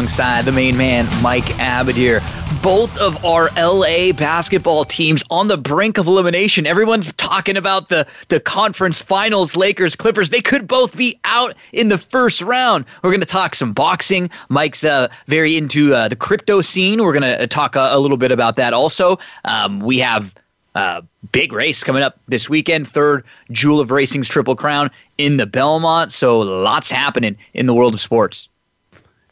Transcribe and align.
alongside 0.00 0.46
the 0.46 0.52
main 0.52 0.78
man, 0.78 1.06
Mike 1.22 1.44
Abadir. 1.58 2.20
Both 2.62 2.96
of 2.98 3.22
our 3.22 3.50
LA 3.58 4.12
basketball 4.12 4.86
teams 4.86 5.22
on 5.30 5.48
the 5.48 5.58
brink 5.58 5.98
of 5.98 6.06
elimination. 6.06 6.66
Everyone's 6.66 7.12
talking 7.18 7.54
about 7.54 7.90
the, 7.90 8.06
the 8.28 8.40
conference 8.40 8.98
finals, 8.98 9.56
Lakers, 9.56 9.94
Clippers. 9.94 10.30
They 10.30 10.40
could 10.40 10.66
both 10.66 10.96
be 10.96 11.20
out 11.24 11.52
in 11.74 11.90
the 11.90 11.98
first 11.98 12.40
round. 12.40 12.86
We're 13.02 13.10
going 13.10 13.20
to 13.20 13.26
talk 13.26 13.54
some 13.54 13.74
boxing. 13.74 14.30
Mike's 14.48 14.84
uh, 14.84 15.08
very 15.26 15.58
into 15.58 15.92
uh, 15.94 16.08
the 16.08 16.16
crypto 16.16 16.62
scene. 16.62 17.02
We're 17.02 17.12
going 17.12 17.22
to 17.36 17.42
uh, 17.42 17.46
talk 17.46 17.76
a, 17.76 17.90
a, 17.92 17.98
little 18.00 18.16
bit 18.16 18.32
about 18.32 18.56
that 18.56 18.72
also. 18.72 19.18
Um, 19.44 19.80
we 19.80 19.98
have. 19.98 20.34
a 20.74 20.78
uh, 20.78 21.00
big 21.32 21.52
race 21.52 21.84
coming 21.84 22.02
up 22.02 22.18
this 22.28 22.48
weekend. 22.48 22.88
Third 22.88 23.22
Jewel 23.50 23.80
of 23.80 23.90
Racing's 23.90 24.28
Triple 24.30 24.56
Crown 24.56 24.90
in 25.18 25.36
the 25.36 25.44
Belmont. 25.46 26.10
So 26.12 26.38
lots 26.38 26.90
happening 26.90 27.36
in 27.52 27.66
the 27.66 27.74
world 27.74 27.92
of 27.92 28.00
sports. 28.00 28.48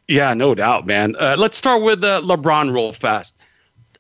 Yeah, 0.09 0.33
no 0.33 0.55
doubt, 0.55 0.87
man. 0.87 1.15
Uh, 1.21 1.37
let's 1.39 1.57
start 1.57 1.83
with 1.83 2.03
uh, 2.03 2.23
LeBron 2.23 2.73
real 2.73 2.93
fast. 2.95 3.35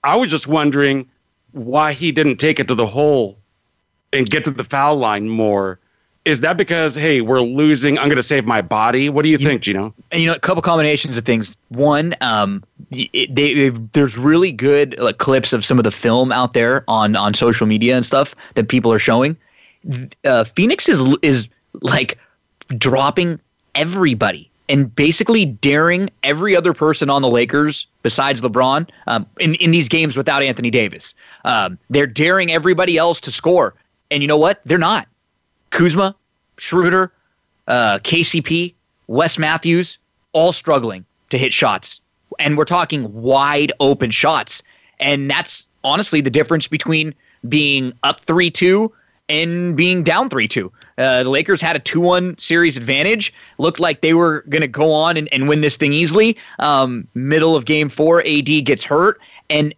I 0.04 0.16
was 0.16 0.30
just 0.30 0.46
wondering 0.48 1.06
why 1.52 1.92
he 1.92 2.12
didn't 2.12 2.38
take 2.38 2.58
it 2.58 2.66
to 2.68 2.74
the 2.74 2.86
hole 2.86 3.38
and 4.12 4.28
get 4.28 4.42
to 4.44 4.50
the 4.50 4.64
foul 4.64 4.96
line 4.96 5.28
more. 5.28 5.78
Is 6.24 6.40
that 6.40 6.56
because 6.56 6.94
hey, 6.94 7.20
we're 7.20 7.40
losing? 7.40 7.98
I'm 7.98 8.08
going 8.08 8.16
to 8.16 8.22
save 8.22 8.46
my 8.46 8.62
body. 8.62 9.08
What 9.08 9.22
do 9.22 9.28
you, 9.30 9.36
you 9.38 9.46
think, 9.46 9.62
Gino? 9.62 9.94
You 10.12 10.26
know, 10.26 10.34
a 10.34 10.38
couple 10.38 10.62
combinations 10.62 11.16
of 11.18 11.24
things. 11.24 11.56
One, 11.68 12.14
um, 12.22 12.64
it, 12.90 13.34
they, 13.34 13.68
there's 13.68 14.16
really 14.16 14.52
good 14.52 14.98
like 14.98 15.18
clips 15.18 15.52
of 15.52 15.64
some 15.64 15.78
of 15.78 15.84
the 15.84 15.90
film 15.90 16.30
out 16.32 16.52
there 16.54 16.84
on 16.88 17.16
on 17.16 17.32
social 17.34 17.66
media 17.66 17.96
and 17.96 18.04
stuff 18.04 18.34
that 18.56 18.68
people 18.68 18.92
are 18.92 18.98
showing. 18.98 19.36
Uh, 20.24 20.44
Phoenix 20.44 20.86
is 20.88 21.00
is 21.22 21.48
like 21.80 22.18
dropping 22.76 23.38
everybody 23.74 24.47
and 24.68 24.94
basically 24.94 25.44
daring 25.46 26.10
every 26.22 26.54
other 26.54 26.72
person 26.72 27.08
on 27.08 27.22
the 27.22 27.28
Lakers 27.28 27.86
besides 28.02 28.40
LeBron 28.40 28.88
um, 29.06 29.26
in 29.40 29.54
in 29.56 29.70
these 29.70 29.88
games 29.88 30.16
without 30.16 30.42
Anthony 30.42 30.70
Davis. 30.70 31.14
Um, 31.44 31.78
they're 31.90 32.06
daring 32.06 32.52
everybody 32.52 32.96
else 32.98 33.20
to 33.22 33.30
score, 33.30 33.74
and 34.10 34.22
you 34.22 34.26
know 34.28 34.36
what? 34.36 34.60
They're 34.64 34.78
not. 34.78 35.08
Kuzma, 35.70 36.14
Schroeder, 36.58 37.12
uh, 37.66 37.98
KCP, 38.02 38.74
Wes 39.06 39.38
Matthews, 39.38 39.98
all 40.32 40.52
struggling 40.52 41.04
to 41.30 41.38
hit 41.38 41.52
shots, 41.52 42.00
and 42.38 42.58
we're 42.58 42.64
talking 42.64 43.12
wide 43.14 43.72
open 43.80 44.10
shots, 44.10 44.62
and 45.00 45.30
that's 45.30 45.66
honestly 45.84 46.20
the 46.20 46.30
difference 46.30 46.66
between 46.68 47.14
being 47.48 47.92
up 48.02 48.20
three 48.20 48.50
two 48.50 48.92
and 49.28 49.76
being 49.76 50.02
down 50.02 50.28
3 50.28 50.48
2. 50.48 50.72
Uh, 50.96 51.22
the 51.22 51.28
Lakers 51.30 51.60
had 51.60 51.76
a 51.76 51.80
2 51.80 52.00
1 52.00 52.38
series 52.38 52.76
advantage, 52.76 53.32
looked 53.58 53.80
like 53.80 54.00
they 54.00 54.14
were 54.14 54.44
going 54.48 54.62
to 54.62 54.68
go 54.68 54.92
on 54.92 55.16
and, 55.16 55.28
and 55.32 55.48
win 55.48 55.60
this 55.60 55.76
thing 55.76 55.92
easily. 55.92 56.36
Um, 56.58 57.06
middle 57.14 57.54
of 57.54 57.64
game 57.66 57.88
four, 57.88 58.20
AD 58.26 58.46
gets 58.64 58.84
hurt. 58.84 59.20
And 59.50 59.74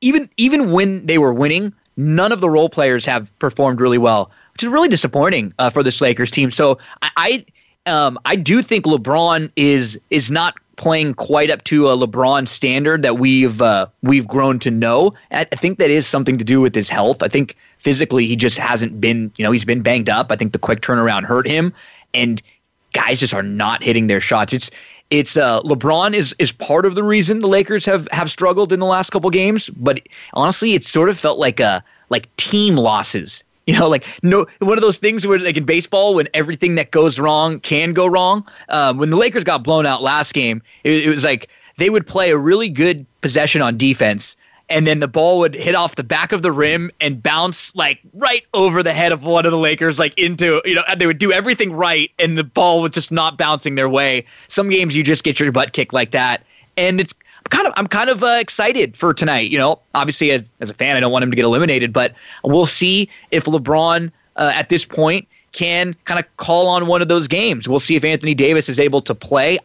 even, 0.00 0.28
even 0.36 0.70
when 0.72 1.04
they 1.06 1.18
were 1.18 1.32
winning, 1.32 1.72
none 1.96 2.32
of 2.32 2.40
the 2.40 2.50
role 2.50 2.68
players 2.68 3.04
have 3.06 3.36
performed 3.38 3.80
really 3.80 3.98
well, 3.98 4.30
which 4.52 4.62
is 4.62 4.68
really 4.68 4.88
disappointing 4.88 5.52
uh, 5.58 5.70
for 5.70 5.82
this 5.82 6.00
Lakers 6.00 6.30
team. 6.30 6.50
So 6.50 6.78
I. 7.02 7.10
I, 7.16 7.44
um, 7.84 8.18
I 8.24 8.36
do 8.36 8.62
think 8.62 8.84
LeBron 8.84 9.50
is 9.56 9.98
is 10.10 10.30
not 10.30 10.54
playing 10.76 11.14
quite 11.14 11.50
up 11.50 11.64
to 11.64 11.88
a 11.88 11.96
LeBron 11.96 12.46
standard 12.46 13.02
that 13.02 13.18
we've 13.18 13.60
uh, 13.60 13.86
we've 14.04 14.26
grown 14.26 14.60
to 14.60 14.70
know. 14.70 15.14
I 15.32 15.44
think 15.44 15.78
that 15.78 15.90
is 15.90 16.06
something 16.06 16.38
to 16.38 16.44
do 16.44 16.60
with 16.60 16.76
his 16.76 16.88
health. 16.88 17.24
I 17.24 17.28
think 17.28 17.56
physically 17.82 18.26
he 18.26 18.36
just 18.36 18.56
hasn't 18.58 19.00
been, 19.00 19.32
you 19.36 19.44
know, 19.44 19.50
he's 19.50 19.64
been 19.64 19.82
banged 19.82 20.08
up. 20.08 20.30
I 20.30 20.36
think 20.36 20.52
the 20.52 20.58
quick 20.58 20.80
turnaround 20.82 21.24
hurt 21.24 21.46
him 21.48 21.72
and 22.14 22.40
guys 22.92 23.18
just 23.18 23.34
are 23.34 23.42
not 23.42 23.82
hitting 23.82 24.06
their 24.06 24.20
shots. 24.20 24.52
It's 24.52 24.70
it's 25.10 25.36
uh, 25.36 25.60
LeBron 25.62 26.14
is 26.14 26.34
is 26.38 26.52
part 26.52 26.86
of 26.86 26.94
the 26.94 27.02
reason 27.02 27.40
the 27.40 27.48
Lakers 27.48 27.84
have 27.84 28.08
have 28.12 28.30
struggled 28.30 28.72
in 28.72 28.78
the 28.80 28.86
last 28.86 29.10
couple 29.10 29.28
games, 29.30 29.68
but 29.70 30.00
honestly, 30.34 30.72
it 30.74 30.84
sort 30.84 31.10
of 31.10 31.18
felt 31.18 31.38
like 31.38 31.60
a 31.60 31.84
like 32.08 32.34
team 32.36 32.76
losses. 32.76 33.44
You 33.66 33.78
know, 33.78 33.88
like 33.88 34.06
no 34.22 34.46
one 34.60 34.78
of 34.78 34.82
those 34.82 34.98
things 34.98 35.26
where 35.26 35.38
like 35.38 35.56
in 35.56 35.64
baseball, 35.64 36.14
when 36.14 36.28
everything 36.34 36.76
that 36.76 36.92
goes 36.92 37.18
wrong 37.18 37.60
can 37.60 37.92
go 37.92 38.06
wrong. 38.06 38.46
Um, 38.70 38.96
when 38.96 39.10
the 39.10 39.16
Lakers 39.16 39.44
got 39.44 39.62
blown 39.62 39.84
out 39.86 40.02
last 40.02 40.32
game, 40.32 40.62
it, 40.84 41.04
it 41.06 41.14
was 41.14 41.24
like 41.24 41.48
they 41.76 41.90
would 41.90 42.06
play 42.06 42.30
a 42.30 42.38
really 42.38 42.70
good 42.70 43.04
possession 43.20 43.60
on 43.60 43.76
defense, 43.76 44.34
and 44.72 44.86
then 44.86 45.00
the 45.00 45.08
ball 45.08 45.38
would 45.38 45.54
hit 45.54 45.74
off 45.74 45.96
the 45.96 46.02
back 46.02 46.32
of 46.32 46.42
the 46.42 46.50
rim 46.50 46.90
and 47.00 47.22
bounce 47.22 47.74
like 47.76 48.00
right 48.14 48.44
over 48.54 48.82
the 48.82 48.94
head 48.94 49.12
of 49.12 49.22
one 49.22 49.44
of 49.44 49.52
the 49.52 49.58
Lakers, 49.58 49.98
like 49.98 50.18
into 50.18 50.60
you 50.64 50.74
know 50.74 50.82
they 50.96 51.06
would 51.06 51.18
do 51.18 51.30
everything 51.32 51.72
right, 51.72 52.10
and 52.18 52.38
the 52.38 52.42
ball 52.44 52.80
was 52.80 52.90
just 52.92 53.12
not 53.12 53.36
bouncing 53.36 53.74
their 53.74 53.88
way. 53.88 54.24
Some 54.48 54.70
games 54.70 54.96
you 54.96 55.04
just 55.04 55.22
get 55.24 55.38
your 55.38 55.52
butt 55.52 55.74
kicked 55.74 55.92
like 55.92 56.10
that, 56.12 56.42
and 56.76 57.00
it's 57.00 57.14
kind 57.50 57.66
of 57.66 57.74
I'm 57.76 57.86
kind 57.86 58.08
of 58.08 58.24
uh, 58.24 58.38
excited 58.40 58.96
for 58.96 59.12
tonight. 59.12 59.50
You 59.50 59.58
know, 59.58 59.78
obviously 59.94 60.30
as 60.30 60.48
as 60.60 60.70
a 60.70 60.74
fan, 60.74 60.96
I 60.96 61.00
don't 61.00 61.12
want 61.12 61.22
him 61.22 61.30
to 61.30 61.36
get 61.36 61.44
eliminated, 61.44 61.92
but 61.92 62.14
we'll 62.42 62.66
see 62.66 63.08
if 63.30 63.44
LeBron 63.44 64.10
uh, 64.36 64.52
at 64.54 64.70
this 64.70 64.86
point 64.86 65.28
can 65.52 65.94
kind 66.06 66.18
of 66.18 66.36
call 66.38 66.66
on 66.66 66.86
one 66.86 67.02
of 67.02 67.08
those 67.08 67.28
games. 67.28 67.68
We'll 67.68 67.78
see 67.78 67.94
if 67.94 68.04
Anthony 68.04 68.34
Davis 68.34 68.70
is 68.70 68.80
able 68.80 69.02
to 69.02 69.14
play. 69.14 69.58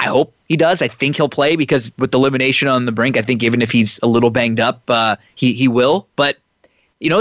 I 0.00 0.06
hope 0.06 0.32
he 0.48 0.56
does. 0.56 0.80
I 0.80 0.88
think 0.88 1.16
he'll 1.16 1.28
play 1.28 1.56
because 1.56 1.92
with 1.98 2.14
elimination 2.14 2.68
on 2.68 2.86
the 2.86 2.90
brink, 2.92 3.18
I 3.18 3.22
think 3.22 3.42
even 3.42 3.60
if 3.60 3.70
he's 3.70 4.00
a 4.02 4.06
little 4.06 4.30
banged 4.30 4.58
up, 4.58 4.80
uh, 4.88 5.16
he 5.34 5.52
he 5.52 5.68
will. 5.68 6.06
But 6.16 6.38
you 7.00 7.10
know, 7.10 7.20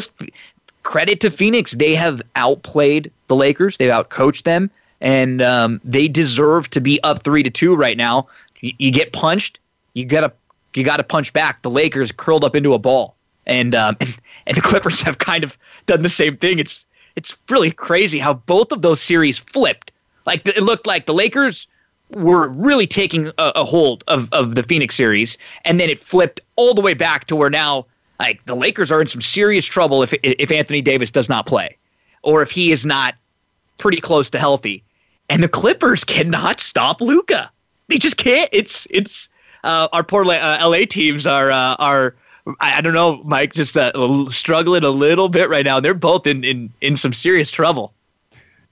credit 0.84 1.20
to 1.20 1.30
Phoenix, 1.30 1.74
they 1.74 1.94
have 1.96 2.22
outplayed 2.38 3.12
the 3.28 3.36
Lakers. 3.36 3.76
They've 3.76 3.92
outcoached 3.92 4.44
them, 4.44 4.72
and 5.02 5.42
um, 5.42 5.82
they 5.84 6.08
deserve 6.08 6.70
to 6.70 6.80
be 6.80 7.04
up 7.04 7.22
three 7.24 7.44
to 7.44 7.50
two 7.50 7.76
right 7.76 7.98
now. 7.98 8.28
You, 8.62 8.72
you 8.80 8.92
get 8.94 9.12
punched, 9.12 9.60
you 9.94 10.06
gotta 10.06 10.32
you 10.74 10.86
gotta 10.86 11.04
punch 11.04 11.34
back. 11.34 11.62
The 11.64 11.70
Lakers 11.70 12.14
curled 12.14 12.46
up 12.46 12.56
into 12.56 12.74
a 12.74 12.80
ball, 12.80 13.14
and 13.46 13.76
um, 13.76 13.98
and, 14.00 14.16
and 14.48 14.56
the 14.56 14.62
Clippers 14.62 15.02
have 15.02 15.18
kind 15.18 15.44
of 15.44 15.58
done 15.86 16.02
the 16.02 16.08
same 16.08 16.38
thing. 16.38 16.60
It's 16.60 16.86
it's 17.18 17.38
really 17.50 17.72
crazy 17.72 18.20
how 18.20 18.36
both 18.36 18.72
of 18.72 18.84
those 18.84 19.02
series 19.02 19.38
flipped. 19.38 19.92
Like 20.26 20.48
it 20.48 20.64
looked 20.64 20.88
like 20.88 21.08
the 21.08 21.14
Lakers 21.14 21.68
were 22.12 22.48
really 22.50 22.88
taking 22.88 23.28
a, 23.38 23.52
a 23.56 23.64
hold 23.66 24.04
of, 24.08 24.30
of 24.34 24.56
the 24.56 24.64
Phoenix 24.64 24.96
series, 24.96 25.38
and 25.66 25.80
then 25.80 25.90
it 25.90 26.00
flipped 26.00 26.40
all 26.56 26.74
the 26.74 26.82
way 26.82 26.94
back 26.94 27.26
to 27.28 27.36
where 27.36 27.50
now 27.50 27.86
like 28.20 28.44
the 28.46 28.56
Lakers 28.56 28.92
are 28.92 29.00
in 29.00 29.08
some 29.08 29.22
serious 29.22 29.66
trouble 29.66 30.02
if 30.04 30.14
if 30.24 30.52
Anthony 30.52 30.82
Davis 30.82 31.12
does 31.12 31.30
not 31.30 31.46
play, 31.46 31.78
or 32.24 32.42
if 32.42 32.52
he 32.52 32.72
is 32.72 32.86
not 32.86 33.16
pretty 33.78 34.02
close 34.02 34.30
to 34.32 34.40
healthy, 34.40 34.84
and 35.30 35.44
the 35.44 35.48
Clippers 35.48 36.04
cannot 36.04 36.60
stop 36.60 37.00
Luka. 37.00 37.50
They 37.90 37.98
just 37.98 38.18
can't. 38.18 38.50
It's 38.52 38.88
it's 38.90 39.30
uh, 39.64 39.88
our 39.94 40.04
poor 40.04 40.26
La- 40.26 40.34
uh, 40.36 40.68
LA 40.70 40.80
teams 40.90 41.26
are 41.28 41.52
uh, 41.52 41.76
are 41.76 42.16
I, 42.60 42.78
I, 42.78 42.82
don't 42.82 42.94
know 42.94 43.22
Mike 43.24 43.54
just 43.54 43.78
uh, 43.78 44.28
struggling 44.30 44.84
a 44.84 44.90
little 44.90 45.30
bit 45.30 45.48
right 45.50 45.66
now. 45.66 45.80
They're 45.80 45.94
both 45.94 46.26
in 46.28 46.44
in 46.44 46.70
in 46.82 46.98
some 46.98 47.14
serious 47.14 47.52
trouble. 47.52 47.94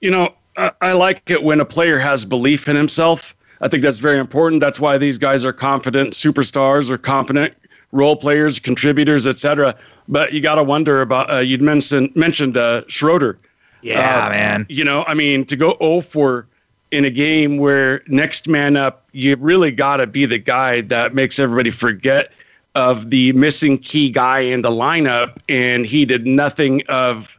You 0.02 0.10
know, 0.10 0.32
I 0.80 0.92
like 0.92 1.28
it 1.28 1.42
when 1.42 1.58
a 1.58 1.64
player 1.64 1.98
has 1.98 2.24
belief 2.24 2.68
in 2.68 2.76
himself 2.76 3.34
I 3.60 3.68
think 3.68 3.82
that's 3.82 3.98
very 3.98 4.18
important. 4.18 4.60
That's 4.60 4.78
why 4.80 4.98
these 4.98 5.18
guys 5.18 5.44
are 5.44 5.52
confident 5.52 6.12
superstars 6.14 6.90
or 6.90 6.98
confident 6.98 7.54
role 7.92 8.16
players, 8.16 8.58
contributors, 8.58 9.26
etc. 9.26 9.74
But 10.08 10.32
you 10.32 10.40
got 10.40 10.56
to 10.56 10.62
wonder 10.62 11.00
about 11.00 11.30
uh, 11.32 11.38
you'd 11.38 11.62
mentioned 11.62 12.14
mentioned 12.14 12.56
uh, 12.56 12.82
Schroeder. 12.88 13.38
Yeah, 13.82 14.26
uh, 14.26 14.30
man. 14.30 14.66
You 14.68 14.84
know, 14.84 15.04
I 15.06 15.14
mean, 15.14 15.44
to 15.46 15.56
go 15.56 15.76
0 15.82 16.02
for 16.02 16.46
in 16.90 17.04
a 17.04 17.10
game 17.10 17.58
where 17.58 18.02
next 18.06 18.48
man 18.48 18.76
up, 18.76 19.04
you 19.12 19.36
really 19.36 19.70
got 19.70 19.96
to 19.98 20.06
be 20.06 20.24
the 20.24 20.38
guy 20.38 20.80
that 20.82 21.14
makes 21.14 21.38
everybody 21.38 21.70
forget 21.70 22.32
of 22.74 23.10
the 23.10 23.32
missing 23.32 23.76
key 23.78 24.08
guy 24.08 24.38
in 24.40 24.62
the 24.62 24.70
lineup, 24.70 25.36
and 25.48 25.84
he 25.84 26.04
did 26.04 26.26
nothing 26.26 26.82
of 26.88 27.37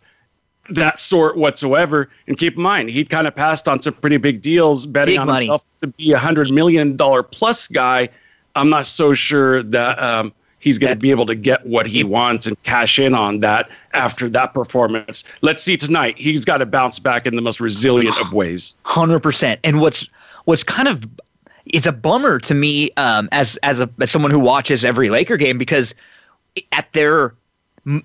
that 0.70 1.00
sort 1.00 1.38
whatsoever. 1.38 2.10
And 2.28 2.38
keep 2.38 2.58
in 2.58 2.64
mind, 2.64 2.90
he'd 2.90 3.10
kind 3.10 3.28
of 3.28 3.36
passed 3.36 3.68
on 3.68 3.82
some 3.82 3.94
pretty 3.94 4.18
big 4.18 4.42
deals, 4.42 4.86
betting 4.86 5.14
big 5.14 5.20
on 5.20 5.28
money. 5.28 5.40
himself 5.40 5.64
to 5.82 5.88
be 5.88 6.12
a 6.12 6.18
hundred 6.18 6.52
million 6.52 6.96
dollar 6.96 7.24
plus 7.24 7.68
guy. 7.68 8.10
I'm 8.56 8.70
not 8.70 8.88
so 8.88 9.14
sure 9.14 9.64
that 9.64 10.00
um, 10.02 10.34
he's 10.60 10.78
going 10.78 10.94
to 10.94 11.00
be 11.00 11.12
able 11.12 11.26
to 11.28 11.36
get 11.36 11.66
what 11.66 11.88
he 11.88 12.04
wants 12.04 12.48
and 12.48 12.62
cash 12.64 13.00
in 13.00 13.14
on 13.14 13.40
that 13.40 13.70
after 13.94 14.30
that 14.32 14.54
performance. 14.54 15.24
Let's 15.42 15.64
see 15.64 15.78
tonight. 15.78 16.16
He's 16.18 16.44
got 16.46 16.58
to 16.58 16.66
bounce 16.66 17.00
back 17.00 17.26
in 17.26 17.36
the 17.36 17.42
most 17.42 17.60
resilient 17.60 18.20
of 18.20 18.34
ways. 18.34 18.76
Hundred 18.84 19.20
percent. 19.22 19.60
And 19.64 19.80
what's 19.82 20.08
what's 20.46 20.64
kind 20.64 20.88
of 20.88 21.04
it's 21.68 21.86
a 21.88 21.92
bummer 21.92 22.40
to 22.40 22.54
me 22.56 22.90
um, 22.98 23.30
as 23.32 23.58
as 23.64 23.80
a 23.80 23.90
as 24.02 24.10
someone 24.10 24.32
who 24.32 24.40
watches 24.40 24.84
every 24.84 25.10
Laker 25.10 25.38
game 25.38 25.58
because 25.58 25.94
at 26.72 26.92
their 26.94 27.34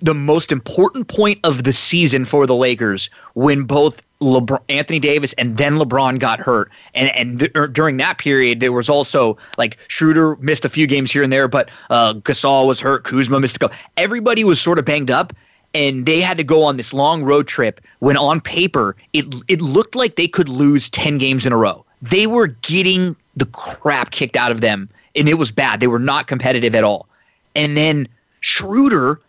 the 0.01 0.15
most 0.15 0.51
important 0.51 1.07
point 1.07 1.39
of 1.43 1.63
the 1.63 1.71
season 1.71 2.25
for 2.25 2.47
the 2.47 2.55
Lakers 2.55 3.09
when 3.35 3.63
both 3.63 4.01
LeBron, 4.19 4.59
Anthony 4.67 4.99
Davis 4.99 5.33
and 5.33 5.57
then 5.57 5.75
LeBron 5.77 6.17
got 6.17 6.39
hurt. 6.39 6.71
And 6.95 7.09
and 7.15 7.39
th- 7.39 7.51
er, 7.55 7.67
during 7.67 7.97
that 7.97 8.17
period, 8.17 8.61
there 8.61 8.71
was 8.71 8.89
also 8.89 9.37
like 9.57 9.77
Schroeder 9.87 10.37
missed 10.37 10.65
a 10.65 10.69
few 10.69 10.87
games 10.87 11.11
here 11.11 11.21
and 11.21 11.31
there, 11.31 11.47
but 11.47 11.69
uh, 11.91 12.15
Gasol 12.15 12.67
was 12.67 12.79
hurt, 12.79 13.03
Kuzma 13.03 13.39
missed 13.39 13.57
a 13.57 13.59
couple. 13.59 13.77
Everybody 13.95 14.43
was 14.43 14.59
sort 14.59 14.79
of 14.79 14.85
banged 14.85 15.11
up, 15.11 15.33
and 15.75 16.07
they 16.07 16.19
had 16.19 16.37
to 16.39 16.43
go 16.43 16.63
on 16.63 16.77
this 16.77 16.91
long 16.91 17.23
road 17.23 17.47
trip. 17.47 17.79
When 17.99 18.17
on 18.17 18.41
paper, 18.41 18.95
it 19.13 19.35
it 19.47 19.61
looked 19.61 19.93
like 19.93 20.15
they 20.15 20.27
could 20.27 20.49
lose 20.49 20.89
ten 20.89 21.19
games 21.19 21.45
in 21.45 21.53
a 21.53 21.57
row. 21.57 21.85
They 22.01 22.25
were 22.25 22.47
getting 22.47 23.15
the 23.37 23.45
crap 23.47 24.09
kicked 24.11 24.35
out 24.35 24.51
of 24.51 24.61
them, 24.61 24.89
and 25.15 25.29
it 25.29 25.35
was 25.35 25.51
bad. 25.51 25.79
They 25.79 25.87
were 25.87 25.99
not 25.99 26.25
competitive 26.25 26.73
at 26.73 26.83
all. 26.83 27.07
And 27.55 27.77
then 27.77 28.07
Schroeder 28.39 29.19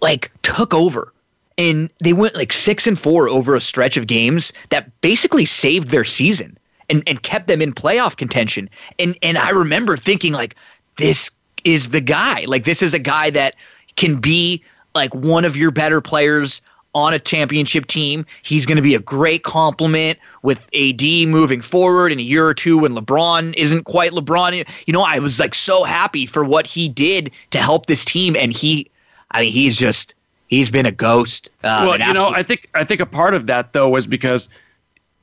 like 0.00 0.30
took 0.42 0.74
over 0.74 1.12
and 1.58 1.90
they 2.00 2.12
went 2.12 2.34
like 2.34 2.52
six 2.52 2.86
and 2.86 2.98
four 2.98 3.28
over 3.28 3.54
a 3.54 3.60
stretch 3.60 3.96
of 3.96 4.06
games 4.06 4.52
that 4.68 4.88
basically 5.00 5.44
saved 5.44 5.90
their 5.90 6.04
season 6.04 6.56
and, 6.90 7.02
and 7.06 7.22
kept 7.22 7.46
them 7.46 7.62
in 7.62 7.72
playoff 7.72 8.16
contention. 8.16 8.68
And 8.98 9.16
and 9.22 9.38
I 9.38 9.50
remember 9.50 9.96
thinking 9.96 10.32
like, 10.32 10.54
this 10.96 11.30
is 11.64 11.90
the 11.90 12.00
guy. 12.00 12.44
Like 12.46 12.64
this 12.64 12.82
is 12.82 12.94
a 12.94 12.98
guy 12.98 13.30
that 13.30 13.54
can 13.96 14.16
be 14.20 14.62
like 14.94 15.14
one 15.14 15.44
of 15.44 15.56
your 15.56 15.70
better 15.70 16.00
players 16.00 16.60
on 16.94 17.12
a 17.12 17.18
championship 17.18 17.86
team. 17.86 18.24
He's 18.42 18.64
going 18.64 18.76
to 18.76 18.82
be 18.82 18.94
a 18.94 18.98
great 18.98 19.42
complement 19.42 20.18
with 20.42 20.58
AD 20.74 21.02
moving 21.28 21.60
forward 21.60 22.10
in 22.12 22.18
a 22.18 22.22
year 22.22 22.46
or 22.46 22.54
two 22.54 22.78
when 22.78 22.92
LeBron 22.92 23.54
isn't 23.56 23.84
quite 23.84 24.12
LeBron. 24.12 24.64
You 24.86 24.92
know, 24.92 25.02
I 25.02 25.18
was 25.18 25.38
like 25.38 25.54
so 25.54 25.84
happy 25.84 26.24
for 26.24 26.44
what 26.44 26.66
he 26.66 26.88
did 26.88 27.30
to 27.50 27.60
help 27.60 27.86
this 27.86 28.04
team 28.04 28.34
and 28.36 28.52
he 28.52 28.90
I 29.36 29.42
mean, 29.42 29.52
he's 29.52 29.76
just 29.76 30.14
he's 30.48 30.70
been 30.70 30.86
a 30.86 30.90
ghost. 30.90 31.50
Uh, 31.62 31.84
well, 31.84 31.98
you 31.98 32.04
absolute- 32.04 32.14
know, 32.14 32.30
I 32.30 32.42
think 32.42 32.68
I 32.74 32.84
think 32.84 33.00
a 33.00 33.06
part 33.06 33.34
of 33.34 33.46
that 33.48 33.74
though 33.74 33.90
was 33.90 34.06
because 34.06 34.48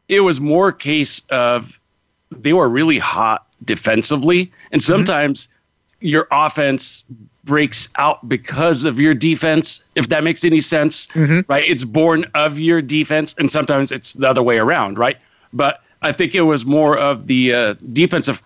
it 0.07 0.19
was 0.21 0.39
more 0.39 0.69
a 0.69 0.73
case 0.73 1.23
of 1.31 1.79
they 2.29 2.53
were 2.53 2.69
really 2.69 2.99
hot 2.99 3.45
defensively, 3.65 4.51
and 4.71 4.81
mm-hmm. 4.81 4.87
sometimes 4.93 5.47
mm-hmm. 5.47 6.07
your 6.07 6.27
offense 6.31 7.03
breaks 7.43 7.89
out 7.97 8.29
because 8.29 8.85
of 8.85 8.99
your 8.99 9.15
defense. 9.15 9.83
If 9.95 10.09
that 10.09 10.23
makes 10.23 10.45
any 10.45 10.61
sense, 10.61 11.07
mm-hmm. 11.07 11.39
right? 11.51 11.63
It's 11.67 11.83
born 11.83 12.25
of 12.35 12.59
your 12.59 12.83
defense, 12.83 13.33
and 13.39 13.51
sometimes 13.51 13.91
it's 13.91 14.13
the 14.13 14.29
other 14.29 14.43
way 14.43 14.59
around, 14.59 14.99
right? 14.99 15.17
But 15.53 15.81
I 16.03 16.11
think 16.11 16.35
it 16.35 16.41
was 16.41 16.67
more 16.67 16.95
of 16.99 17.25
the 17.25 17.51
uh, 17.51 17.73
defensive 17.93 18.43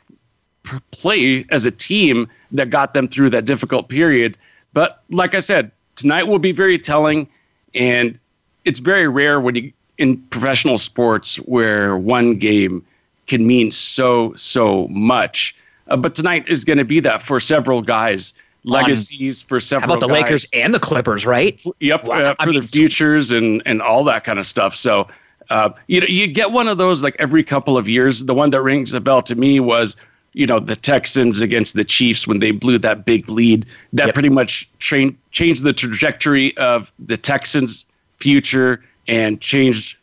play 0.91 1.45
as 1.49 1.65
a 1.65 1.71
team 1.71 2.29
that 2.53 2.69
got 2.69 2.93
them 2.93 3.09
through 3.09 3.29
that 3.31 3.43
difficult 3.45 3.89
period 3.89 4.37
but 4.73 5.01
like 5.09 5.35
I 5.35 5.39
said, 5.39 5.71
tonight 5.95 6.23
will 6.27 6.39
be 6.39 6.51
very 6.51 6.77
telling, 6.77 7.27
and 7.73 8.17
it's 8.65 8.79
very 8.79 9.07
rare 9.07 9.39
when 9.39 9.55
you 9.55 9.71
in 9.97 10.17
professional 10.29 10.77
sports 10.77 11.37
where 11.37 11.97
one 11.97 12.35
game 12.35 12.85
can 13.27 13.47
mean 13.47 13.71
so 13.71 14.33
so 14.35 14.87
much. 14.89 15.55
Uh, 15.87 15.97
but 15.97 16.13
tonight 16.13 16.45
is 16.47 16.63
going 16.65 16.77
to 16.77 16.85
be 16.85 16.99
that 16.99 17.23
for 17.23 17.39
several 17.39 17.81
guys. 17.81 18.33
Legacies 18.63 19.41
for 19.41 19.59
several. 19.61 19.89
How 19.91 19.95
about 19.97 20.07
the 20.07 20.13
guys. 20.13 20.23
Lakers 20.23 20.49
and 20.53 20.73
the 20.73 20.79
Clippers, 20.79 21.25
right? 21.25 21.61
Yep, 21.79 22.03
wow. 22.05 22.15
uh, 22.19 22.33
for 22.33 22.41
I 22.41 22.45
mean, 22.47 22.61
futures 22.61 23.31
and 23.31 23.63
and 23.65 23.81
all 23.81 24.03
that 24.03 24.23
kind 24.25 24.37
of 24.39 24.45
stuff. 24.45 24.75
So, 24.75 25.07
uh, 25.49 25.69
you 25.87 26.01
know, 26.01 26.07
you 26.09 26.27
get 26.27 26.51
one 26.51 26.67
of 26.67 26.77
those 26.77 27.01
like 27.01 27.15
every 27.17 27.43
couple 27.43 27.77
of 27.77 27.87
years. 27.87 28.25
The 28.25 28.33
one 28.35 28.49
that 28.51 28.61
rings 28.61 28.91
the 28.91 28.99
bell 29.01 29.21
to 29.23 29.35
me 29.35 29.59
was 29.61 29.95
you 30.33 30.45
know 30.45 30.59
the 30.59 30.75
Texans 30.75 31.41
against 31.41 31.73
the 31.75 31.83
Chiefs 31.83 32.27
when 32.27 32.39
they 32.39 32.51
blew 32.51 32.77
that 32.79 33.05
big 33.05 33.27
lead. 33.29 33.65
That 33.93 34.07
yep. 34.07 34.13
pretty 34.15 34.29
much 34.29 34.69
changed 34.79 35.63
the 35.63 35.73
trajectory 35.73 36.55
of 36.57 36.91
the 36.99 37.17
Texans' 37.17 37.85
future 38.17 38.83
and 39.07 39.39
changed 39.41 39.97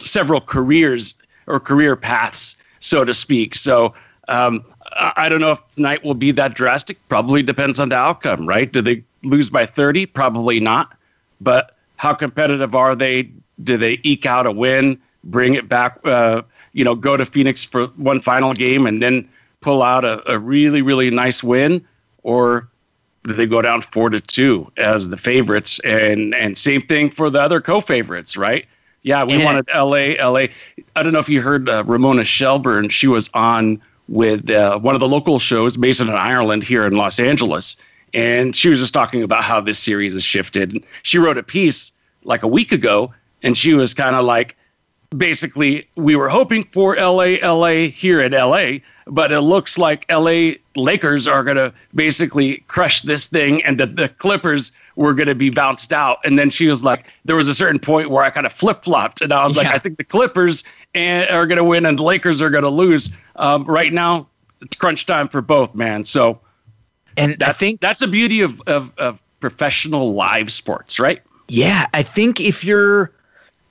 several 0.00 0.40
careers 0.40 1.14
or 1.46 1.60
career 1.60 1.96
paths, 1.96 2.56
so 2.80 3.04
to 3.04 3.14
speak. 3.14 3.54
So 3.54 3.94
um, 4.28 4.64
I 4.94 5.28
don't 5.28 5.40
know 5.40 5.52
if 5.52 5.68
tonight 5.70 6.04
will 6.04 6.14
be 6.14 6.32
that 6.32 6.54
drastic. 6.54 6.98
Probably 7.08 7.42
depends 7.42 7.80
on 7.80 7.88
the 7.88 7.96
outcome, 7.96 8.48
right? 8.48 8.70
Do 8.72 8.80
they 8.82 9.02
lose 9.22 9.50
by 9.50 9.66
30? 9.66 10.06
Probably 10.06 10.60
not. 10.60 10.94
But 11.40 11.76
how 11.96 12.14
competitive 12.14 12.74
are 12.74 12.94
they? 12.94 13.28
Do 13.62 13.76
they 13.76 13.98
eke 14.02 14.26
out 14.26 14.46
a 14.46 14.52
win, 14.52 14.98
bring 15.24 15.54
it 15.54 15.68
back, 15.68 15.98
uh, 16.04 16.42
you 16.72 16.84
know, 16.84 16.94
go 16.94 17.16
to 17.16 17.24
Phoenix 17.24 17.62
for 17.62 17.86
one 17.96 18.20
final 18.20 18.54
game 18.54 18.86
and 18.86 19.02
then 19.02 19.28
pull 19.62 19.82
out 19.82 20.04
a, 20.04 20.30
a 20.30 20.38
really, 20.38 20.82
really 20.82 21.08
nice 21.10 21.42
win, 21.42 21.82
or 22.22 22.68
do 23.24 23.32
they 23.32 23.46
go 23.46 23.62
down 23.62 23.80
four 23.80 24.10
to 24.10 24.20
two 24.20 24.70
as 24.76 25.08
the 25.08 25.16
favorites? 25.16 25.80
And 25.84 26.34
and 26.34 26.58
same 26.58 26.82
thing 26.82 27.08
for 27.10 27.30
the 27.30 27.40
other 27.40 27.62
co-favorites, 27.62 28.36
right? 28.36 28.66
Yeah, 29.04 29.24
we 29.24 29.42
wanted 29.42 29.66
LA, 29.74 30.14
LA. 30.24 30.46
I 30.94 31.02
don't 31.02 31.12
know 31.12 31.18
if 31.18 31.28
you 31.28 31.40
heard 31.42 31.68
uh, 31.68 31.82
Ramona 31.86 32.24
Shelburne. 32.24 32.88
She 32.90 33.06
was 33.08 33.28
on 33.34 33.80
with 34.08 34.48
uh, 34.50 34.78
one 34.78 34.94
of 34.94 35.00
the 35.00 35.08
local 35.08 35.38
shows 35.40 35.76
based 35.76 36.00
in 36.00 36.08
Ireland 36.10 36.62
here 36.62 36.84
in 36.86 36.92
Los 36.94 37.18
Angeles, 37.18 37.76
and 38.14 38.54
she 38.54 38.68
was 38.68 38.78
just 38.78 38.94
talking 38.94 39.22
about 39.22 39.42
how 39.42 39.60
this 39.60 39.78
series 39.78 40.12
has 40.12 40.22
shifted. 40.22 40.82
She 41.02 41.18
wrote 41.18 41.38
a 41.38 41.42
piece 41.42 41.90
like 42.24 42.44
a 42.44 42.48
week 42.48 42.70
ago, 42.70 43.12
and 43.42 43.56
she 43.58 43.74
was 43.74 43.92
kind 43.92 44.14
of 44.14 44.24
like, 44.24 44.56
basically, 45.16 45.88
we 45.96 46.14
were 46.14 46.28
hoping 46.28 46.62
for 46.72 46.94
LA, 46.94 47.38
LA 47.42 47.88
here 47.90 48.20
at 48.20 48.30
LA, 48.30 48.78
but 49.06 49.32
it 49.32 49.40
looks 49.40 49.78
like 49.78 50.04
LA 50.10 50.52
Lakers 50.76 51.26
are 51.26 51.42
going 51.42 51.56
to 51.56 51.72
basically 51.94 52.58
crush 52.68 53.02
this 53.02 53.26
thing 53.26 53.62
and 53.64 53.78
that 53.78 53.96
the 53.96 54.08
Clippers 54.08 54.72
were 54.96 55.14
going 55.14 55.28
to 55.28 55.34
be 55.34 55.50
bounced 55.50 55.92
out. 55.92 56.18
And 56.24 56.38
then 56.38 56.50
she 56.50 56.66
was 56.68 56.84
like, 56.84 57.06
there 57.24 57.36
was 57.36 57.48
a 57.48 57.54
certain 57.54 57.78
point 57.78 58.10
where 58.10 58.22
I 58.22 58.30
kind 58.30 58.46
of 58.46 58.52
flip 58.52 58.84
flopped 58.84 59.20
and 59.20 59.32
I 59.32 59.44
was 59.44 59.56
yeah. 59.56 59.62
like, 59.64 59.74
I 59.74 59.78
think 59.78 59.96
the 59.98 60.04
Clippers 60.04 60.64
eh, 60.94 61.24
are 61.30 61.46
going 61.46 61.58
to 61.58 61.64
win 61.64 61.84
and 61.86 61.98
the 61.98 62.02
Lakers 62.02 62.40
are 62.40 62.50
going 62.50 62.64
to 62.64 62.70
lose. 62.70 63.10
Um, 63.36 63.64
right 63.64 63.92
now, 63.92 64.28
it's 64.60 64.76
crunch 64.76 65.06
time 65.06 65.28
for 65.28 65.40
both, 65.42 65.74
man. 65.74 66.04
So, 66.04 66.40
and 67.16 67.36
that's, 67.38 67.50
I 67.50 67.52
think 67.52 67.80
that's 67.80 68.00
the 68.00 68.06
beauty 68.06 68.40
of, 68.40 68.60
of, 68.68 68.92
of 68.98 69.22
professional 69.40 70.14
live 70.14 70.52
sports, 70.52 71.00
right? 71.00 71.20
Yeah. 71.48 71.86
I 71.94 72.02
think 72.02 72.40
if 72.40 72.62
you're, 72.64 73.12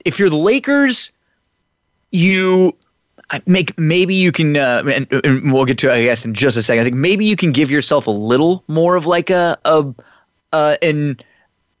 if 0.04 0.18
you're 0.18 0.30
the 0.30 0.36
Lakers, 0.36 1.10
you 2.10 2.76
make 3.46 3.76
maybe 3.78 4.14
you 4.14 4.32
can 4.32 4.56
uh, 4.56 4.82
and, 4.92 5.06
and, 5.24 5.52
we'll 5.52 5.64
get 5.64 5.78
to 5.78 5.92
I 5.92 6.02
guess 6.02 6.24
in 6.24 6.34
just 6.34 6.56
a 6.56 6.62
second. 6.62 6.80
I 6.80 6.84
think 6.84 6.96
maybe 6.96 7.24
you 7.24 7.36
can 7.36 7.52
give 7.52 7.70
yourself 7.70 8.06
a 8.06 8.10
little 8.10 8.64
more 8.68 8.96
of 8.96 9.06
like 9.06 9.30
a 9.30 9.56
a 9.64 9.86
uh, 10.52 10.76
an 10.82 11.18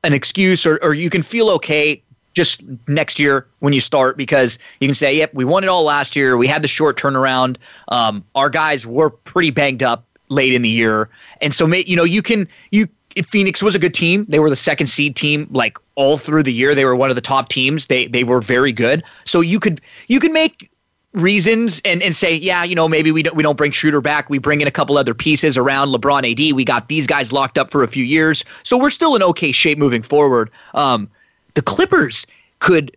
an 0.04 0.12
excuse 0.12 0.64
or 0.64 0.82
or 0.82 0.94
you 0.94 1.10
can 1.10 1.22
feel 1.22 1.50
okay 1.50 2.02
just 2.34 2.62
next 2.88 3.18
year 3.18 3.46
when 3.58 3.74
you 3.74 3.80
start 3.80 4.16
because 4.16 4.58
you 4.80 4.88
can 4.88 4.94
say, 4.94 5.14
"Yep, 5.18 5.34
we 5.34 5.44
won 5.44 5.64
it 5.64 5.66
all 5.66 5.84
last 5.84 6.16
year. 6.16 6.36
We 6.36 6.46
had 6.46 6.62
the 6.62 6.68
short 6.68 6.96
turnaround. 6.96 7.56
Um, 7.88 8.24
our 8.34 8.48
guys 8.48 8.86
were 8.86 9.10
pretty 9.10 9.50
banged 9.50 9.82
up 9.82 10.04
late 10.30 10.54
in 10.54 10.62
the 10.62 10.70
year, 10.70 11.10
and 11.42 11.52
so 11.54 11.66
you 11.66 11.96
know 11.96 12.04
you 12.04 12.22
can 12.22 12.48
you." 12.70 12.86
Phoenix 13.28 13.62
was 13.62 13.74
a 13.74 13.78
good 13.78 13.92
team. 13.92 14.24
They 14.30 14.38
were 14.38 14.48
the 14.48 14.56
second 14.56 14.86
seed 14.86 15.16
team, 15.16 15.46
like 15.50 15.76
all 15.96 16.16
through 16.16 16.44
the 16.44 16.52
year. 16.52 16.74
They 16.74 16.86
were 16.86 16.96
one 16.96 17.10
of 17.10 17.14
the 17.14 17.20
top 17.20 17.50
teams. 17.50 17.88
They 17.88 18.06
they 18.06 18.24
were 18.24 18.40
very 18.40 18.72
good. 18.72 19.02
So 19.26 19.42
you 19.42 19.60
could 19.60 19.82
you 20.08 20.18
could 20.18 20.32
make 20.32 20.70
reasons 21.12 21.80
and, 21.84 22.02
and 22.02 22.16
say, 22.16 22.36
yeah, 22.36 22.64
you 22.64 22.74
know, 22.74 22.88
maybe 22.88 23.12
we 23.12 23.22
don't 23.22 23.36
we 23.36 23.42
don't 23.42 23.56
bring 23.56 23.70
Schroeder 23.70 24.00
back. 24.00 24.30
We 24.30 24.38
bring 24.38 24.60
in 24.60 24.68
a 24.68 24.70
couple 24.70 24.96
other 24.96 25.14
pieces 25.14 25.58
around 25.58 25.88
LeBron 25.90 26.30
AD. 26.30 26.54
We 26.54 26.64
got 26.64 26.88
these 26.88 27.06
guys 27.06 27.32
locked 27.32 27.58
up 27.58 27.70
for 27.70 27.82
a 27.82 27.88
few 27.88 28.04
years, 28.04 28.44
so 28.62 28.78
we're 28.78 28.90
still 28.90 29.14
in 29.16 29.22
okay 29.22 29.52
shape 29.52 29.78
moving 29.78 30.02
forward. 30.02 30.50
Um, 30.74 31.08
the 31.54 31.62
Clippers 31.62 32.26
could 32.60 32.96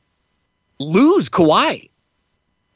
lose 0.80 1.30
Kawhi, 1.30 1.90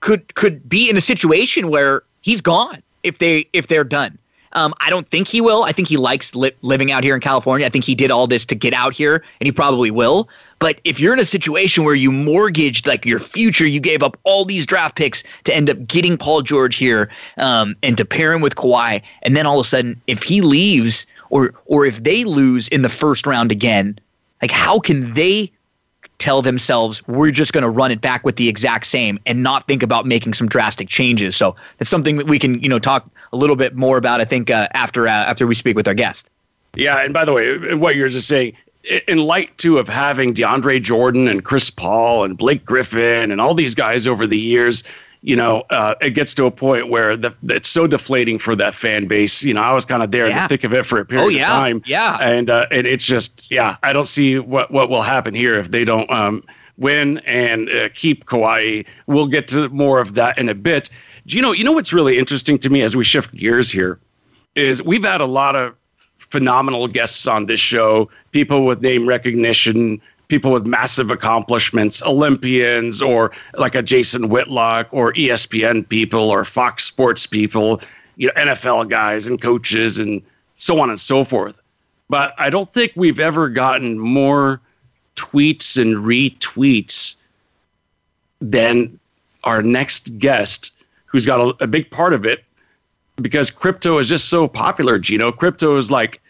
could 0.01 0.33
could 0.35 0.67
be 0.67 0.89
in 0.89 0.97
a 0.97 1.01
situation 1.01 1.69
where 1.69 2.03
he's 2.21 2.41
gone 2.41 2.81
if 3.03 3.19
they 3.19 3.47
if 3.53 3.67
they're 3.67 3.83
done. 3.83 4.17
Um, 4.53 4.73
I 4.79 4.89
don't 4.89 5.07
think 5.07 5.27
he 5.27 5.41
will. 5.41 5.63
I 5.63 5.71
think 5.71 5.87
he 5.87 5.97
likes 5.97 6.35
li- 6.35 6.51
living 6.63 6.91
out 6.91 7.03
here 7.03 7.13
in 7.15 7.21
California. 7.21 7.65
I 7.65 7.69
think 7.69 7.85
he 7.85 7.93
did 7.95 8.09
all 8.11 8.25
this 8.27 8.45
to 8.47 8.55
get 8.55 8.73
out 8.73 8.93
here, 8.93 9.23
and 9.39 9.45
he 9.47 9.51
probably 9.51 9.91
will. 9.91 10.27
But 10.57 10.79
if 10.83 10.99
you're 10.99 11.13
in 11.13 11.19
a 11.19 11.25
situation 11.25 11.83
where 11.83 11.93
you 11.95 12.11
mortgaged 12.11 12.87
like 12.87 13.05
your 13.05 13.19
future, 13.19 13.65
you 13.65 13.79
gave 13.79 14.01
up 14.03 14.17
all 14.23 14.45
these 14.45 14.65
draft 14.65 14.95
picks 14.95 15.23
to 15.45 15.55
end 15.55 15.69
up 15.69 15.87
getting 15.87 16.17
Paul 16.17 16.41
George 16.41 16.75
here 16.75 17.09
um, 17.37 17.75
and 17.83 17.95
to 17.97 18.05
pair 18.05 18.33
him 18.33 18.41
with 18.41 18.55
Kawhi, 18.55 19.01
and 19.21 19.37
then 19.37 19.45
all 19.45 19.59
of 19.59 19.65
a 19.65 19.69
sudden, 19.69 19.99
if 20.07 20.23
he 20.23 20.41
leaves 20.41 21.05
or 21.29 21.53
or 21.67 21.85
if 21.85 22.01
they 22.03 22.23
lose 22.23 22.67
in 22.69 22.81
the 22.81 22.89
first 22.89 23.27
round 23.27 23.51
again, 23.51 23.97
like 24.41 24.51
how 24.51 24.79
can 24.79 25.13
they 25.13 25.51
tell 26.19 26.41
themselves 26.41 27.05
we're 27.07 27.31
just 27.31 27.53
going 27.53 27.63
to 27.63 27.69
run 27.69 27.91
it 27.91 28.01
back 28.01 28.23
with 28.25 28.35
the 28.35 28.47
exact 28.47 28.85
same 28.85 29.17
and 29.25 29.41
not 29.41 29.67
think 29.67 29.81
about 29.81 30.05
making 30.05 30.33
some 30.33 30.47
drastic 30.47 30.87
changes. 30.87 31.35
So 31.35 31.55
it's 31.79 31.89
something 31.89 32.17
that 32.17 32.27
we 32.27 32.37
can 32.37 32.61
you 32.61 32.69
know 32.69 32.77
talk 32.79 33.09
a 33.33 33.37
little 33.37 33.55
bit 33.55 33.75
more 33.75 33.97
about. 33.97 34.21
I 34.21 34.25
think 34.25 34.51
uh, 34.51 34.67
after 34.73 35.07
uh, 35.07 35.11
after 35.11 35.47
we 35.47 35.55
speak 35.55 35.75
with 35.75 35.87
our 35.87 35.93
guest. 35.93 36.29
Yeah, 36.75 37.03
and 37.03 37.13
by 37.13 37.25
the 37.25 37.33
way, 37.33 37.73
what 37.73 37.95
you're 37.95 38.09
just 38.09 38.27
saying 38.27 38.53
in 39.07 39.17
light 39.17 39.57
too 39.57 39.77
of 39.79 39.89
having 39.89 40.33
DeAndre 40.33 40.81
Jordan 40.81 41.27
and 41.27 41.43
Chris 41.43 41.69
Paul 41.69 42.23
and 42.23 42.37
Blake 42.37 42.63
Griffin 42.63 43.31
and 43.31 43.41
all 43.41 43.55
these 43.55 43.73
guys 43.75 44.05
over 44.05 44.27
the 44.27 44.37
years, 44.39 44.83
you 45.21 45.35
know, 45.35 45.63
uh, 45.69 45.95
it 45.99 46.11
gets 46.11 46.33
to 46.35 46.45
a 46.45 46.51
point 46.51 46.87
where 46.87 47.17
the, 47.17 47.35
it's 47.43 47.69
so 47.69 47.87
deflating 47.87 48.39
for 48.39 48.55
that 48.55 48.73
fan 48.73 49.05
base. 49.07 49.43
You 49.43 49.53
know, 49.53 49.61
I 49.61 49.73
was 49.73 49.85
kind 49.85 50.01
of 50.01 50.11
there 50.11 50.29
yeah. 50.29 50.35
in 50.37 50.43
the 50.43 50.47
thick 50.47 50.63
of 50.63 50.73
it 50.73 50.85
for 50.85 50.99
a 50.99 51.05
period 51.05 51.25
oh, 51.25 51.29
yeah. 51.29 51.41
of 51.43 51.47
time. 51.49 51.81
Yeah. 51.85 52.17
And 52.21 52.49
uh, 52.49 52.67
it's 52.71 53.03
just, 53.05 53.51
yeah, 53.51 53.75
I 53.83 53.91
don't 53.91 54.07
see 54.07 54.39
what, 54.39 54.71
what 54.71 54.89
will 54.89 55.01
happen 55.01 55.33
here 55.33 55.55
if 55.55 55.71
they 55.71 55.83
don't 55.83 56.09
um, 56.09 56.43
win 56.77 57.17
and 57.19 57.69
uh, 57.69 57.89
keep 57.93 58.25
Kawhi. 58.25 58.85
We'll 59.07 59.27
get 59.27 59.47
to 59.49 59.67
more 59.69 59.99
of 59.99 60.13
that 60.13 60.37
in 60.37 60.47
a 60.47 60.55
bit. 60.55 60.89
Do 61.25 61.35
you 61.35 61.41
know, 61.43 61.51
you 61.51 61.63
know 61.65 61.73
what's 61.73 61.91
really 61.93 62.17
interesting 62.17 62.57
to 62.59 62.69
me 62.69 62.81
as 62.81 62.95
we 62.95 63.03
shift 63.03 63.35
gears 63.35 63.69
here 63.69 63.99
is 64.55 64.81
we've 64.81 65.03
had 65.03 65.19
a 65.19 65.25
lot 65.25 65.55
of 65.55 65.75
phenomenal 66.17 66.87
guests 66.87 67.27
on 67.27 67.47
this 67.47 67.59
show, 67.59 68.09
people 68.31 68.65
with 68.65 68.81
name 68.81 69.07
recognition, 69.07 70.01
people 70.29 70.51
with 70.51 70.65
massive 70.65 71.11
accomplishments, 71.11 72.01
Olympians 72.03 73.01
or 73.01 73.31
like 73.57 73.75
a 73.75 73.81
Jason 73.81 74.29
Whitlock 74.29 74.87
or 74.91 75.11
ESPN 75.13 75.87
people 75.89 76.29
or 76.29 76.45
Fox 76.45 76.85
Sports 76.85 77.25
people, 77.27 77.81
you 78.15 78.27
know, 78.27 78.33
NFL 78.35 78.89
guys 78.89 79.27
and 79.27 79.41
coaches 79.41 79.99
and 79.99 80.21
so 80.55 80.79
on 80.79 80.89
and 80.89 80.99
so 80.99 81.23
forth. 81.23 81.59
But 82.09 82.33
I 82.37 82.49
don't 82.49 82.71
think 82.71 82.91
we've 82.95 83.19
ever 83.19 83.49
gotten 83.49 83.99
more 83.99 84.61
tweets 85.15 85.79
and 85.81 85.95
retweets 86.05 87.15
than 88.39 88.97
our 89.43 89.61
next 89.61 90.17
guest, 90.17 90.73
who's 91.05 91.25
got 91.25 91.39
a, 91.39 91.63
a 91.63 91.67
big 91.67 91.89
part 91.91 92.13
of 92.13 92.25
it 92.25 92.43
because 93.17 93.49
crypto 93.51 93.97
is 93.97 94.07
just 94.07 94.29
so 94.29 94.47
popular, 94.47 94.99
Gino. 94.99 95.31
Crypto 95.31 95.75
is 95.75 95.89
like 95.91 96.21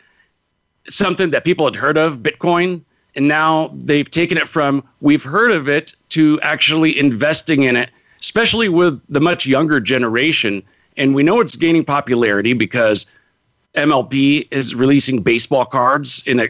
something 0.88 1.32
that 1.32 1.44
people 1.46 1.66
had 1.66 1.76
heard 1.76 1.98
of, 1.98 2.20
Bitcoin 2.20 2.82
and 3.20 3.28
now 3.28 3.70
they've 3.76 4.10
taken 4.10 4.38
it 4.38 4.48
from 4.48 4.82
we've 5.02 5.24
heard 5.24 5.52
of 5.52 5.68
it 5.68 5.94
to 6.12 6.40
actually 6.42 6.98
investing 6.98 7.64
in 7.64 7.76
it, 7.76 7.90
especially 8.22 8.70
with 8.70 8.98
the 9.10 9.20
much 9.20 9.46
younger 9.46 9.82
generation. 9.82 10.64
And 10.96 11.14
we 11.14 11.22
know 11.22 11.42
it's 11.42 11.58
gaining 11.58 11.84
popularity 11.84 12.54
because 12.54 13.06
MLB 13.76 14.48
is 14.52 14.74
releasing 14.74 15.22
baseball 15.22 15.66
cards 15.66 16.24
in 16.26 16.40
a 16.40 16.48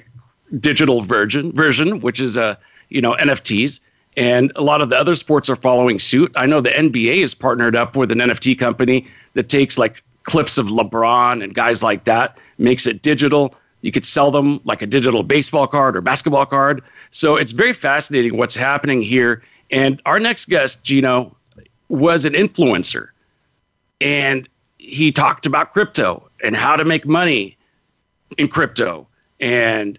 digital 0.60 1.02
version, 1.02 1.52
version 1.54 2.02
which 2.02 2.20
is 2.22 2.38
a 2.38 2.56
you 2.90 3.02
know 3.02 3.14
NFTs. 3.20 3.80
And 4.16 4.52
a 4.56 4.62
lot 4.62 4.80
of 4.82 4.92
the 4.92 4.96
other 4.96 5.16
sports 5.16 5.50
are 5.50 5.56
following 5.56 5.98
suit. 5.98 6.32
I 6.36 6.46
know 6.46 6.62
the 6.62 6.70
NBA 6.70 7.24
is 7.24 7.34
partnered 7.34 7.76
up 7.76 7.96
with 7.96 8.12
an 8.12 8.20
NFT 8.20 8.60
company 8.60 9.08
that 9.34 9.50
takes 9.50 9.80
like 9.80 10.04
clips 10.22 10.60
of 10.60 10.68
LeBron 10.68 11.44
and 11.44 11.56
guys 11.56 11.82
like 11.82 12.04
that, 12.04 12.38
makes 12.60 12.86
it 12.86 13.02
digital. 13.02 13.56
You 13.82 13.92
could 13.92 14.06
sell 14.06 14.32
them 14.32 14.60
like 14.66 14.82
a 14.82 14.86
digital 14.86 15.24
baseball 15.24 15.68
card 15.68 15.96
or 15.96 16.02
basketball 16.02 16.46
card. 16.46 16.84
So 17.12 17.36
it's 17.38 17.54
very 17.54 17.74
fascinating 17.74 18.38
what's 18.38 18.56
happening 18.56 19.02
here. 19.02 19.42
And 19.72 20.02
our 20.06 20.20
next 20.20 20.46
guest, 20.46 20.84
Gino, 20.84 21.36
was 21.88 22.26
an 22.26 22.34
influencer. 22.34 23.10
And 24.02 24.48
he 24.78 25.12
talked 25.12 25.46
about 25.46 25.72
crypto 25.72 26.30
and 26.44 26.56
how 26.56 26.76
to 26.76 26.84
make 26.84 27.06
money 27.06 27.56
in 28.38 28.48
crypto. 28.50 29.08
And 29.40 29.98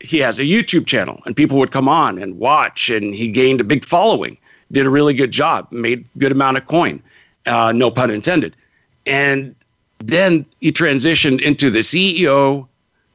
he 0.00 0.18
has 0.18 0.40
a 0.40 0.42
YouTube 0.42 0.86
channel, 0.86 1.20
and 1.26 1.36
people 1.36 1.58
would 1.58 1.70
come 1.70 1.88
on 1.88 2.18
and 2.18 2.36
watch. 2.38 2.90
And 2.90 3.14
he 3.14 3.28
gained 3.28 3.60
a 3.60 3.64
big 3.64 3.84
following, 3.84 4.36
did 4.72 4.86
a 4.86 4.90
really 4.90 5.14
good 5.14 5.30
job, 5.30 5.68
made 5.70 6.04
good 6.18 6.32
amount 6.32 6.56
of 6.56 6.66
coin, 6.66 7.00
uh, 7.46 7.70
no 7.72 7.90
pun 7.92 8.10
intended. 8.10 8.56
And 9.06 9.54
then 10.00 10.44
he 10.60 10.72
transitioned 10.72 11.40
into 11.40 11.70
the 11.70 11.80
CEO 11.80 12.66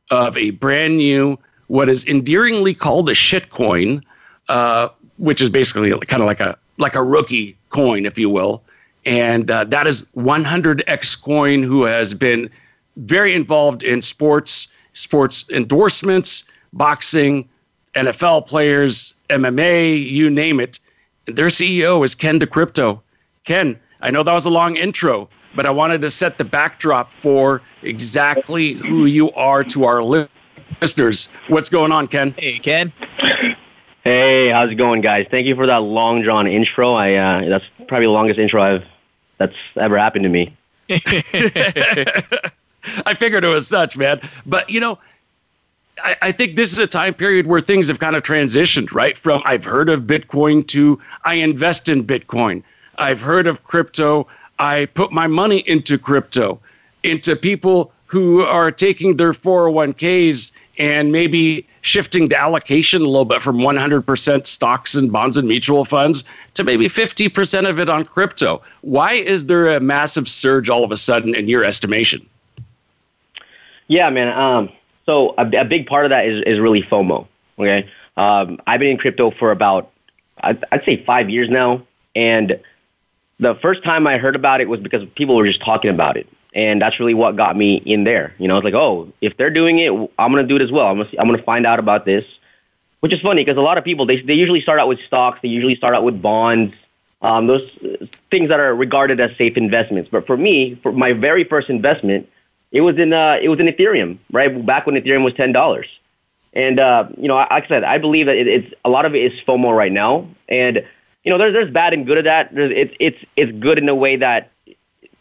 of 0.09 0.37
a 0.37 0.51
brand 0.51 0.97
new, 0.97 1.37
what 1.67 1.89
is 1.89 2.05
endearingly 2.05 2.73
called 2.73 3.09
a 3.09 3.13
shitcoin, 3.13 4.01
uh, 4.49 4.87
which 5.17 5.41
is 5.41 5.49
basically 5.49 5.91
kind 6.05 6.21
of 6.21 6.27
like 6.27 6.39
a 6.39 6.57
like 6.79 6.95
a 6.95 7.03
rookie 7.03 7.57
coin, 7.69 8.05
if 8.05 8.17
you 8.17 8.29
will. 8.29 8.63
And 9.05 9.49
uh, 9.49 9.63
that 9.65 9.87
is 9.87 10.03
100x 10.15 11.21
coin, 11.21 11.63
who 11.63 11.83
has 11.83 12.13
been 12.13 12.49
very 12.97 13.33
involved 13.33 13.81
in 13.81 14.01
sports, 14.01 14.67
sports 14.93 15.45
endorsements, 15.49 16.43
boxing, 16.73 17.47
NFL 17.95 18.45
players, 18.47 19.13
MMA, 19.29 20.07
you 20.07 20.29
name 20.29 20.59
it. 20.59 20.79
Their 21.25 21.47
CEO 21.47 22.03
is 22.05 22.13
Ken 22.15 22.37
the 22.37 22.45
Crypto. 22.47 23.01
Ken, 23.45 23.79
I 24.01 24.11
know 24.11 24.21
that 24.23 24.33
was 24.33 24.45
a 24.45 24.49
long 24.51 24.75
intro, 24.75 25.29
but 25.57 25.65
I 25.65 25.71
wanted 25.71 25.99
to 26.01 26.09
set 26.11 26.37
the 26.37 26.45
backdrop 26.45 27.11
for 27.11 27.61
exactly 27.81 28.73
who 28.75 29.03
you 29.05 29.29
are 29.31 29.63
to 29.65 29.83
our 29.85 30.01
listeners. 30.81 31.25
What's 31.47 31.67
going 31.67 31.91
on, 31.91 32.07
Ken? 32.07 32.33
Hey, 32.37 32.59
Ken. 32.59 32.93
Hey, 34.03 34.49
how's 34.49 34.69
it 34.71 34.75
going, 34.75 35.01
guys? 35.01 35.27
Thank 35.29 35.47
you 35.47 35.55
for 35.55 35.65
that 35.65 35.79
long 35.81 36.21
drawn 36.21 36.45
intro. 36.47 36.93
I 36.93 37.15
uh, 37.15 37.49
that's 37.49 37.65
probably 37.87 38.05
the 38.05 38.11
longest 38.11 38.39
intro 38.39 38.61
I've 38.61 38.85
that's 39.39 39.55
ever 39.75 39.97
happened 39.97 40.23
to 40.23 40.29
me. 40.29 40.55
I 40.89 41.01
figured 43.15 43.43
it 43.43 43.53
was 43.53 43.67
such, 43.67 43.97
man. 43.97 44.21
But 44.45 44.69
you 44.69 44.79
know, 44.79 44.97
I, 46.03 46.15
I, 46.21 46.31
think 46.31 46.55
this 46.55 46.71
is 46.71 46.77
a 46.79 46.87
time 46.87 47.13
period 47.15 47.45
where 47.47 47.59
things 47.61 47.87
have 47.89 47.99
kind 47.99 48.15
of 48.15 48.21
transitioned, 48.23 48.93
right? 48.93 49.17
From 49.17 49.41
I've 49.43 49.63
heard 49.65 49.89
of 49.89 50.01
Bitcoin 50.03 50.65
to 50.67 51.01
I 51.25 51.33
invest 51.33 51.89
in 51.89 52.05
Bitcoin. 52.05 52.61
I've 52.99 53.19
heard 53.21 53.45
of 53.47 53.63
crypto. 53.65 54.25
I 54.59 54.87
put 54.93 55.11
my 55.11 55.27
money 55.27 55.59
into 55.67 55.97
crypto, 55.97 56.59
into 57.03 57.35
people 57.35 57.91
who 58.05 58.41
are 58.43 58.71
taking 58.71 59.17
their 59.17 59.33
401ks 59.33 60.51
and 60.79 61.11
maybe 61.11 61.65
shifting 61.81 62.27
the 62.27 62.37
allocation 62.37 63.01
a 63.01 63.05
little 63.05 63.25
bit 63.25 63.41
from 63.41 63.57
100% 63.57 64.47
stocks 64.47 64.95
and 64.95 65.11
bonds 65.11 65.37
and 65.37 65.47
mutual 65.47 65.85
funds 65.85 66.23
to 66.53 66.63
maybe 66.63 66.87
50% 66.87 67.67
of 67.69 67.79
it 67.79 67.89
on 67.89 68.05
crypto. 68.05 68.61
Why 68.81 69.13
is 69.13 69.47
there 69.47 69.75
a 69.75 69.79
massive 69.79 70.27
surge 70.27 70.69
all 70.69 70.83
of 70.83 70.91
a 70.91 70.97
sudden 70.97 71.33
in 71.35 71.47
your 71.47 71.63
estimation? 71.63 72.25
Yeah, 73.87 74.09
man. 74.09 74.29
Um, 74.37 74.69
so 75.05 75.33
a, 75.37 75.43
a, 75.47 75.63
big 75.65 75.87
part 75.87 76.05
of 76.05 76.09
that 76.09 76.25
is, 76.25 76.43
is 76.43 76.59
really 76.59 76.83
FOMO. 76.83 77.25
Okay. 77.57 77.89
Um, 78.17 78.59
I've 78.67 78.79
been 78.79 78.91
in 78.91 78.97
crypto 78.97 79.31
for 79.31 79.51
about, 79.51 79.91
I'd, 80.41 80.61
I'd 80.71 80.83
say 80.83 80.97
five 80.97 81.29
years 81.29 81.49
now. 81.49 81.81
And 82.15 82.59
the 83.39 83.55
first 83.61 83.83
time 83.83 84.07
I 84.07 84.17
heard 84.17 84.35
about 84.35 84.61
it 84.61 84.67
was 84.69 84.79
because 84.79 85.07
people 85.15 85.35
were 85.35 85.47
just 85.47 85.61
talking 85.61 85.91
about 85.91 86.17
it. 86.17 86.27
And 86.53 86.81
that's 86.81 86.99
really 86.99 87.13
what 87.13 87.35
got 87.35 87.55
me 87.55 87.75
in 87.75 88.03
there. 88.03 88.33
You 88.39 88.47
know, 88.47 88.55
I 88.55 88.57
was 88.57 88.63
like, 88.63 88.73
oh, 88.73 89.11
if 89.21 89.37
they're 89.37 89.51
doing 89.51 89.77
it, 89.79 89.91
I'm 90.17 90.31
going 90.31 90.43
to 90.43 90.47
do 90.47 90.55
it 90.55 90.61
as 90.63 90.71
well. 90.71 90.87
I'm 90.87 90.97
going 90.97 91.09
to 91.09 91.21
I'm 91.21 91.27
to 91.35 91.43
find 91.43 91.67
out 91.67 91.77
about 91.77 92.05
this, 92.05 92.25
which 93.01 93.13
is 93.13 93.21
funny 93.21 93.43
because 93.43 93.57
a 93.57 93.61
lot 93.61 93.77
of 93.77 93.83
people, 93.83 94.05
they, 94.07 94.21
they 94.21 94.33
usually 94.33 94.61
start 94.61 94.79
out 94.79 94.87
with 94.87 94.99
stocks. 95.05 95.39
They 95.43 95.49
usually 95.49 95.75
start 95.75 95.93
out 95.93 96.03
with 96.03 96.19
bonds, 96.21 96.73
um, 97.21 97.45
those 97.45 97.61
uh, 97.83 98.05
things 98.31 98.49
that 98.49 98.59
are 98.59 98.73
regarded 98.75 99.19
as 99.19 99.37
safe 99.37 99.55
investments. 99.55 100.09
But 100.11 100.25
for 100.25 100.35
me, 100.35 100.75
for 100.81 100.91
my 100.91 101.13
very 101.13 101.43
first 101.43 101.69
investment, 101.69 102.27
it 102.71 102.81
was 102.81 102.97
in, 102.97 103.13
uh, 103.13 103.37
it 103.39 103.49
was 103.49 103.59
in 103.59 103.67
Ethereum, 103.67 104.17
right? 104.31 104.65
Back 104.65 104.87
when 104.87 104.95
Ethereum 104.95 105.23
was 105.23 105.33
$10. 105.33 105.85
And, 106.53 106.79
uh, 106.79 107.07
you 107.17 107.27
know, 107.27 107.35
like 107.35 107.51
I 107.51 107.67
said, 107.67 107.83
I 107.83 107.99
believe 107.99 108.25
that 108.25 108.35
it, 108.35 108.47
it's 108.47 108.73
a 108.83 108.89
lot 108.89 109.05
of 109.05 109.13
it 109.13 109.31
is 109.31 109.39
FOMO 109.41 109.77
right 109.77 109.91
now. 109.91 110.27
And 110.49 110.83
you 111.27 111.33
know, 111.33 111.37
there's 111.37 111.51
there's 111.51 111.69
bad 111.69 111.91
and 111.93 112.05
good 112.07 112.19
of 112.19 112.23
that. 112.23 112.55
There's, 112.55 112.71
it's 112.73 112.95
it's 113.01 113.17
it's 113.35 113.51
good 113.59 113.77
in 113.77 113.89
a 113.89 113.93
way 113.95 114.15
that 114.15 114.49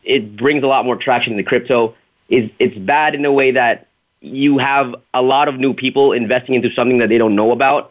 it 0.04 0.36
brings 0.36 0.62
a 0.62 0.68
lot 0.68 0.84
more 0.84 0.94
traction 0.94 1.32
in 1.32 1.36
the 1.36 1.42
crypto. 1.42 1.96
It's 2.28 2.54
it's 2.60 2.78
bad 2.78 3.16
in 3.16 3.24
a 3.24 3.32
way 3.32 3.50
that 3.50 3.88
you 4.20 4.58
have 4.58 4.94
a 5.12 5.20
lot 5.20 5.48
of 5.48 5.58
new 5.58 5.74
people 5.74 6.12
investing 6.12 6.54
into 6.54 6.70
something 6.70 6.98
that 6.98 7.08
they 7.08 7.18
don't 7.18 7.34
know 7.34 7.50
about, 7.50 7.90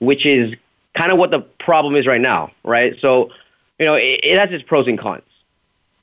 which 0.00 0.26
is 0.26 0.56
kind 0.96 1.12
of 1.12 1.18
what 1.18 1.30
the 1.30 1.38
problem 1.60 1.94
is 1.94 2.08
right 2.08 2.20
now, 2.20 2.50
right? 2.64 2.98
So, 2.98 3.30
you 3.78 3.86
know, 3.86 3.94
it, 3.94 4.18
it 4.24 4.36
has 4.36 4.50
its 4.50 4.64
pros 4.64 4.88
and 4.88 4.98
cons. 4.98 5.22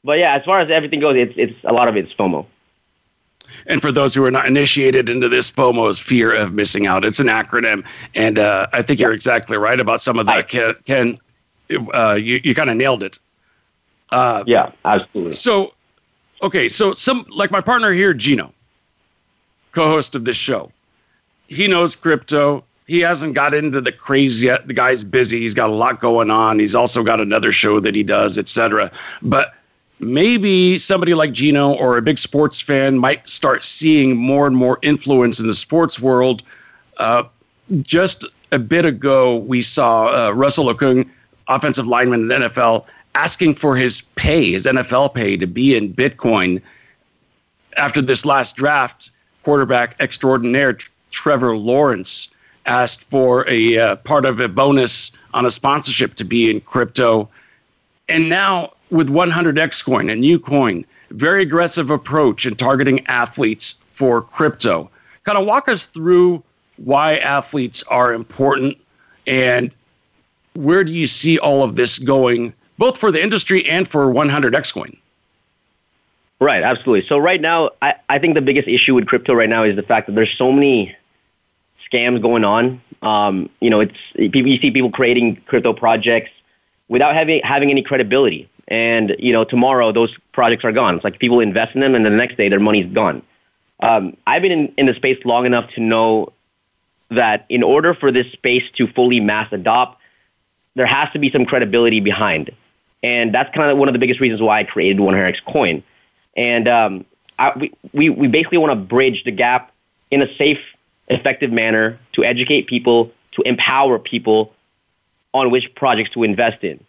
But 0.05 0.19
yeah, 0.19 0.35
as 0.35 0.45
far 0.45 0.61
as 0.61 0.71
everything 0.71 1.01
goes, 1.01 1.17
it's 1.17 1.33
it's 1.35 1.57
a 1.65 1.73
lot 1.73 1.89
of 1.89 1.97
it's 1.97 2.13
FOMO. 2.13 2.45
And 3.67 3.81
for 3.81 3.91
those 3.91 4.15
who 4.15 4.23
are 4.23 4.31
not 4.31 4.45
initiated 4.45 5.09
into 5.09 5.27
this, 5.27 5.51
FOMO 5.51 5.89
is 5.89 5.99
fear 5.99 6.33
of 6.33 6.53
missing 6.53 6.87
out. 6.87 7.03
It's 7.03 7.19
an 7.19 7.27
acronym, 7.27 7.83
and 8.15 8.39
uh, 8.39 8.67
I 8.71 8.81
think 8.81 9.01
yeah. 9.01 9.07
you're 9.07 9.13
exactly 9.13 9.57
right 9.57 9.81
about 9.81 9.99
some 9.99 10.17
of 10.17 10.25
that. 10.27 10.55
I, 10.55 10.73
Ken, 10.85 11.19
uh, 11.93 12.15
you, 12.19 12.39
you 12.43 12.55
kind 12.55 12.69
of 12.69 12.77
nailed 12.77 13.03
it. 13.03 13.19
Uh, 14.11 14.43
yeah, 14.45 14.71
absolutely. 14.85 15.33
So, 15.33 15.73
okay, 16.41 16.67
so 16.67 16.93
some 16.93 17.25
like 17.29 17.51
my 17.51 17.61
partner 17.61 17.93
here, 17.93 18.13
Gino, 18.13 18.53
co-host 19.71 20.15
of 20.15 20.25
this 20.25 20.35
show, 20.35 20.71
he 21.47 21.67
knows 21.67 21.95
crypto. 21.95 22.63
He 22.87 22.99
hasn't 22.99 23.35
got 23.35 23.53
into 23.53 23.79
the 23.79 23.91
craze 23.91 24.43
yet. 24.43 24.67
The 24.67 24.73
guy's 24.73 25.03
busy. 25.03 25.39
He's 25.39 25.53
got 25.53 25.69
a 25.69 25.73
lot 25.73 26.01
going 26.01 26.29
on. 26.29 26.59
He's 26.59 26.75
also 26.75 27.03
got 27.03 27.21
another 27.21 27.51
show 27.53 27.79
that 27.79 27.95
he 27.95 28.03
does, 28.03 28.37
etc. 28.37 28.91
But 29.21 29.53
maybe 29.99 30.77
somebody 30.77 31.13
like 31.13 31.31
Gino 31.31 31.73
or 31.75 31.97
a 31.97 32.01
big 32.01 32.17
sports 32.17 32.59
fan 32.59 32.97
might 32.97 33.25
start 33.29 33.63
seeing 33.63 34.17
more 34.17 34.45
and 34.45 34.57
more 34.57 34.77
influence 34.81 35.39
in 35.39 35.47
the 35.47 35.53
sports 35.53 35.99
world. 36.01 36.43
Uh, 36.97 37.23
just 37.81 38.27
a 38.51 38.59
bit 38.59 38.85
ago, 38.85 39.37
we 39.37 39.61
saw 39.61 40.07
uh, 40.07 40.31
Russell 40.31 40.65
Okung 40.65 41.07
offensive 41.55 41.87
lineman 41.87 42.21
in 42.21 42.27
the 42.29 42.35
NFL 42.47 42.85
asking 43.15 43.55
for 43.55 43.75
his 43.75 44.01
pay, 44.15 44.51
his 44.53 44.65
NFL 44.65 45.13
pay, 45.13 45.35
to 45.37 45.45
be 45.45 45.75
in 45.75 45.93
Bitcoin 45.93 46.61
after 47.77 48.01
this 48.01 48.25
last 48.25 48.55
draft. 48.55 49.09
Quarterback 49.43 49.95
extraordinaire 49.99 50.77
Trevor 51.09 51.57
Lawrence 51.57 52.29
asked 52.67 53.09
for 53.09 53.47
a 53.49 53.77
uh, 53.77 53.95
part 53.97 54.23
of 54.23 54.39
a 54.39 54.47
bonus 54.47 55.11
on 55.33 55.45
a 55.47 55.51
sponsorship 55.51 56.13
to 56.15 56.23
be 56.23 56.49
in 56.51 56.61
crypto. 56.61 57.27
And 58.07 58.29
now 58.29 58.73
with 58.91 59.09
100x 59.09 59.83
coin, 59.83 60.09
a 60.11 60.15
new 60.15 60.39
coin, 60.39 60.85
very 61.09 61.41
aggressive 61.41 61.89
approach 61.89 62.45
in 62.45 62.53
targeting 62.55 63.05
athletes 63.07 63.81
for 63.87 64.21
crypto. 64.21 64.91
Kind 65.23 65.37
of 65.39 65.45
walk 65.47 65.67
us 65.67 65.87
through 65.87 66.43
why 66.77 67.15
athletes 67.17 67.81
are 67.83 68.13
important 68.13 68.77
and 69.25 69.75
where 70.55 70.83
do 70.83 70.93
you 70.93 71.07
see 71.07 71.37
all 71.39 71.63
of 71.63 71.75
this 71.75 71.99
going, 71.99 72.53
both 72.77 72.97
for 72.97 73.11
the 73.11 73.21
industry 73.21 73.65
and 73.67 73.87
for 73.87 74.11
100x 74.13 74.73
coin? 74.73 74.95
Right, 76.39 76.63
absolutely. 76.63 77.07
So 77.07 77.17
right 77.17 77.39
now, 77.39 77.71
I, 77.81 77.95
I 78.09 78.19
think 78.19 78.33
the 78.33 78.41
biggest 78.41 78.67
issue 78.67 78.95
with 78.95 79.05
crypto 79.05 79.33
right 79.33 79.49
now 79.49 79.63
is 79.63 79.75
the 79.75 79.83
fact 79.83 80.07
that 80.07 80.13
there's 80.13 80.35
so 80.37 80.51
many 80.51 80.95
scams 81.91 82.21
going 82.21 82.43
on. 82.43 82.81
Um, 83.01 83.49
you 83.59 83.69
know, 83.69 83.79
it's 83.81 83.95
you 84.15 84.31
see 84.57 84.71
people 84.71 84.91
creating 84.91 85.37
crypto 85.45 85.73
projects 85.73 86.31
without 86.87 87.13
having 87.15 87.41
having 87.43 87.69
any 87.69 87.83
credibility, 87.83 88.49
and 88.67 89.15
you 89.19 89.33
know, 89.33 89.43
tomorrow 89.43 89.91
those 89.91 90.15
projects 90.33 90.63
are 90.65 90.71
gone. 90.71 90.95
It's 90.95 91.03
like 91.03 91.19
people 91.19 91.39
invest 91.41 91.75
in 91.75 91.81
them, 91.81 91.93
and 91.93 92.03
the 92.03 92.09
next 92.09 92.37
day 92.37 92.49
their 92.49 92.59
money's 92.59 92.91
gone. 92.91 93.21
Um, 93.79 94.17
I've 94.25 94.41
been 94.41 94.51
in, 94.51 94.73
in 94.77 94.85
the 94.87 94.93
space 94.95 95.23
long 95.25 95.45
enough 95.45 95.69
to 95.71 95.79
know 95.81 96.33
that 97.09 97.45
in 97.49 97.61
order 97.61 97.93
for 97.93 98.11
this 98.11 98.31
space 98.31 98.63
to 98.77 98.87
fully 98.87 99.19
mass 99.19 99.51
adopt, 99.51 100.00
there 100.75 100.85
has 100.85 101.11
to 101.13 101.19
be 101.19 101.29
some 101.29 101.45
credibility 101.45 101.99
behind. 101.99 102.51
And 103.03 103.33
that's 103.33 103.53
kind 103.53 103.71
of 103.71 103.77
one 103.77 103.87
of 103.89 103.93
the 103.93 103.99
biggest 103.99 104.19
reasons 104.19 104.41
why 104.41 104.59
I 104.59 104.63
created 104.63 104.97
100x 104.97 105.43
Coin. 105.45 105.83
And 106.37 106.67
um, 106.67 107.05
I, 107.39 107.51
we, 107.57 107.73
we, 107.93 108.09
we 108.09 108.27
basically 108.27 108.57
want 108.59 108.71
to 108.71 108.75
bridge 108.75 109.23
the 109.23 109.31
gap 109.31 109.71
in 110.11 110.21
a 110.21 110.33
safe, 110.35 110.59
effective 111.07 111.51
manner 111.51 111.97
to 112.13 112.23
educate 112.23 112.67
people, 112.67 113.11
to 113.33 113.41
empower 113.43 113.99
people 113.99 114.53
on 115.33 115.49
which 115.49 115.73
projects 115.75 116.11
to 116.11 116.23
invest 116.23 116.63
in. 116.63 116.79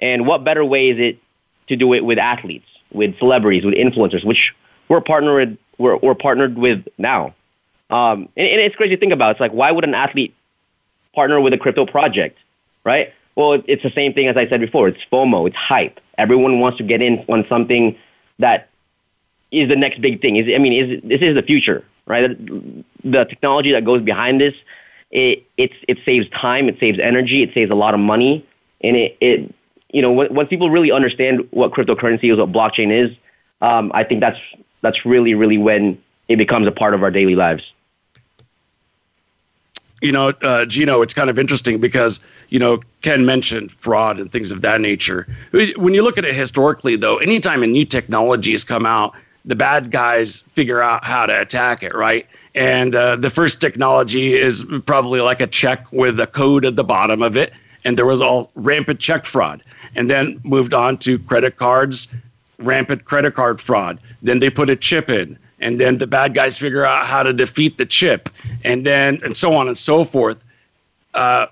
And 0.00 0.26
what 0.26 0.44
better 0.44 0.64
way 0.64 0.90
is 0.90 0.98
it 0.98 1.18
to 1.66 1.76
do 1.76 1.92
it 1.94 2.04
with 2.04 2.18
athletes, 2.18 2.66
with 2.92 3.18
celebrities, 3.18 3.64
with 3.64 3.74
influencers, 3.74 4.24
which 4.24 4.54
we're 4.88 5.00
partnered, 5.00 5.58
we're, 5.78 5.96
we're 5.96 6.14
partnered 6.14 6.56
with 6.56 6.86
now. 6.96 7.34
Um, 7.90 8.28
and, 8.36 8.46
and 8.46 8.60
it's 8.60 8.76
crazy 8.76 8.94
to 8.96 9.00
think 9.00 9.12
about. 9.12 9.32
It's 9.32 9.40
like, 9.40 9.52
why 9.52 9.70
would 9.72 9.84
an 9.84 9.94
athlete 9.94 10.34
partner 11.14 11.40
with 11.40 11.52
a 11.52 11.58
crypto 11.58 11.86
project? 11.86 12.38
right? 12.84 13.12
Well, 13.34 13.62
it's 13.66 13.82
the 13.82 13.90
same 13.90 14.12
thing 14.12 14.28
as 14.28 14.36
I 14.36 14.48
said 14.48 14.60
before. 14.60 14.88
It's 14.88 15.00
FOMO. 15.12 15.46
It's 15.46 15.56
hype. 15.56 16.00
Everyone 16.18 16.60
wants 16.60 16.78
to 16.78 16.84
get 16.84 17.00
in 17.00 17.20
on 17.28 17.46
something 17.48 17.96
that 18.38 18.68
is 19.50 19.68
the 19.68 19.76
next 19.76 20.00
big 20.00 20.20
thing. 20.20 20.36
Is 20.36 20.46
I 20.54 20.58
mean, 20.58 20.72
is 20.72 21.02
this 21.02 21.22
is 21.22 21.34
the 21.34 21.42
future, 21.42 21.84
right? 22.06 22.36
The 23.04 23.24
technology 23.24 23.72
that 23.72 23.84
goes 23.84 24.02
behind 24.02 24.40
this, 24.40 24.54
it 25.10 25.44
it's, 25.56 25.74
it 25.88 25.98
saves 26.04 26.28
time, 26.30 26.68
it 26.68 26.78
saves 26.78 26.98
energy, 26.98 27.42
it 27.42 27.54
saves 27.54 27.70
a 27.70 27.74
lot 27.74 27.94
of 27.94 28.00
money, 28.00 28.44
and 28.82 28.96
it 28.96 29.16
it 29.20 29.54
you 29.90 30.02
know 30.02 30.10
once 30.12 30.48
people 30.48 30.70
really 30.70 30.92
understand 30.92 31.48
what 31.50 31.72
cryptocurrency 31.72 32.30
is, 32.32 32.38
what 32.38 32.52
blockchain 32.52 32.90
is, 32.92 33.16
um, 33.62 33.90
I 33.94 34.04
think 34.04 34.20
that's 34.20 34.38
that's 34.82 35.06
really 35.06 35.34
really 35.34 35.58
when 35.58 36.00
it 36.28 36.36
becomes 36.36 36.66
a 36.66 36.72
part 36.72 36.94
of 36.94 37.02
our 37.02 37.10
daily 37.10 37.34
lives 37.36 37.64
you 40.00 40.12
know, 40.12 40.28
uh, 40.42 40.64
Gino, 40.64 41.02
it's 41.02 41.14
kind 41.14 41.28
of 41.28 41.38
interesting 41.38 41.78
because, 41.80 42.20
you 42.48 42.58
know, 42.58 42.80
Ken 43.02 43.26
mentioned 43.26 43.70
fraud 43.70 44.18
and 44.18 44.32
things 44.32 44.50
of 44.50 44.62
that 44.62 44.80
nature. 44.80 45.26
When 45.50 45.92
you 45.94 46.02
look 46.02 46.16
at 46.16 46.24
it 46.24 46.34
historically, 46.34 46.96
though, 46.96 47.16
anytime 47.18 47.62
a 47.62 47.66
new 47.66 47.84
technology 47.84 48.52
has 48.52 48.64
come 48.64 48.86
out, 48.86 49.14
the 49.44 49.54
bad 49.54 49.90
guys 49.90 50.40
figure 50.42 50.80
out 50.82 51.04
how 51.04 51.26
to 51.26 51.38
attack 51.38 51.82
it, 51.82 51.94
right? 51.94 52.26
And 52.54 52.94
uh, 52.94 53.16
the 53.16 53.30
first 53.30 53.60
technology 53.60 54.34
is 54.34 54.64
probably 54.86 55.20
like 55.20 55.40
a 55.40 55.46
check 55.46 55.90
with 55.92 56.18
a 56.18 56.26
code 56.26 56.64
at 56.64 56.76
the 56.76 56.84
bottom 56.84 57.22
of 57.22 57.36
it. 57.36 57.52
And 57.84 57.96
there 57.96 58.06
was 58.06 58.20
all 58.20 58.50
rampant 58.54 59.00
check 59.00 59.24
fraud. 59.24 59.62
And 59.96 60.10
then 60.10 60.40
moved 60.44 60.74
on 60.74 60.98
to 60.98 61.18
credit 61.20 61.56
cards, 61.56 62.08
rampant 62.58 63.04
credit 63.04 63.34
card 63.34 63.60
fraud. 63.60 63.98
Then 64.22 64.38
they 64.40 64.50
put 64.50 64.68
a 64.70 64.76
chip 64.76 65.08
in 65.08 65.38
and 65.60 65.78
then 65.80 65.98
the 65.98 66.06
bad 66.06 66.34
guys 66.34 66.58
figure 66.58 66.84
out 66.84 67.06
how 67.06 67.22
to 67.22 67.32
defeat 67.32 67.76
the 67.78 67.86
chip, 67.86 68.28
and 68.64 68.86
then 68.86 69.18
and 69.22 69.36
so 69.36 69.54
on 69.54 69.68
and 69.68 69.76
so 69.78 70.04
forth. 70.04 70.42
Uh, 71.14 71.46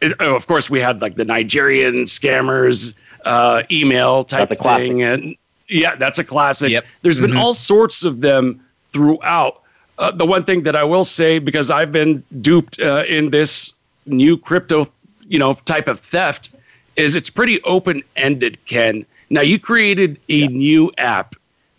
it, 0.00 0.12
oh, 0.20 0.36
of 0.36 0.46
course, 0.46 0.68
we 0.68 0.78
had 0.78 1.00
like 1.00 1.14
the 1.14 1.24
Nigerian 1.24 2.04
scammers 2.04 2.94
uh, 3.24 3.62
email 3.72 4.24
type 4.24 4.50
thing, 4.50 5.02
and 5.02 5.34
yeah, 5.68 5.94
that's 5.96 6.18
a 6.18 6.24
classic. 6.24 6.70
Yep. 6.70 6.84
There's 7.02 7.18
mm-hmm. 7.18 7.26
been 7.28 7.36
all 7.36 7.54
sorts 7.54 8.04
of 8.04 8.20
them 8.20 8.60
throughout. 8.84 9.60
Uh, 9.98 10.10
the 10.10 10.26
one 10.26 10.44
thing 10.44 10.62
that 10.64 10.76
I 10.76 10.84
will 10.84 11.06
say, 11.06 11.38
because 11.38 11.70
I've 11.70 11.90
been 11.90 12.22
duped 12.42 12.78
uh, 12.80 13.04
in 13.08 13.30
this 13.30 13.72
new 14.04 14.36
crypto, 14.36 14.86
you 15.26 15.38
know, 15.38 15.54
type 15.64 15.88
of 15.88 15.98
theft, 16.00 16.50
is 16.96 17.16
it's 17.16 17.30
pretty 17.30 17.62
open 17.62 18.02
ended. 18.16 18.62
Ken, 18.66 19.06
now 19.30 19.40
you 19.40 19.58
created 19.58 20.18
a 20.28 20.46
new 20.48 20.92
app. 20.98 21.34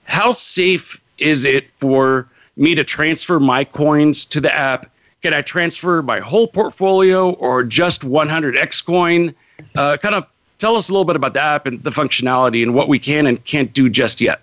How 0.05 0.31
safe 0.31 0.99
is 1.17 1.45
it 1.45 1.69
for 1.71 2.27
me 2.56 2.75
to 2.75 2.84
transfer 2.84 3.39
my 3.39 3.63
coins 3.63 4.25
to 4.25 4.41
the 4.41 4.53
app? 4.53 4.89
Can 5.21 5.34
I 5.34 5.41
transfer 5.41 6.01
my 6.01 6.19
whole 6.19 6.47
portfolio 6.47 7.32
or 7.34 7.63
just 7.63 8.01
100x 8.03 8.86
coin? 8.86 9.34
Uh, 9.75 9.97
kind 9.97 10.15
of 10.15 10.25
tell 10.60 10.75
us 10.75 10.89
a 10.89 10.93
little 10.93 11.06
bit 11.06 11.15
about 11.15 11.34
the 11.34 11.41
app 11.41 11.65
and 11.65 11.82
the 11.84 11.89
functionality 11.89 12.62
and 12.62 12.73
what 12.75 12.88
we 12.88 12.99
can 12.99 13.25
and 13.25 13.43
can't 13.45 13.73
do 13.73 13.89
just 13.89 14.21
yet. 14.21 14.41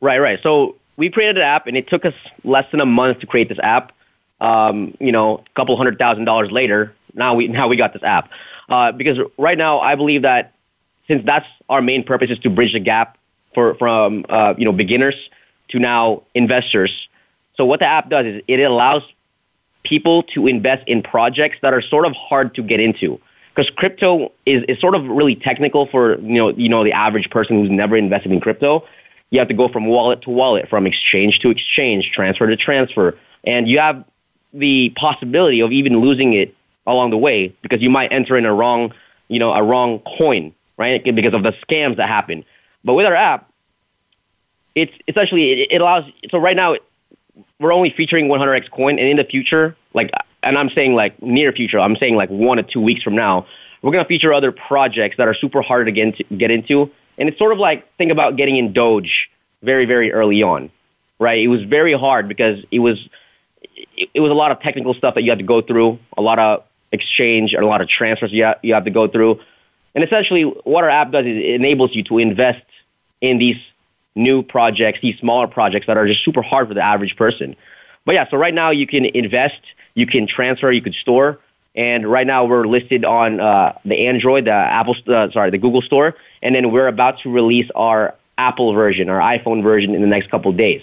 Right, 0.00 0.18
right. 0.18 0.42
So 0.42 0.76
we 0.96 1.10
created 1.10 1.36
an 1.38 1.44
app, 1.44 1.66
and 1.66 1.76
it 1.76 1.88
took 1.88 2.04
us 2.04 2.14
less 2.42 2.70
than 2.70 2.80
a 2.80 2.86
month 2.86 3.20
to 3.20 3.26
create 3.26 3.48
this 3.48 3.58
app. 3.62 3.92
Um, 4.40 4.94
you 5.00 5.12
know, 5.12 5.38
a 5.38 5.50
couple 5.54 5.76
hundred 5.76 5.96
thousand 5.96 6.24
dollars 6.24 6.50
later, 6.50 6.92
now 7.14 7.34
we 7.34 7.46
now 7.48 7.68
we 7.68 7.76
got 7.76 7.92
this 7.92 8.02
app. 8.02 8.30
Uh, 8.68 8.92
because 8.92 9.18
right 9.38 9.56
now, 9.56 9.80
I 9.80 9.94
believe 9.94 10.22
that 10.22 10.52
since 11.06 11.24
that's 11.24 11.46
our 11.70 11.80
main 11.80 12.02
purpose 12.02 12.30
is 12.30 12.38
to 12.40 12.50
bridge 12.50 12.72
the 12.72 12.80
gap 12.80 13.16
for, 13.54 13.74
from 13.76 14.24
uh, 14.28 14.54
you 14.58 14.64
know 14.66 14.72
beginners 14.72 15.14
to 15.68 15.78
now 15.78 16.22
investors. 16.34 16.92
So 17.56 17.64
what 17.64 17.80
the 17.80 17.86
app 17.86 18.10
does 18.10 18.26
is 18.26 18.42
it 18.46 18.60
allows 18.60 19.02
people 19.84 20.24
to 20.34 20.46
invest 20.46 20.86
in 20.88 21.02
projects 21.02 21.58
that 21.62 21.72
are 21.72 21.80
sort 21.80 22.04
of 22.06 22.14
hard 22.16 22.54
to 22.56 22.62
get 22.62 22.80
into 22.80 23.20
because 23.54 23.70
crypto 23.76 24.32
is, 24.44 24.64
is 24.68 24.80
sort 24.80 24.94
of 24.94 25.06
really 25.06 25.36
technical 25.36 25.86
for 25.86 26.18
you 26.20 26.34
know 26.34 26.48
you 26.50 26.68
know 26.68 26.84
the 26.84 26.92
average 26.92 27.30
person 27.30 27.60
who's 27.60 27.70
never 27.70 27.96
invested 27.96 28.32
in 28.32 28.40
crypto. 28.40 28.84
You 29.30 29.38
have 29.40 29.48
to 29.48 29.54
go 29.54 29.68
from 29.68 29.86
wallet 29.86 30.22
to 30.22 30.30
wallet, 30.30 30.68
from 30.68 30.86
exchange 30.86 31.40
to 31.40 31.50
exchange, 31.50 32.10
transfer 32.12 32.46
to 32.46 32.56
transfer, 32.56 33.16
and 33.44 33.66
you 33.66 33.78
have 33.78 34.04
the 34.52 34.90
possibility 34.90 35.60
of 35.60 35.72
even 35.72 36.00
losing 36.00 36.32
it 36.34 36.54
along 36.86 37.10
the 37.10 37.16
way 37.16 37.48
because 37.62 37.80
you 37.80 37.90
might 37.90 38.12
enter 38.12 38.36
in 38.36 38.44
a 38.44 38.54
wrong 38.54 38.92
you 39.28 39.38
know 39.38 39.52
a 39.52 39.62
wrong 39.62 40.00
coin 40.18 40.52
right 40.76 41.02
because 41.14 41.32
of 41.32 41.42
the 41.42 41.50
scams 41.66 41.96
that 41.96 42.06
happen 42.08 42.44
but 42.84 42.94
with 42.94 43.06
our 43.06 43.14
app, 43.14 43.48
it's 44.74 44.92
essentially 45.08 45.52
it, 45.62 45.72
it 45.72 45.80
allows. 45.80 46.04
So 46.30 46.38
right 46.38 46.54
now, 46.56 46.76
we're 47.58 47.72
only 47.72 47.90
featuring 47.90 48.28
100x 48.28 48.70
coin, 48.70 48.98
and 48.98 49.08
in 49.08 49.16
the 49.16 49.24
future, 49.24 49.74
like, 49.94 50.10
and 50.42 50.58
I'm 50.58 50.68
saying 50.70 50.94
like 50.94 51.20
near 51.22 51.50
future, 51.52 51.80
I'm 51.80 51.96
saying 51.96 52.14
like 52.16 52.28
one 52.28 52.58
or 52.58 52.62
two 52.62 52.80
weeks 52.80 53.02
from 53.02 53.14
now, 53.16 53.46
we're 53.80 53.92
gonna 53.92 54.04
feature 54.04 54.32
other 54.32 54.52
projects 54.52 55.16
that 55.16 55.26
are 55.28 55.34
super 55.34 55.62
hard 55.62 55.86
to 55.86 55.92
get 55.92 56.06
into, 56.08 56.24
get 56.36 56.50
into. 56.50 56.90
And 57.16 57.28
it's 57.28 57.38
sort 57.38 57.52
of 57.52 57.58
like 57.58 57.86
think 57.96 58.12
about 58.12 58.36
getting 58.36 58.56
in 58.56 58.72
Doge 58.72 59.30
very 59.62 59.86
very 59.86 60.12
early 60.12 60.42
on, 60.42 60.70
right? 61.18 61.38
It 61.38 61.48
was 61.48 61.62
very 61.62 61.92
hard 61.94 62.28
because 62.28 62.64
it 62.70 62.80
was 62.80 63.08
it, 63.96 64.10
it 64.12 64.20
was 64.20 64.30
a 64.30 64.34
lot 64.34 64.50
of 64.50 64.60
technical 64.60 64.92
stuff 64.94 65.14
that 65.14 65.22
you 65.22 65.30
had 65.30 65.38
to 65.38 65.44
go 65.44 65.62
through, 65.62 65.98
a 66.18 66.22
lot 66.22 66.38
of 66.38 66.64
exchange, 66.92 67.54
a 67.54 67.64
lot 67.64 67.80
of 67.80 67.88
transfers 67.88 68.32
you 68.32 68.44
have, 68.44 68.58
you 68.62 68.74
have 68.74 68.84
to 68.84 68.90
go 68.90 69.08
through. 69.08 69.40
And 69.94 70.02
essentially, 70.04 70.42
what 70.42 70.82
our 70.84 70.90
app 70.90 71.12
does 71.12 71.24
is 71.24 71.36
it 71.38 71.54
enables 71.54 71.94
you 71.94 72.02
to 72.04 72.18
invest 72.18 72.62
in 73.24 73.38
these 73.38 73.56
new 74.14 74.42
projects, 74.42 75.00
these 75.00 75.18
smaller 75.18 75.46
projects 75.46 75.86
that 75.86 75.96
are 75.96 76.06
just 76.06 76.22
super 76.24 76.42
hard 76.42 76.68
for 76.68 76.74
the 76.74 76.82
average 76.82 77.16
person. 77.16 77.56
But 78.04 78.14
yeah, 78.16 78.28
so 78.30 78.36
right 78.36 78.52
now 78.52 78.68
you 78.70 78.86
can 78.86 79.06
invest, 79.06 79.60
you 79.94 80.06
can 80.06 80.26
transfer, 80.26 80.70
you 80.70 80.82
can 80.82 80.92
store. 80.92 81.38
And 81.74 82.06
right 82.06 82.26
now 82.26 82.44
we're 82.44 82.66
listed 82.66 83.04
on 83.04 83.40
uh, 83.40 83.78
the 83.84 84.06
Android, 84.06 84.44
the 84.44 84.52
Apple, 84.52 84.94
uh, 85.08 85.30
sorry, 85.30 85.50
the 85.50 85.58
Google 85.58 85.82
Store, 85.82 86.14
and 86.42 86.54
then 86.54 86.70
we're 86.70 86.86
about 86.86 87.20
to 87.20 87.32
release 87.32 87.68
our 87.74 88.14
Apple 88.38 88.74
version, 88.74 89.08
our 89.08 89.18
iPhone 89.18 89.62
version, 89.62 89.92
in 89.94 90.00
the 90.00 90.06
next 90.06 90.30
couple 90.30 90.52
days. 90.52 90.82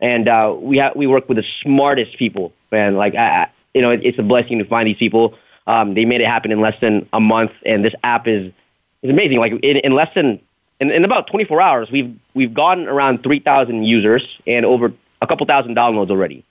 And 0.00 0.28
uh, 0.28 0.54
we 0.58 0.76
ha- 0.76 0.92
we 0.94 1.06
work 1.06 1.26
with 1.30 1.38
the 1.38 1.44
smartest 1.62 2.18
people, 2.18 2.52
man. 2.70 2.96
Like 2.96 3.14
I, 3.14 3.48
you 3.72 3.80
know, 3.80 3.90
it, 3.92 4.00
it's 4.04 4.18
a 4.18 4.22
blessing 4.22 4.58
to 4.58 4.64
find 4.66 4.86
these 4.86 4.98
people. 4.98 5.38
Um, 5.66 5.94
they 5.94 6.04
made 6.04 6.20
it 6.20 6.26
happen 6.26 6.52
in 6.52 6.60
less 6.60 6.78
than 6.82 7.08
a 7.14 7.20
month, 7.20 7.52
and 7.64 7.82
this 7.82 7.94
app 8.04 8.28
is 8.28 8.52
is 9.00 9.08
amazing. 9.10 9.38
Like 9.38 9.52
in, 9.62 9.78
in 9.78 9.92
less 9.94 10.12
than 10.14 10.40
in, 10.80 10.90
in 10.90 11.04
about 11.04 11.26
24 11.26 11.60
hours, 11.60 11.90
we've, 11.90 12.14
we've 12.34 12.52
gotten 12.52 12.86
around 12.86 13.22
3,000 13.22 13.84
users 13.84 14.38
and 14.46 14.66
over 14.66 14.92
a 15.22 15.26
couple 15.26 15.46
thousand 15.46 15.76
downloads 15.76 16.10
already. 16.10 16.44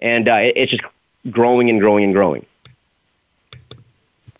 And 0.00 0.28
uh, 0.28 0.34
it, 0.34 0.52
it's 0.56 0.70
just 0.70 0.84
growing 1.30 1.70
and 1.70 1.80
growing 1.80 2.04
and 2.04 2.12
growing. 2.12 2.44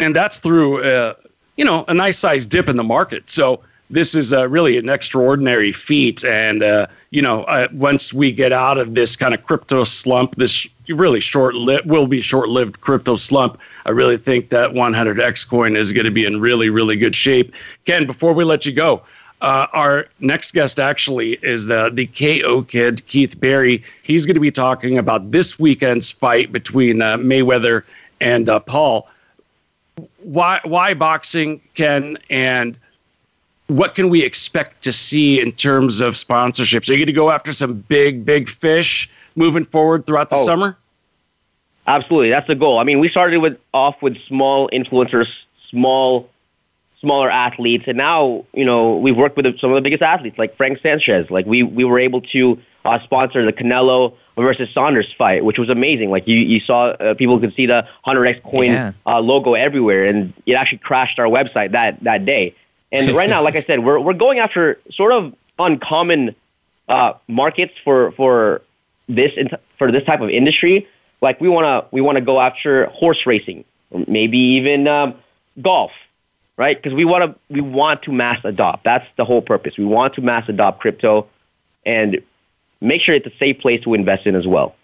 And 0.00 0.14
that's 0.14 0.38
through, 0.38 0.82
uh, 0.84 1.14
you 1.56 1.64
know, 1.64 1.84
a 1.88 1.94
nice 1.94 2.18
size 2.18 2.46
dip 2.46 2.68
in 2.68 2.76
the 2.76 2.84
market. 2.84 3.28
So 3.28 3.60
this 3.90 4.14
is 4.14 4.32
uh, 4.32 4.48
really 4.48 4.78
an 4.78 4.88
extraordinary 4.88 5.72
feat. 5.72 6.24
And, 6.24 6.62
uh, 6.62 6.86
you 7.10 7.20
know, 7.22 7.44
uh, 7.44 7.66
once 7.72 8.12
we 8.12 8.30
get 8.30 8.52
out 8.52 8.78
of 8.78 8.94
this 8.94 9.16
kind 9.16 9.34
of 9.34 9.42
crypto 9.44 9.82
slump, 9.82 10.36
this 10.36 10.68
really 10.88 11.18
short 11.20 11.54
lived 11.54 11.86
will 11.88 12.06
be 12.06 12.20
short 12.20 12.48
lived 12.48 12.80
crypto 12.80 13.16
slump. 13.16 13.58
I 13.86 13.90
really 13.90 14.16
think 14.18 14.50
that 14.50 14.70
100x 14.70 15.48
coin 15.48 15.74
is 15.74 15.92
going 15.92 16.04
to 16.04 16.12
be 16.12 16.24
in 16.24 16.40
really, 16.40 16.70
really 16.70 16.94
good 16.96 17.16
shape. 17.16 17.52
Ken, 17.84 18.06
before 18.06 18.32
we 18.32 18.44
let 18.44 18.66
you 18.66 18.72
go, 18.72 19.02
uh, 19.40 19.66
our 19.72 20.06
next 20.20 20.52
guest 20.52 20.80
actually 20.80 21.34
is 21.42 21.66
the 21.66 21.90
the 21.92 22.06
KO 22.06 22.62
kid 22.62 23.06
Keith 23.06 23.38
Berry. 23.38 23.82
He's 24.02 24.26
going 24.26 24.34
to 24.34 24.40
be 24.40 24.50
talking 24.50 24.98
about 24.98 25.30
this 25.30 25.58
weekend's 25.58 26.10
fight 26.10 26.52
between 26.52 27.02
uh, 27.02 27.16
Mayweather 27.18 27.84
and 28.20 28.48
uh, 28.48 28.58
Paul. 28.60 29.08
Why 30.22 30.60
why 30.64 30.94
boxing, 30.94 31.60
Ken, 31.74 32.18
and 32.30 32.76
what 33.68 33.94
can 33.94 34.08
we 34.08 34.24
expect 34.24 34.82
to 34.82 34.92
see 34.92 35.40
in 35.40 35.52
terms 35.52 36.00
of 36.00 36.14
sponsorships? 36.14 36.88
Are 36.88 36.92
you 36.92 36.98
going 36.98 37.06
to 37.06 37.12
go 37.12 37.30
after 37.30 37.52
some 37.52 37.74
big 37.82 38.24
big 38.24 38.48
fish 38.48 39.08
moving 39.36 39.64
forward 39.64 40.04
throughout 40.06 40.30
the 40.30 40.36
oh, 40.36 40.44
summer? 40.44 40.76
Absolutely, 41.86 42.30
that's 42.30 42.48
the 42.48 42.54
goal. 42.56 42.78
I 42.80 42.84
mean, 42.84 42.98
we 42.98 43.08
started 43.08 43.38
with 43.38 43.56
off 43.72 44.02
with 44.02 44.18
small 44.24 44.68
influencers, 44.70 45.28
small 45.70 46.28
smaller 47.00 47.30
athletes. 47.30 47.84
And 47.86 47.96
now, 47.96 48.44
you 48.52 48.64
know, 48.64 48.96
we've 48.96 49.16
worked 49.16 49.36
with 49.36 49.58
some 49.60 49.70
of 49.70 49.76
the 49.76 49.80
biggest 49.82 50.02
athletes, 50.02 50.38
like 50.38 50.56
Frank 50.56 50.78
Sanchez. 50.82 51.30
Like 51.30 51.46
we, 51.46 51.62
we 51.62 51.84
were 51.84 51.98
able 51.98 52.22
to 52.32 52.58
uh, 52.84 52.98
sponsor 53.04 53.44
the 53.44 53.52
Canelo 53.52 54.14
versus 54.36 54.68
Saunders 54.72 55.12
fight, 55.16 55.44
which 55.44 55.58
was 55.58 55.68
amazing. 55.68 56.10
Like 56.10 56.28
you, 56.28 56.36
you 56.36 56.60
saw 56.60 56.86
uh, 56.88 57.14
people 57.14 57.38
could 57.40 57.54
see 57.54 57.66
the 57.66 57.86
100x 58.06 58.42
coin 58.42 58.70
yeah. 58.70 58.92
uh, 59.06 59.20
logo 59.20 59.54
everywhere, 59.54 60.04
and 60.06 60.32
it 60.46 60.54
actually 60.54 60.78
crashed 60.78 61.18
our 61.18 61.26
website 61.26 61.72
that 61.72 62.02
that 62.04 62.24
day. 62.24 62.54
And 62.90 63.10
right 63.16 63.28
now, 63.28 63.42
like 63.42 63.56
I 63.56 63.62
said, 63.62 63.84
we're 63.84 63.98
we're 63.98 64.14
going 64.14 64.38
after 64.38 64.78
sort 64.92 65.12
of 65.12 65.34
uncommon 65.58 66.34
uh, 66.88 67.14
markets 67.26 67.74
for 67.84 68.12
for 68.12 68.62
this 69.08 69.32
for 69.76 69.90
this 69.90 70.04
type 70.04 70.20
of 70.20 70.30
industry. 70.30 70.86
Like 71.20 71.40
we 71.40 71.48
wanna 71.48 71.84
we 71.90 72.00
wanna 72.00 72.20
go 72.20 72.40
after 72.40 72.86
horse 72.86 73.26
racing, 73.26 73.64
maybe 74.06 74.38
even 74.38 74.86
um, 74.86 75.14
golf 75.60 75.90
right? 76.58 76.76
Because 76.76 76.92
we 76.92 77.06
want 77.06 77.22
to 77.24 77.38
we 77.48 77.62
want 77.62 78.02
to 78.02 78.12
mass 78.12 78.40
adopt. 78.44 78.84
That's 78.84 79.06
the 79.16 79.24
whole 79.24 79.40
purpose. 79.40 79.78
We 79.78 79.86
want 79.86 80.12
to 80.14 80.20
mass 80.20 80.46
adopt 80.50 80.80
crypto, 80.80 81.26
and 81.86 82.20
make 82.82 83.00
sure 83.00 83.14
it's 83.14 83.26
a 83.26 83.36
safe 83.38 83.58
place 83.60 83.80
to 83.84 83.94
invest 83.94 84.26
in 84.26 84.34
as 84.34 84.46
well. 84.46 84.74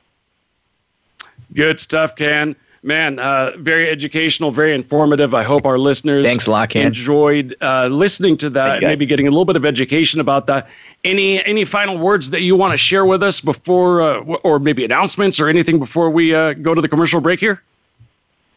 Good 1.53 1.79
stuff, 1.79 2.17
Ken. 2.17 2.57
Man, 2.83 3.19
uh, 3.19 3.53
very 3.57 3.89
educational, 3.89 4.51
very 4.51 4.75
informative. 4.75 5.33
I 5.35 5.43
hope 5.43 5.65
our 5.65 5.79
listeners 5.79 6.25
Thanks 6.27 6.47
a 6.47 6.51
lot, 6.51 6.69
Ken. 6.69 6.87
enjoyed 6.87 7.57
uh, 7.63 7.87
listening 7.91 8.37
to 8.39 8.51
that, 8.51 8.83
maybe 8.83 9.07
getting 9.07 9.27
a 9.27 9.31
little 9.31 9.47
bit 9.47 9.57
of 9.57 9.65
education 9.65 10.21
about 10.21 10.47
that. 10.49 10.69
Any 11.03 11.43
any 11.45 11.65
final 11.65 11.97
words 11.99 12.29
that 12.31 12.43
you 12.43 12.57
want 12.57 12.73
to 12.73 12.77
share 12.79 13.07
with 13.07 13.23
us 13.23 13.41
before, 13.41 14.01
uh, 14.03 14.19
or 14.45 14.59
maybe 14.59 14.85
announcements 14.85 15.41
or 15.41 15.49
anything 15.49 15.79
before 15.79 16.11
we 16.11 16.35
uh, 16.35 16.53
go 16.55 16.75
to 16.75 16.81
the 16.83 16.89
commercial 16.89 17.21
break 17.23 17.41
here? 17.41 17.63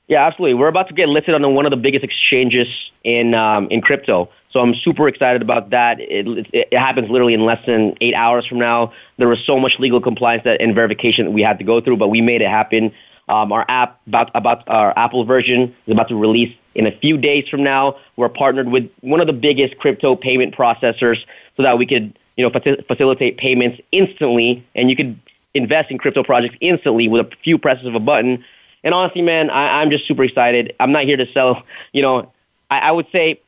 Yeah, 0.07 0.25
absolutely. 0.25 0.53
We're 0.53 0.69
about 0.69 0.87
to 0.87 0.93
get 0.93 1.09
listed 1.09 1.33
on 1.35 1.53
one 1.53 1.65
of 1.65 1.69
the 1.69 1.75
biggest 1.77 2.03
exchanges 2.05 2.67
in 3.03 3.33
um, 3.33 3.67
in 3.69 3.81
crypto. 3.81 4.29
So 4.51 4.61
I'm 4.61 4.73
super 4.73 5.09
excited 5.09 5.41
about 5.41 5.71
that. 5.71 5.99
It, 5.99 6.25
it, 6.27 6.47
it, 6.71 6.77
happens 6.77 7.09
literally 7.09 7.33
in 7.33 7.45
less 7.45 7.63
than 7.65 7.97
eight 7.99 8.13
hours 8.13 8.45
from 8.45 8.59
now. 8.59 8.93
There 9.17 9.27
was 9.27 9.41
so 9.43 9.59
much 9.59 9.77
legal 9.79 9.99
compliance 9.99 10.45
that, 10.45 10.61
and 10.61 10.73
verification 10.73 11.25
that 11.25 11.31
we 11.31 11.41
had 11.41 11.57
to 11.57 11.65
go 11.65 11.81
through, 11.81 11.97
but 11.97 12.07
we 12.07 12.21
made 12.21 12.41
it 12.41 12.47
happen. 12.47 12.93
Um, 13.27 13.51
our 13.51 13.65
app 13.67 13.99
about, 14.07 14.31
about 14.33 14.63
our 14.69 14.97
Apple 14.97 15.25
version 15.25 15.75
is 15.85 15.91
about 15.91 16.07
to 16.07 16.15
release 16.15 16.55
in 16.75 16.87
a 16.87 16.91
few 16.93 17.17
days 17.17 17.49
from 17.49 17.61
now. 17.61 17.97
We're 18.15 18.29
partnered 18.29 18.69
with 18.69 18.89
one 19.01 19.19
of 19.19 19.27
the 19.27 19.33
biggest 19.33 19.77
crypto 19.79 20.15
payment 20.15 20.55
processors 20.55 21.17
so 21.57 21.63
that 21.63 21.77
we 21.77 21.85
could 21.85 22.17
you 22.37 22.45
know 22.45 22.49
facil- 22.49 22.87
facilitate 22.87 23.37
payments 23.37 23.81
instantly, 23.91 24.65
and 24.73 24.89
you 24.89 24.95
could 24.95 25.19
invest 25.53 25.91
in 25.91 25.97
crypto 25.97 26.23
projects 26.23 26.55
instantly 26.61 27.09
with 27.09 27.27
a 27.27 27.35
few 27.43 27.57
presses 27.57 27.85
of 27.85 27.95
a 27.95 27.99
button 27.99 28.45
and 28.83 28.93
honestly, 28.93 29.21
man, 29.21 29.49
I, 29.49 29.81
I'm 29.81 29.89
just 29.89 30.05
super 30.07 30.23
excited. 30.23 30.75
I'm 30.79 30.91
not 30.91 31.03
here 31.03 31.17
to 31.17 31.29
sell. 31.31 31.63
You 31.93 32.01
know, 32.01 32.31
I, 32.69 32.79
I 32.79 32.91
would 32.91 33.07
say, 33.11 33.41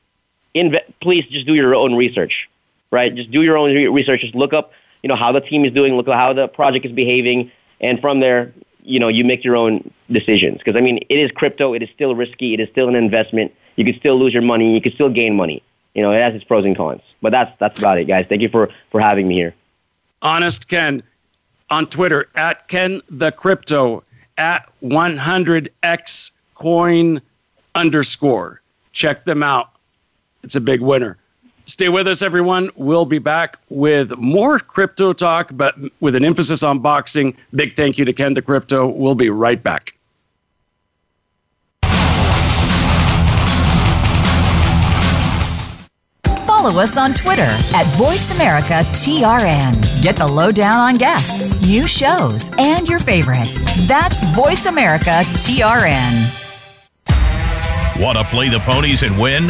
inve- 0.56 0.82
please 1.02 1.26
just 1.28 1.46
do 1.46 1.54
your 1.54 1.76
own 1.76 1.96
research, 1.96 2.50
right? 2.92 3.14
Just 3.14 3.32
do 3.32 3.42
your 3.44 3.58
own 3.58 3.74
re- 3.74 3.88
research. 3.88 4.22
Just 4.22 4.36
look 4.36 4.54
up, 4.54 4.72
you 5.04 5.08
know, 5.10 5.16
how 5.16 5.32
the 5.32 5.42
team 5.42 5.66
is 5.66 5.72
doing, 5.72 5.96
look 5.96 6.08
at 6.08 6.16
how 6.16 6.34
the 6.34 6.48
project 6.48 6.86
is 6.86 6.92
behaving, 6.92 7.52
and 7.82 8.02
from 8.02 8.20
there, 8.20 8.54
you 8.84 9.00
know, 9.00 9.08
you 9.08 9.24
make 9.24 9.44
your 9.44 9.56
own 9.56 9.90
decisions. 10.12 10.58
Because 10.58 10.76
I 10.76 10.82
mean, 10.82 10.98
it 11.10 11.20
is 11.20 11.32
crypto. 11.32 11.74
It 11.74 11.84
is 11.84 11.90
still 11.92 12.16
risky. 12.16 12.54
It 12.54 12.60
is 12.60 12.70
still 12.70 12.90
an 12.90 12.96
investment. 12.96 13.54
You 13.76 13.86
could 13.86 13.96
still 13.96 14.18
lose 14.18 14.34
your 14.34 14.42
money. 14.42 14.74
You 14.74 14.82
could 14.82 14.94
still 14.94 15.10
gain 15.10 15.36
money. 15.38 15.62
You 15.94 16.02
know, 16.02 16.12
it 16.12 16.22
has 16.22 16.34
its 16.34 16.44
pros 16.44 16.66
and 16.66 16.76
cons. 16.76 17.02
But 17.22 17.32
that's 17.32 17.58
that's 17.60 17.78
about 17.80 17.98
it, 18.00 18.06
guys. 18.06 18.26
Thank 18.28 18.42
you 18.42 18.50
for 18.50 18.70
for 18.92 19.00
having 19.00 19.28
me 19.28 19.36
here. 19.36 19.54
Honest 20.22 20.68
Ken 20.68 21.04
on 21.70 21.88
Twitter 21.88 22.28
at 22.36 22.68
Ken 22.68 23.02
the 23.10 23.32
Crypto 23.32 24.04
at 24.40 24.68
100x 24.82 26.32
coin 26.56 27.22
underscore. 27.76 28.62
Check 28.94 29.26
them 29.26 29.44
out. 29.44 29.70
It's 30.44 30.56
a 30.56 30.62
big 30.62 30.82
winner. 30.82 31.18
Stay 31.66 31.90
with 31.90 32.08
us, 32.08 32.24
everyone. 32.24 32.72
We'll 32.76 33.06
be 33.06 33.20
back 33.20 33.58
with 33.70 34.18
more 34.18 34.58
crypto 34.58 35.14
talk, 35.14 35.50
but 35.54 35.76
with 36.00 36.16
an 36.16 36.26
emphasis 36.26 36.64
on 36.64 36.80
boxing. 36.80 37.36
Big 37.54 37.74
thank 37.74 38.00
you 38.00 38.06
to 38.06 38.14
Ken 38.14 38.34
the 38.34 38.42
Crypto. 38.42 38.88
We'll 38.88 39.14
be 39.14 39.30
right 39.30 39.62
back. 39.62 39.94
follow 46.62 46.82
us 46.82 46.98
on 46.98 47.14
Twitter 47.14 47.44
at 47.44 47.86
VoiceAmericaTRN. 47.98 50.02
Get 50.02 50.18
the 50.18 50.28
lowdown 50.28 50.76
on 50.78 50.96
guests, 50.96 51.56
new 51.62 51.88
shows, 51.88 52.52
and 52.58 52.86
your 52.86 53.00
favorites. 53.00 53.64
That's 53.88 54.26
VoiceAmericaTRN. 54.26 56.36
Want 58.02 58.18
to 58.18 58.26
play 58.26 58.50
the 58.50 58.60
ponies 58.60 59.04
and 59.04 59.18
win? 59.18 59.50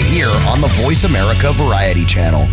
right 0.01 0.11
here 0.11 0.29
on 0.49 0.61
the 0.61 0.67
Voice 0.69 1.03
America 1.03 1.51
Variety 1.53 2.05
Channel. 2.05 2.47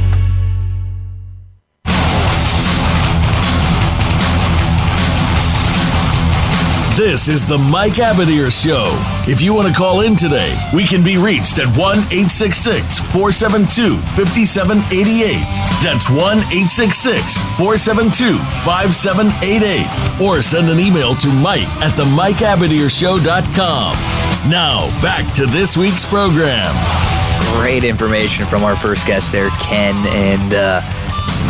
This 6.96 7.28
is 7.28 7.46
the 7.46 7.56
Mike 7.56 7.92
Abadir 7.94 8.50
Show. 8.50 8.86
If 9.30 9.40
you 9.40 9.54
want 9.54 9.68
to 9.68 9.72
call 9.74 10.00
in 10.00 10.16
today, 10.16 10.52
we 10.74 10.84
can 10.84 11.04
be 11.04 11.16
reached 11.16 11.60
at 11.60 11.68
1 11.76 11.98
866 12.10 12.98
472 13.14 13.96
5788. 14.18 15.38
That's 15.82 16.10
1 16.10 16.18
866 16.50 17.38
472 17.54 18.34
5788. 18.66 20.20
Or 20.20 20.42
send 20.42 20.68
an 20.70 20.80
email 20.80 21.14
to 21.14 21.28
Mike 21.38 21.70
at 21.78 21.94
the 21.94 22.04
Mike 22.18 22.42
Show.com. 22.42 23.94
Now, 24.50 24.90
back 25.00 25.22
to 25.34 25.46
this 25.46 25.76
week's 25.76 26.04
program 26.06 26.74
great 27.54 27.84
information 27.84 28.44
from 28.46 28.64
our 28.64 28.76
first 28.76 29.06
guest 29.06 29.32
there, 29.32 29.48
Ken, 29.60 29.94
and 30.08 30.54
uh, 30.54 30.80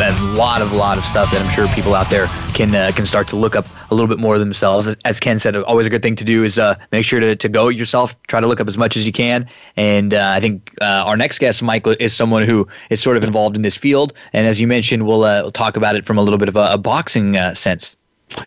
a 0.00 0.36
lot 0.36 0.60
of 0.62 0.72
lot 0.72 0.98
of 0.98 1.04
stuff 1.04 1.30
that 1.32 1.40
I'm 1.42 1.50
sure 1.52 1.66
people 1.68 1.94
out 1.94 2.10
there 2.10 2.26
can 2.54 2.74
uh, 2.74 2.90
can 2.94 3.06
start 3.06 3.26
to 3.28 3.36
look 3.36 3.56
up 3.56 3.66
a 3.90 3.94
little 3.94 4.08
bit 4.08 4.18
more 4.18 4.38
themselves. 4.38 4.86
As 5.04 5.18
Ken 5.20 5.38
said, 5.38 5.56
always 5.56 5.86
a 5.86 5.90
good 5.90 6.02
thing 6.02 6.14
to 6.16 6.24
do 6.24 6.44
is 6.44 6.58
uh, 6.58 6.74
make 6.92 7.04
sure 7.04 7.20
to, 7.20 7.34
to 7.36 7.48
go 7.48 7.68
yourself, 7.68 8.20
try 8.24 8.40
to 8.40 8.46
look 8.46 8.60
up 8.60 8.68
as 8.68 8.76
much 8.76 8.96
as 8.96 9.06
you 9.06 9.12
can. 9.12 9.48
And 9.76 10.14
uh, 10.14 10.32
I 10.34 10.40
think 10.40 10.74
uh, 10.80 10.84
our 11.06 11.16
next 11.16 11.38
guest, 11.38 11.62
Mike, 11.62 11.86
is 11.86 12.12
someone 12.14 12.42
who 12.42 12.68
is 12.90 13.00
sort 13.00 13.16
of 13.16 13.24
involved 13.24 13.56
in 13.56 13.62
this 13.62 13.76
field. 13.76 14.12
And 14.32 14.46
as 14.46 14.60
you 14.60 14.66
mentioned, 14.66 15.06
we'll, 15.06 15.24
uh, 15.24 15.40
we'll 15.42 15.50
talk 15.52 15.76
about 15.76 15.96
it 15.96 16.04
from 16.04 16.18
a 16.18 16.22
little 16.22 16.38
bit 16.38 16.48
of 16.50 16.56
a, 16.56 16.72
a 16.74 16.78
boxing 16.78 17.36
uh, 17.38 17.54
sense. 17.54 17.96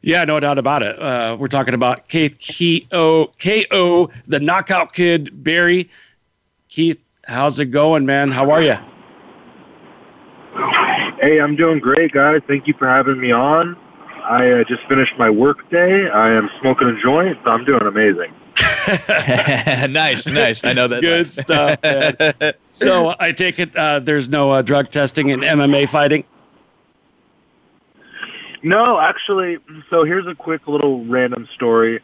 Yeah, 0.04 0.23
no 0.25 0.39
doubt 0.39 0.60
about 0.60 0.84
it. 0.84 1.01
Uh, 1.01 1.36
we're 1.39 1.47
talking 1.47 1.73
about 1.73 2.08
Keith 2.08 2.38
K-O, 2.39 3.32
K-O, 3.39 4.10
the 4.27 4.39
knockout 4.39 4.93
kid, 4.93 5.43
Berry. 5.43 5.89
Keith 6.69 7.00
How's 7.27 7.60
it 7.60 7.67
going, 7.67 8.05
man? 8.07 8.31
How 8.31 8.49
are 8.49 8.63
you? 8.63 8.75
Hey, 11.21 11.39
I'm 11.39 11.55
doing 11.55 11.77
great, 11.77 12.12
guys. 12.12 12.41
Thank 12.47 12.67
you 12.67 12.73
for 12.73 12.88
having 12.88 13.19
me 13.19 13.31
on. 13.31 13.77
I 14.23 14.49
uh, 14.49 14.63
just 14.63 14.84
finished 14.88 15.15
my 15.19 15.29
work 15.29 15.69
day. 15.69 16.10
I 16.10 16.31
am 16.31 16.49
smoking 16.60 16.88
a 16.88 16.99
joint, 16.99 17.38
so 17.43 17.51
I'm 17.51 17.63
doing 17.63 17.84
amazing. 17.84 18.34
nice, 19.93 20.25
nice. 20.25 20.63
I 20.63 20.73
know 20.73 20.88
that. 20.88 21.01
Good 21.01 21.25
nice. 21.25 21.36
stuff. 21.39 21.84
Man. 22.38 22.53
So 22.71 23.15
I 23.19 23.31
take 23.34 23.60
it 23.60 23.75
uh, 23.75 23.99
there's 23.99 24.29
no 24.29 24.51
uh, 24.51 24.62
drug 24.63 24.89
testing 24.91 25.29
in 25.29 25.41
MMA 25.41 25.88
fighting. 25.89 26.23
No, 28.63 28.99
actually. 28.99 29.57
So 29.89 30.03
here's 30.05 30.25
a 30.25 30.34
quick 30.36 30.67
little 30.67 31.05
random 31.05 31.47
story. 31.53 31.99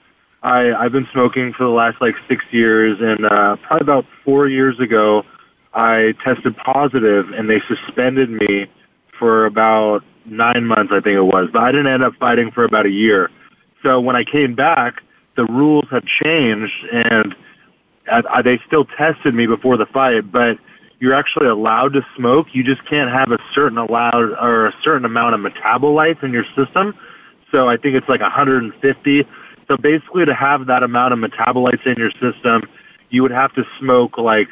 I, 0.48 0.86
I've 0.86 0.94
been 0.94 1.10
smoking 1.12 1.52
for 1.52 1.64
the 1.66 1.70
last 1.70 2.00
like 2.00 2.16
six 2.30 2.46
years, 2.52 3.00
and 3.02 3.26
uh, 3.26 3.58
probably 3.58 3.84
about 3.84 4.06
four 4.24 4.48
years 4.48 4.80
ago, 4.80 5.26
I 5.74 6.14
tested 6.24 6.56
positive, 6.56 7.32
and 7.32 7.50
they 7.50 7.60
suspended 7.68 8.30
me 8.30 8.68
for 9.20 9.46
about 9.46 10.06
nine 10.24 10.66
months, 10.66 10.94
I 10.94 11.02
think 11.02 11.18
it 11.18 11.26
was. 11.26 11.50
But 11.52 11.64
I 11.64 11.74
didn't 11.74 11.88
end 11.88 12.02
up 12.02 12.14
fighting 12.16 12.52
for 12.52 12.64
about 12.64 12.86
a 12.86 12.90
year. 12.90 13.30
So 13.84 14.00
when 14.00 14.16
I 14.16 14.24
came 14.24 14.56
back, 14.56 15.04
the 15.36 15.44
rules 15.44 15.84
had 15.92 16.06
changed, 16.06 16.82
and 16.94 17.36
I, 18.10 18.20
I, 18.20 18.40
uh, 18.40 18.42
they 18.42 18.62
still 18.66 18.86
tested 18.86 19.36
me 19.36 19.48
before 19.48 19.76
the 19.76 19.86
fight, 19.86 20.32
but 20.32 20.58
you're 21.02 21.14
actually 21.14 21.48
allowed 21.48 21.92
to 21.94 22.06
smoke. 22.16 22.48
You 22.54 22.64
just 22.64 22.86
can't 22.86 23.12
have 23.12 23.34
a 23.34 23.40
certain 23.54 23.78
allowed 23.78 24.32
or 24.42 24.68
a 24.68 24.74
certain 24.82 25.04
amount 25.04 25.36
of 25.36 25.42
metabolites 25.42 26.24
in 26.24 26.32
your 26.32 26.46
system. 26.56 26.96
So 27.52 27.68
I 27.68 27.76
think 27.76 27.96
it's 27.96 28.08
like 28.08 28.22
150 28.22 29.28
so 29.68 29.78
basically, 29.78 30.26
to 30.26 30.34
have 30.34 30.68
that 30.68 30.82
amount 30.84 31.14
of 31.14 31.20
metabolites 31.20 31.86
in 31.86 31.98
your 31.98 32.12
system, 32.12 32.70
you 33.10 33.22
would 33.22 33.32
have 33.32 33.54
to 33.56 33.68
smoke 33.80 34.18
like 34.18 34.50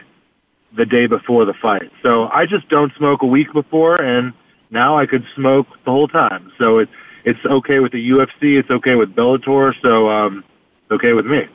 the 0.73 0.85
day 0.85 1.07
before 1.07 1.45
the 1.45 1.53
fight. 1.53 1.89
So 2.03 2.27
I 2.29 2.45
just 2.45 2.67
don't 2.67 2.93
smoke 2.95 3.21
a 3.21 3.25
week 3.25 3.53
before, 3.53 3.95
and 4.01 4.33
now 4.71 4.97
I 4.97 5.05
could 5.05 5.25
smoke 5.33 5.67
the 5.85 5.91
whole 5.91 6.07
time. 6.09 6.51
So 6.57 6.79
it's 6.79 6.91
it's 7.23 7.43
okay 7.45 7.79
with 7.79 7.93
the 7.93 8.09
UFC, 8.11 8.59
it's 8.59 8.69
okay 8.69 8.93
with 8.95 9.15
Bellator, 9.15 9.73
so 9.81 10.09
um, 10.09 10.43
it's 10.83 10.91
okay 10.91 11.13
with 11.13 11.25
me. 11.25 11.47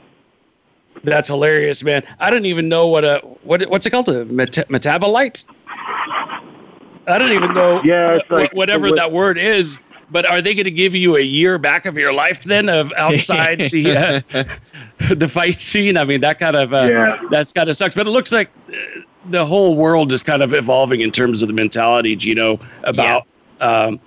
That's 1.05 1.29
hilarious, 1.29 1.81
man. 1.83 2.03
I 2.19 2.29
don't 2.29 2.45
even 2.45 2.67
know 2.67 2.87
what 2.87 3.03
a 3.05 3.19
what 3.43 3.61
what's 3.69 3.85
it 3.85 3.91
called 3.91 4.09
a 4.09 4.25
metabolite. 4.25 5.45
I 7.07 7.17
don't 7.17 7.31
even 7.31 7.53
know. 7.53 7.81
Yeah, 7.83 8.19
like, 8.29 8.53
whatever 8.53 8.87
what, 8.87 8.95
that 8.95 9.11
word 9.11 9.37
is. 9.37 9.79
But 10.11 10.25
are 10.25 10.41
they 10.41 10.53
going 10.53 10.65
to 10.65 10.71
give 10.71 10.93
you 10.93 11.15
a 11.15 11.21
year 11.21 11.57
back 11.57 11.85
of 11.85 11.97
your 11.97 12.11
life 12.11 12.43
then 12.43 12.67
of 12.69 12.91
outside 12.97 13.59
the 13.71 14.21
uh, 14.35 14.43
the 15.15 15.27
fight 15.27 15.59
scene? 15.59 15.97
I 15.97 16.03
mean, 16.03 16.21
that 16.21 16.39
kind 16.39 16.55
of 16.55 16.73
uh, 16.73 16.83
yeah. 16.83 17.21
that's 17.31 17.53
kind 17.53 17.69
of 17.69 17.77
sucks. 17.77 17.95
But 17.95 18.05
it 18.07 18.11
looks 18.11 18.31
like 18.31 18.49
uh, 18.69 18.75
the 19.29 19.45
whole 19.45 19.75
world 19.75 20.11
is 20.11 20.21
kind 20.21 20.43
of 20.43 20.53
evolving 20.53 20.99
in 21.01 21.11
terms 21.11 21.41
of 21.41 21.47
the 21.47 21.53
mentality, 21.53 22.15
Gino, 22.17 22.59
about 22.83 23.25
yeah. 23.59 23.65
um, 23.67 23.99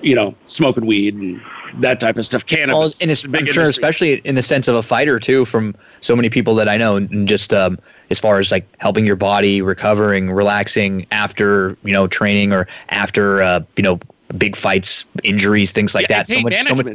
you 0.00 0.14
know 0.14 0.32
smoking 0.44 0.86
weed 0.86 1.14
and 1.16 1.42
that 1.80 1.98
type 1.98 2.18
of 2.18 2.24
stuff. 2.24 2.46
Cannabis, 2.46 2.74
well, 2.78 2.90
and 3.02 3.10
it's, 3.10 3.24
I'm 3.24 3.44
sure, 3.46 3.64
especially 3.64 4.18
in 4.20 4.36
the 4.36 4.42
sense 4.42 4.68
of 4.68 4.76
a 4.76 4.82
fighter 4.82 5.18
too, 5.18 5.44
from 5.44 5.74
so 6.02 6.14
many 6.14 6.30
people 6.30 6.54
that 6.54 6.68
I 6.68 6.76
know, 6.76 6.96
and 6.96 7.26
just 7.26 7.52
um, 7.52 7.80
as 8.10 8.20
far 8.20 8.38
as 8.38 8.52
like 8.52 8.64
helping 8.78 9.04
your 9.04 9.16
body 9.16 9.60
recovering, 9.60 10.30
relaxing 10.30 11.04
after 11.10 11.76
you 11.82 11.92
know 11.92 12.06
training 12.06 12.52
or 12.52 12.68
after 12.90 13.42
uh, 13.42 13.60
you 13.76 13.82
know 13.82 13.98
big 14.36 14.56
fights, 14.56 15.04
injuries, 15.22 15.72
things 15.72 15.94
like 15.94 16.08
yeah, 16.10 16.18
that. 16.24 16.28
So 16.28 16.40
much, 16.40 16.54
so 16.62 16.74
much, 16.74 16.86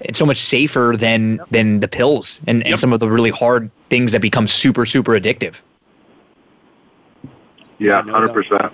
it's 0.00 0.18
so 0.18 0.26
much 0.26 0.38
safer 0.38 0.94
than 0.96 1.36
yep. 1.36 1.48
than 1.50 1.80
the 1.80 1.86
pills 1.88 2.40
and, 2.48 2.66
and 2.66 2.78
some 2.80 2.92
of 2.92 2.98
the 3.00 3.08
really 3.08 3.30
hard 3.30 3.70
things 3.88 4.10
that 4.12 4.20
become 4.20 4.48
super 4.48 4.84
super 4.86 5.12
addictive. 5.12 5.60
Yeah, 7.78 8.02
hundred 8.02 8.32
percent. 8.32 8.72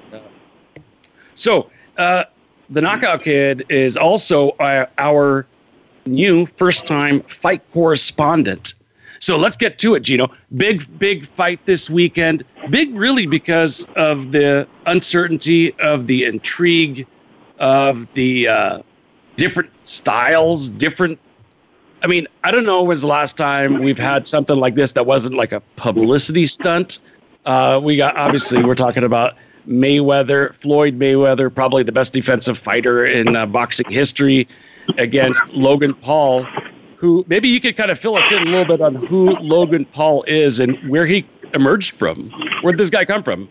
So 1.34 1.70
uh, 1.98 2.24
the 2.70 2.80
Knockout 2.80 3.22
Kid 3.24 3.64
is 3.68 3.96
also 3.96 4.50
uh, 4.52 4.86
our 4.96 5.46
new 6.06 6.46
first 6.46 6.86
time 6.86 7.20
fight 7.22 7.60
correspondent. 7.72 8.74
So 9.20 9.36
let's 9.36 9.56
get 9.56 9.78
to 9.80 9.94
it, 9.94 10.00
Gino. 10.04 10.30
Big, 10.56 10.86
big 10.96 11.26
fight 11.26 11.64
this 11.66 11.90
weekend. 11.90 12.44
Big, 12.70 12.94
really, 12.94 13.26
because 13.26 13.84
of 13.96 14.30
the 14.30 14.68
uncertainty 14.86 15.74
of 15.80 16.06
the 16.06 16.24
intrigue 16.24 17.04
of 17.58 18.12
the 18.14 18.48
uh, 18.48 18.78
different 19.36 19.70
styles, 19.86 20.68
different. 20.68 21.18
I 22.02 22.06
mean, 22.06 22.28
I 22.44 22.50
don't 22.50 22.64
know 22.64 22.82
when's 22.84 23.02
the 23.02 23.08
last 23.08 23.36
time 23.36 23.78
we've 23.80 23.98
had 23.98 24.26
something 24.26 24.56
like 24.58 24.74
this 24.74 24.92
that 24.92 25.06
wasn't 25.06 25.34
like 25.36 25.52
a 25.52 25.60
publicity 25.76 26.46
stunt. 26.46 26.98
Uh, 27.44 27.80
we 27.82 27.96
got 27.96 28.16
obviously 28.16 28.62
we're 28.64 28.74
talking 28.74 29.02
about 29.04 29.34
Mayweather, 29.66 30.54
Floyd 30.54 30.98
Mayweather, 30.98 31.52
probably 31.52 31.82
the 31.82 31.92
best 31.92 32.12
defensive 32.12 32.56
fighter 32.56 33.04
in 33.04 33.34
uh, 33.36 33.46
boxing 33.46 33.90
history, 33.90 34.46
against 34.96 35.52
Logan 35.52 35.94
Paul, 35.94 36.44
who 36.96 37.24
maybe 37.28 37.48
you 37.48 37.60
could 37.60 37.76
kind 37.76 37.90
of 37.90 37.98
fill 37.98 38.14
us 38.16 38.30
in 38.30 38.42
a 38.42 38.44
little 38.44 38.64
bit 38.64 38.80
on 38.80 38.94
who 38.94 39.30
Logan 39.38 39.84
Paul 39.86 40.24
is 40.24 40.60
and 40.60 40.76
where 40.88 41.06
he 41.06 41.26
emerged 41.54 41.92
from. 41.94 42.30
Where 42.60 42.72
did 42.72 42.78
this 42.78 42.90
guy 42.90 43.04
come 43.04 43.22
from? 43.22 43.48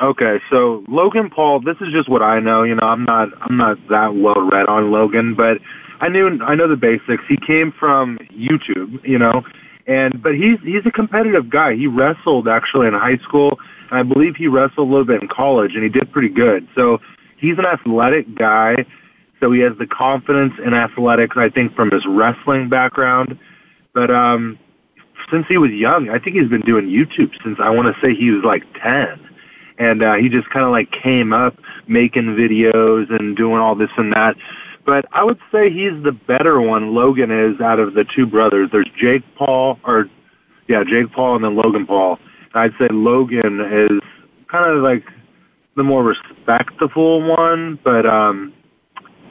Okay, 0.00 0.40
so 0.50 0.82
Logan 0.88 1.30
Paul, 1.30 1.60
this 1.60 1.76
is 1.80 1.92
just 1.92 2.08
what 2.08 2.22
I 2.22 2.40
know. 2.40 2.64
You 2.64 2.74
know, 2.74 2.86
I'm 2.86 3.04
not 3.04 3.28
I'm 3.40 3.56
not 3.56 3.78
that 3.90 4.16
well 4.16 4.34
read 4.40 4.66
on 4.66 4.90
Logan, 4.90 5.34
but 5.34 5.58
I 6.00 6.08
knew 6.08 6.40
I 6.42 6.54
know 6.56 6.66
the 6.66 6.76
basics. 6.76 7.22
He 7.28 7.36
came 7.36 7.70
from 7.70 8.18
YouTube, 8.32 9.06
you 9.06 9.18
know, 9.18 9.42
and 9.86 10.20
but 10.20 10.34
he's 10.34 10.58
he's 10.62 10.84
a 10.84 10.90
competitive 10.90 11.48
guy. 11.48 11.74
He 11.76 11.86
wrestled 11.86 12.48
actually 12.48 12.88
in 12.88 12.94
high 12.94 13.18
school, 13.18 13.60
and 13.90 13.98
I 13.98 14.02
believe 14.02 14.34
he 14.34 14.48
wrestled 14.48 14.88
a 14.88 14.90
little 14.90 15.04
bit 15.04 15.22
in 15.22 15.28
college, 15.28 15.74
and 15.74 15.82
he 15.84 15.88
did 15.88 16.10
pretty 16.10 16.28
good. 16.30 16.66
So 16.74 17.00
he's 17.36 17.58
an 17.58 17.66
athletic 17.66 18.34
guy. 18.34 18.86
So 19.40 19.52
he 19.52 19.60
has 19.60 19.76
the 19.78 19.86
confidence 19.86 20.54
in 20.64 20.74
athletics, 20.74 21.36
I 21.36 21.50
think, 21.50 21.74
from 21.76 21.90
his 21.92 22.04
wrestling 22.06 22.68
background. 22.68 23.38
But 23.92 24.10
um, 24.10 24.58
since 25.30 25.46
he 25.46 25.58
was 25.58 25.70
young, 25.70 26.08
I 26.08 26.18
think 26.18 26.36
he's 26.36 26.48
been 26.48 26.62
doing 26.62 26.86
YouTube 26.86 27.30
since 27.44 27.58
I 27.60 27.70
want 27.70 27.94
to 27.94 28.00
say 28.00 28.12
he 28.14 28.30
was 28.32 28.42
like 28.42 28.64
ten 28.82 29.20
and 29.78 30.02
uh, 30.02 30.14
he 30.14 30.28
just 30.28 30.48
kind 30.50 30.64
of 30.64 30.70
like 30.70 30.90
came 30.90 31.32
up 31.32 31.56
making 31.86 32.24
videos 32.36 33.10
and 33.18 33.36
doing 33.36 33.60
all 33.60 33.74
this 33.74 33.90
and 33.96 34.12
that. 34.12 34.36
But 34.84 35.06
I 35.12 35.24
would 35.24 35.38
say 35.50 35.70
he's 35.70 36.02
the 36.02 36.12
better 36.12 36.60
one. 36.60 36.94
Logan 36.94 37.30
is 37.30 37.60
out 37.60 37.80
of 37.80 37.94
the 37.94 38.04
two 38.04 38.26
brothers. 38.26 38.70
There's 38.70 38.88
Jake 38.96 39.22
Paul, 39.34 39.78
or 39.84 40.10
yeah, 40.68 40.84
Jake 40.84 41.10
Paul, 41.12 41.36
and 41.36 41.44
then 41.44 41.56
Logan 41.56 41.86
Paul. 41.86 42.18
And 42.54 42.62
I'd 42.72 42.78
say 42.78 42.88
Logan 42.88 43.60
is 43.60 44.00
kind 44.48 44.70
of 44.70 44.82
like 44.82 45.04
the 45.74 45.82
more 45.82 46.04
respectable 46.04 47.22
one, 47.22 47.78
but 47.82 48.04
um, 48.06 48.52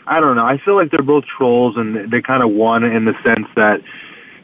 I 0.07 0.19
don't 0.19 0.35
know. 0.35 0.45
I 0.45 0.57
feel 0.57 0.75
like 0.75 0.89
they're 0.91 1.03
both 1.03 1.25
trolls, 1.25 1.77
and 1.77 2.11
they 2.11 2.21
kind 2.21 2.41
of 2.41 2.49
won 2.49 2.83
in 2.83 3.05
the 3.05 3.15
sense 3.23 3.47
that 3.55 3.81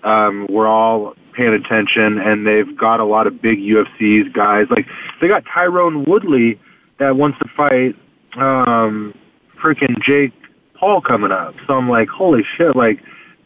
um, 0.03 0.45
we're 0.47 0.67
all 0.67 1.15
paying 1.39 1.53
attention, 1.53 2.19
and 2.19 2.45
they've 2.45 2.75
got 2.75 2.99
a 2.99 3.05
lot 3.05 3.25
of 3.25 3.41
big 3.41 3.59
UFCs 3.59 4.29
guys. 4.33 4.69
Like 4.69 4.87
they 5.21 5.29
got 5.29 5.45
Tyron 5.45 6.05
Woodley 6.05 6.59
that 6.97 7.15
wants 7.15 7.39
to 7.39 7.45
fight 7.47 7.95
um, 8.35 9.17
freaking 9.55 10.01
Jake 10.03 10.33
Paul 10.73 10.99
coming 10.99 11.31
up. 11.31 11.55
So 11.65 11.75
I'm 11.77 11.89
like, 11.89 12.09
holy 12.09 12.43
shit! 12.57 12.75
Like 12.75 13.01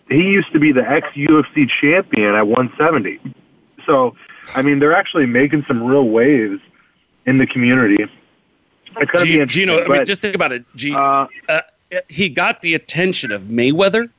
he 0.09 0.23
used 0.23 0.51
to 0.53 0.59
be 0.59 0.71
the 0.71 0.87
ex 0.89 1.07
UFC 1.09 1.69
champion 1.69 2.33
at 2.33 2.47
170. 2.47 3.19
So 3.85 4.15
I 4.55 4.63
mean, 4.63 4.79
they're 4.79 4.95
actually 4.95 5.27
making 5.27 5.65
some 5.67 5.83
real 5.83 6.05
waves 6.09 6.61
in 7.27 7.37
the 7.37 7.45
community. 7.45 8.03
It's 8.97 9.11
gonna 9.11 9.23
G- 9.25 9.33
be 9.35 9.39
interesting. 9.39 9.67
Gino, 9.67 9.87
but, 9.87 9.95
I 9.95 9.97
mean, 9.99 10.05
just 10.07 10.21
think 10.21 10.33
about 10.33 10.51
it. 10.51 10.65
G- 10.75 10.95
uh, 10.95 11.27
uh, 11.47 11.61
he 12.09 12.27
got 12.27 12.63
the 12.63 12.73
attention 12.73 13.31
of 13.31 13.43
Mayweather 13.43 14.09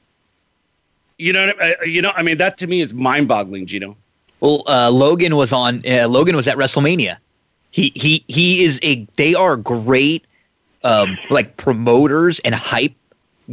you 1.18 1.32
know, 1.32 1.52
I, 1.60 1.74
uh, 1.80 1.84
you 1.84 2.02
know, 2.02 2.10
I 2.16 2.22
mean, 2.22 2.38
that 2.38 2.56
to 2.58 2.66
me 2.66 2.80
is 2.80 2.92
mind-boggling, 2.92 3.66
Gino. 3.66 3.96
Well, 4.40 4.62
uh, 4.66 4.90
Logan 4.90 5.36
was 5.36 5.52
on. 5.52 5.82
Uh, 5.88 6.08
Logan 6.08 6.34
was 6.36 6.48
at 6.48 6.56
WrestleMania. 6.56 7.16
He 7.70 7.92
he 7.94 8.24
he 8.26 8.64
is 8.64 8.80
a. 8.82 9.04
They 9.16 9.34
are 9.34 9.56
great, 9.56 10.24
um, 10.82 11.16
like 11.30 11.56
promoters 11.56 12.40
and 12.40 12.54
hype 12.54 12.94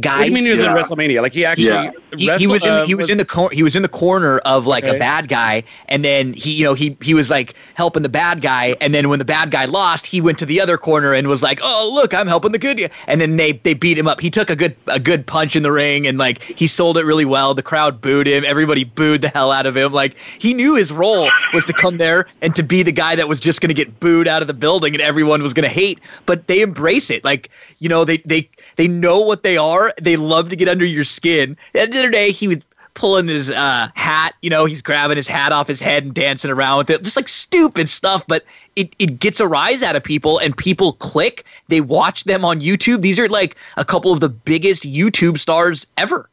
guys. 0.00 0.18
What 0.18 0.24
do 0.24 0.30
you 0.30 0.34
mean 0.34 0.44
he 0.44 0.50
was 0.50 0.62
yeah. 0.62 0.70
in 0.70 0.76
WrestleMania? 0.76 1.22
Like 1.22 1.34
he 1.34 1.44
actually 1.44 1.66
yeah. 1.66 1.90
wrestled, 2.12 2.18
he, 2.18 2.36
he, 2.38 2.46
was 2.48 2.64
in 2.66 2.70
uh, 2.72 2.86
he 2.86 2.94
was, 2.94 3.02
was 3.04 3.10
in 3.10 3.18
the 3.18 3.24
cor- 3.24 3.50
he 3.52 3.62
was 3.62 3.76
in 3.76 3.82
the 3.82 3.88
corner 3.88 4.38
of 4.38 4.66
like 4.66 4.84
okay. 4.84 4.96
a 4.96 4.98
bad 4.98 5.28
guy, 5.28 5.62
and 5.88 6.04
then 6.04 6.32
he 6.34 6.52
you 6.52 6.64
know 6.64 6.74
he 6.74 6.96
he 7.02 7.14
was 7.14 7.30
like 7.30 7.54
helping 7.74 8.02
the 8.02 8.08
bad 8.08 8.40
guy, 8.40 8.74
and 8.80 8.94
then 8.94 9.08
when 9.08 9.18
the 9.18 9.24
bad 9.24 9.50
guy 9.50 9.64
lost, 9.64 10.06
he 10.06 10.20
went 10.20 10.38
to 10.38 10.46
the 10.46 10.60
other 10.60 10.78
corner 10.78 11.12
and 11.12 11.28
was 11.28 11.42
like, 11.42 11.60
oh 11.62 11.90
look, 11.92 12.14
I'm 12.14 12.26
helping 12.26 12.52
the 12.52 12.58
good 12.58 12.78
guy, 12.78 12.90
and 13.06 13.20
then 13.20 13.36
they 13.36 13.52
they 13.52 13.74
beat 13.74 13.98
him 13.98 14.06
up. 14.08 14.20
He 14.20 14.30
took 14.30 14.50
a 14.50 14.56
good 14.56 14.76
a 14.88 15.00
good 15.00 15.26
punch 15.26 15.56
in 15.56 15.62
the 15.62 15.72
ring, 15.72 16.06
and 16.06 16.18
like 16.18 16.42
he 16.42 16.66
sold 16.66 16.96
it 16.96 17.04
really 17.04 17.24
well. 17.24 17.54
The 17.54 17.62
crowd 17.62 18.00
booed 18.00 18.26
him. 18.26 18.44
Everybody 18.44 18.84
booed 18.84 19.20
the 19.22 19.28
hell 19.28 19.52
out 19.52 19.66
of 19.66 19.76
him. 19.76 19.92
Like 19.92 20.16
he 20.38 20.54
knew 20.54 20.74
his 20.74 20.90
role 20.92 21.30
was 21.52 21.64
to 21.66 21.72
come 21.72 21.98
there 21.98 22.26
and 22.40 22.54
to 22.56 22.62
be 22.62 22.82
the 22.82 22.92
guy 22.92 23.14
that 23.16 23.28
was 23.28 23.40
just 23.40 23.60
going 23.60 23.68
to 23.68 23.74
get 23.74 24.00
booed 24.00 24.28
out 24.28 24.42
of 24.42 24.48
the 24.48 24.54
building, 24.54 24.94
and 24.94 25.02
everyone 25.02 25.42
was 25.42 25.52
going 25.52 25.64
to 25.64 25.68
hate. 25.74 25.98
But 26.26 26.46
they 26.46 26.60
embrace 26.62 27.10
it. 27.10 27.24
Like 27.24 27.50
you 27.78 27.88
know 27.88 28.04
they 28.04 28.18
they 28.18 28.48
they 28.76 28.88
know 28.88 29.20
what 29.20 29.42
they 29.42 29.56
are. 29.56 29.92
They 30.00 30.16
love 30.16 30.48
to 30.50 30.56
get 30.56 30.68
under 30.68 30.84
your 30.84 31.04
skin. 31.04 31.56
The 31.74 31.82
other 31.82 32.10
day, 32.10 32.32
he 32.32 32.48
was 32.48 32.64
pulling 32.94 33.28
his 33.28 33.50
uh, 33.50 33.88
hat. 33.94 34.34
You 34.42 34.50
know, 34.50 34.64
he's 34.64 34.82
grabbing 34.82 35.16
his 35.16 35.28
hat 35.28 35.52
off 35.52 35.68
his 35.68 35.80
head 35.80 36.04
and 36.04 36.14
dancing 36.14 36.50
around 36.50 36.78
with 36.78 36.90
it. 36.90 37.02
Just 37.02 37.16
like 37.16 37.28
stupid 37.28 37.88
stuff, 37.88 38.24
but 38.26 38.44
it, 38.76 38.94
it 38.98 39.18
gets 39.18 39.40
a 39.40 39.48
rise 39.48 39.82
out 39.82 39.96
of 39.96 40.02
people 40.02 40.38
and 40.38 40.56
people 40.56 40.92
click. 40.94 41.44
They 41.68 41.80
watch 41.80 42.24
them 42.24 42.44
on 42.44 42.60
YouTube. 42.60 43.02
These 43.02 43.18
are 43.18 43.28
like 43.28 43.56
a 43.76 43.84
couple 43.84 44.12
of 44.12 44.20
the 44.20 44.28
biggest 44.28 44.84
YouTube 44.84 45.38
stars 45.38 45.86
ever. 45.96 46.28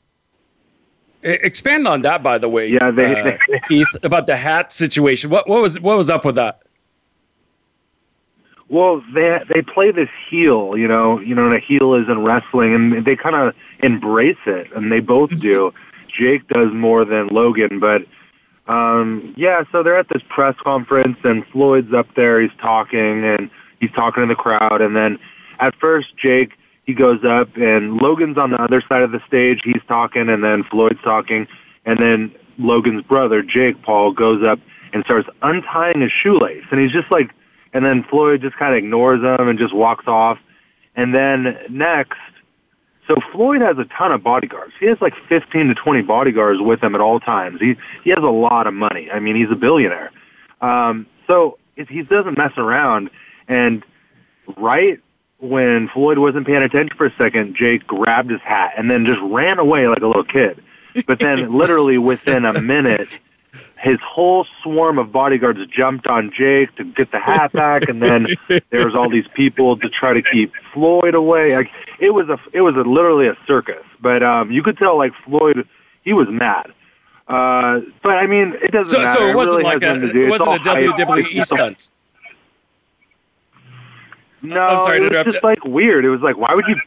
Expand 1.21 1.85
on 1.85 2.01
that, 2.03 2.23
by 2.23 2.37
the 2.37 2.47
way. 2.47 2.65
Yeah, 2.69 2.91
they, 2.91 3.33
uh, 3.33 3.37
Keith, 3.65 3.93
about 4.03 4.25
the 4.25 4.37
hat 4.37 4.71
situation. 4.71 5.29
What 5.29 5.49
what 5.49 5.61
was 5.61 5.77
what 5.81 5.97
was 5.97 6.09
up 6.09 6.23
with 6.23 6.35
that? 6.35 6.61
Well, 8.69 9.01
they 9.15 9.39
they 9.51 9.63
play 9.63 9.89
this 9.91 10.09
heel, 10.29 10.77
you 10.77 10.87
know, 10.87 11.19
you 11.19 11.33
know, 11.33 11.47
and 11.47 11.55
a 11.55 11.59
heel 11.59 11.95
is 11.95 12.07
in 12.07 12.23
wrestling, 12.23 12.75
and 12.75 13.03
they 13.05 13.15
kind 13.15 13.35
of 13.35 13.55
embrace 13.79 14.37
it, 14.45 14.71
and 14.75 14.91
they 14.91 14.99
both 14.99 15.31
mm-hmm. 15.31 15.39
do. 15.39 15.73
Jake 16.07 16.47
does 16.47 16.71
more 16.71 17.03
than 17.03 17.27
Logan, 17.27 17.79
but 17.79 18.05
um, 18.67 19.33
yeah. 19.35 19.63
So 19.71 19.81
they're 19.81 19.97
at 19.97 20.07
this 20.09 20.21
press 20.29 20.55
conference, 20.63 21.17
and 21.23 21.45
Floyd's 21.47 21.93
up 21.93 22.13
there. 22.15 22.39
He's 22.39 22.51
talking, 22.61 23.23
and 23.23 23.49
he's 23.79 23.91
talking 23.91 24.21
to 24.21 24.27
the 24.27 24.35
crowd, 24.35 24.81
and 24.81 24.95
then 24.95 25.17
at 25.59 25.75
first 25.77 26.15
Jake 26.15 26.51
he 26.85 26.93
goes 26.93 27.23
up, 27.23 27.57
and 27.57 27.97
Logan's 27.97 28.37
on 28.37 28.51
the 28.51 28.61
other 28.61 28.83
side 28.87 29.01
of 29.01 29.11
the 29.11 29.21
stage. 29.25 29.61
He's 29.63 29.81
talking, 29.87 30.29
and 30.29 30.43
then 30.43 30.63
Floyd's 30.63 31.01
talking, 31.03 31.47
and 31.87 31.97
then 31.97 32.31
Logan's 32.59 33.01
brother 33.03 33.41
Jake 33.41 33.81
Paul 33.81 34.11
goes 34.11 34.43
up 34.43 34.59
and 34.93 35.03
starts 35.05 35.27
untying 35.41 36.01
his 36.01 36.11
shoelace, 36.11 36.65
and 36.69 36.79
he's 36.79 36.91
just 36.91 37.09
like 37.09 37.31
and 37.73 37.85
then 37.85 38.03
Floyd 38.03 38.41
just 38.41 38.57
kind 38.57 38.73
of 38.73 38.77
ignores 38.77 39.19
him 39.21 39.47
and 39.47 39.59
just 39.59 39.73
walks 39.73 40.07
off. 40.07 40.39
And 40.95 41.13
then 41.13 41.57
next, 41.69 42.19
so 43.07 43.17
Floyd 43.31 43.61
has 43.61 43.77
a 43.77 43.85
ton 43.85 44.11
of 44.11 44.23
bodyguards. 44.23 44.73
He 44.79 44.87
has 44.87 44.99
like 45.01 45.13
15 45.27 45.69
to 45.69 45.75
20 45.75 46.01
bodyguards 46.03 46.61
with 46.61 46.81
him 46.83 46.95
at 46.95 47.01
all 47.01 47.19
times. 47.19 47.59
He 47.59 47.75
he 48.03 48.09
has 48.09 48.19
a 48.23 48.27
lot 48.29 48.67
of 48.67 48.73
money. 48.73 49.09
I 49.11 49.19
mean, 49.19 49.35
he's 49.35 49.51
a 49.51 49.55
billionaire. 49.55 50.11
Um, 50.61 51.05
so 51.27 51.57
he 51.75 52.01
doesn't 52.03 52.37
mess 52.37 52.51
around. 52.57 53.11
And 53.47 53.83
right 54.57 54.99
when 55.39 55.87
Floyd 55.89 56.17
wasn't 56.17 56.47
paying 56.47 56.63
attention 56.63 56.97
for 56.97 57.05
a 57.05 57.13
second, 57.17 57.55
Jake 57.55 57.87
grabbed 57.87 58.31
his 58.31 58.41
hat 58.41 58.73
and 58.77 58.89
then 58.91 59.05
just 59.05 59.21
ran 59.21 59.57
away 59.59 59.87
like 59.87 60.01
a 60.01 60.07
little 60.07 60.23
kid. 60.25 60.61
But 61.07 61.19
then, 61.19 61.53
literally 61.55 61.97
within 61.97 62.45
a 62.45 62.59
minute, 62.61 63.07
his 63.79 63.99
whole 64.01 64.45
swarm 64.61 64.99
of 64.99 65.11
bodyguards 65.11 65.59
jumped 65.67 66.05
on 66.07 66.31
Jake 66.31 66.75
to 66.75 66.83
get 66.83 67.11
the 67.11 67.19
hat 67.19 67.53
back, 67.53 67.87
and 67.87 68.01
then 68.01 68.27
there 68.49 68.85
was 68.85 68.93
all 68.93 69.09
these 69.09 69.27
people 69.33 69.77
to 69.77 69.89
try 69.89 70.13
to 70.13 70.21
keep 70.21 70.51
Floyd 70.73 71.15
away. 71.15 71.55
Like 71.55 71.71
it 71.99 72.09
was 72.13 72.27
a 72.29 72.37
it 72.51 72.61
was 72.61 72.75
a, 72.75 72.81
literally 72.81 73.27
a 73.27 73.37
circus, 73.47 73.83
but 74.01 74.21
um, 74.21 74.51
you 74.51 74.61
could 74.63 74.77
tell 74.77 74.97
like 74.97 75.13
Floyd 75.25 75.67
he 76.03 76.11
was 76.13 76.27
mad. 76.29 76.73
Uh, 77.29 77.81
but 78.03 78.17
I 78.17 78.27
mean, 78.27 78.55
it 78.61 78.71
doesn't 78.71 78.91
so, 78.91 79.03
matter. 79.03 79.17
So 79.19 79.27
it 79.27 79.35
wasn't 79.35 79.59
really 79.59 79.75
like 79.75 79.83
a 79.83 80.17
it 80.25 80.29
wasn't 80.29 80.55
a 80.55 80.59
WWE 80.69 81.45
stunt. 81.45 81.89
No, 84.41 84.57
I'm 84.57 84.79
sorry 84.83 85.05
it 85.05 85.11
was 85.25 85.33
just 85.33 85.43
like 85.43 85.61
weird. 85.65 86.05
It 86.05 86.09
was 86.09 86.21
like 86.21 86.37
why 86.37 86.53
would 86.55 86.63
you 86.65 86.77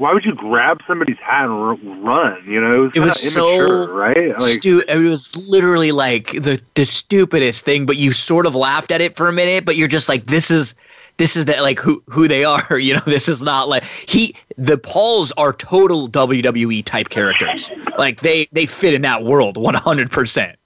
why 0.00 0.14
would 0.14 0.24
you 0.24 0.34
grab 0.34 0.80
somebody's 0.86 1.18
hat 1.18 1.44
and 1.44 2.02
run? 2.04 2.42
You 2.48 2.58
know, 2.58 2.72
it 2.72 2.78
was, 2.78 2.92
it 2.96 3.00
was 3.00 3.36
immature, 3.36 3.84
so 3.84 3.92
right. 3.92 4.38
Like, 4.38 4.54
stu- 4.60 4.82
it 4.88 4.96
was 4.96 5.36
literally 5.46 5.92
like 5.92 6.30
the 6.32 6.58
the 6.74 6.86
stupidest 6.86 7.66
thing, 7.66 7.84
but 7.84 7.98
you 7.98 8.14
sort 8.14 8.46
of 8.46 8.54
laughed 8.54 8.90
at 8.92 9.02
it 9.02 9.14
for 9.14 9.28
a 9.28 9.32
minute. 9.32 9.66
But 9.66 9.76
you're 9.76 9.88
just 9.88 10.08
like, 10.08 10.24
this 10.24 10.50
is 10.50 10.74
this 11.18 11.36
is 11.36 11.44
that 11.44 11.60
like 11.60 11.78
who 11.78 12.02
who 12.06 12.26
they 12.28 12.44
are. 12.46 12.78
You 12.80 12.94
know, 12.94 13.02
this 13.04 13.28
is 13.28 13.42
not 13.42 13.68
like 13.68 13.84
he. 13.84 14.34
The 14.56 14.78
Pauls 14.78 15.32
are 15.32 15.52
total 15.52 16.08
WWE 16.08 16.82
type 16.86 17.10
characters. 17.10 17.70
Like 17.98 18.20
they 18.22 18.48
they 18.52 18.64
fit 18.64 18.94
in 18.94 19.02
that 19.02 19.22
world 19.22 19.58
100. 19.58 20.10
percent 20.10 20.56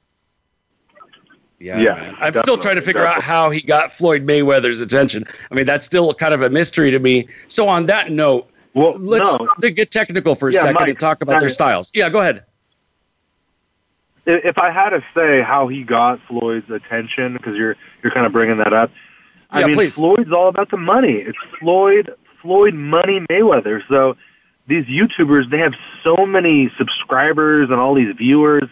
yeah, 1.61 1.79
yeah 1.81 2.15
I'm 2.21 2.35
still 2.35 2.59
trying 2.59 2.75
to 2.77 2.83
figure 2.83 3.01
definitely. 3.01 3.23
out 3.23 3.23
how 3.23 3.49
he 3.51 3.63
got 3.63 3.93
Floyd 3.93 4.25
Mayweather's 4.27 4.81
attention. 4.81 5.25
I 5.51 5.55
mean, 5.57 5.65
that's 5.65 5.85
still 5.85 6.13
kind 6.15 6.35
of 6.35 6.43
a 6.43 6.51
mystery 6.51 6.91
to 6.93 6.99
me. 7.01 7.27
So 7.49 7.69
on 7.69 7.87
that 7.87 8.11
note, 8.13 8.49
well, 8.75 8.99
let's 8.99 9.35
no. 9.39 9.71
get 9.71 9.91
technical 9.93 10.35
for 10.35 10.49
a 10.49 10.53
yeah, 10.53 10.63
second 10.63 10.75
Mike, 10.75 10.89
and 10.91 10.99
talk 11.01 11.23
about 11.23 11.41
their 11.41 11.49
styles. 11.49 11.93
Yeah, 11.95 12.11
go 12.11 12.21
ahead. 12.21 12.43
If 14.27 14.59
I 14.59 14.71
had 14.71 14.91
to 14.91 15.05
say 15.15 15.43
how 15.43 15.69
he 15.69 15.85
got 15.85 16.21
Floyd's 16.27 16.69
attention, 16.71 17.35
because 17.35 17.57
you're 17.57 17.77
you're 18.03 18.13
kind 18.13 18.27
of 18.27 18.33
bringing 18.33 18.57
that 18.59 18.73
up, 18.73 18.91
I 19.51 19.61
yeah, 19.61 19.67
mean 19.67 19.75
please. 19.77 19.95
Floyd's 19.95 20.33
all 20.33 20.49
about 20.49 20.71
the 20.71 20.77
money. 20.77 21.13
It's 21.13 21.39
Floyd 21.61 22.13
Floyd 22.43 22.75
Money 22.75 23.21
Mayweather. 23.21 23.83
So 23.89 24.17
these 24.67 24.87
YouTubers 24.87 25.49
they 25.51 25.59
have 25.59 25.75
so 26.03 26.27
many 26.27 26.71
subscribers 26.77 27.71
and 27.71 27.79
all 27.79 27.95
these 27.95 28.15
viewers, 28.17 28.69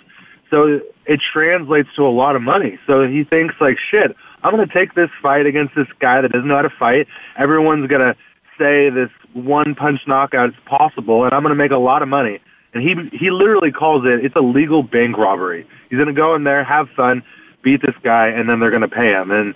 so 0.50 0.80
it 1.06 1.20
translates 1.20 1.90
to 1.96 2.06
a 2.06 2.08
lot 2.10 2.34
of 2.34 2.42
money. 2.42 2.78
So 2.88 3.06
he 3.06 3.22
thinks 3.22 3.54
like 3.60 3.78
shit. 3.78 4.16
I'm 4.42 4.52
going 4.56 4.66
to 4.66 4.74
take 4.74 4.94
this 4.94 5.10
fight 5.20 5.46
against 5.46 5.72
this 5.76 5.86
guy 6.00 6.20
that 6.20 6.32
doesn't 6.32 6.48
know 6.48 6.56
how 6.56 6.62
to 6.62 6.70
fight. 6.70 7.06
Everyone's 7.36 7.86
going 7.86 8.00
to 8.00 8.16
say 8.58 8.90
this 8.90 9.08
one 9.34 9.74
punch 9.74 10.00
knockouts 10.06 10.54
possible, 10.66 11.24
and 11.24 11.32
I'm 11.32 11.42
going 11.42 11.50
to 11.52 11.56
make 11.56 11.70
a 11.70 11.76
lot 11.78 12.02
of 12.02 12.08
money. 12.08 12.40
And 12.74 12.82
he 12.82 12.94
he 13.16 13.30
literally 13.30 13.70
calls 13.70 14.06
it 14.06 14.24
it's 14.24 14.36
a 14.36 14.40
legal 14.40 14.82
bank 14.82 15.18
robbery. 15.18 15.66
He's 15.90 15.96
going 15.98 16.08
to 16.08 16.14
go 16.14 16.34
in 16.34 16.44
there, 16.44 16.64
have 16.64 16.88
fun, 16.90 17.22
beat 17.62 17.82
this 17.82 17.94
guy, 18.02 18.28
and 18.28 18.48
then 18.48 18.60
they're 18.60 18.70
going 18.70 18.82
to 18.82 18.88
pay 18.88 19.10
him. 19.12 19.30
And 19.30 19.54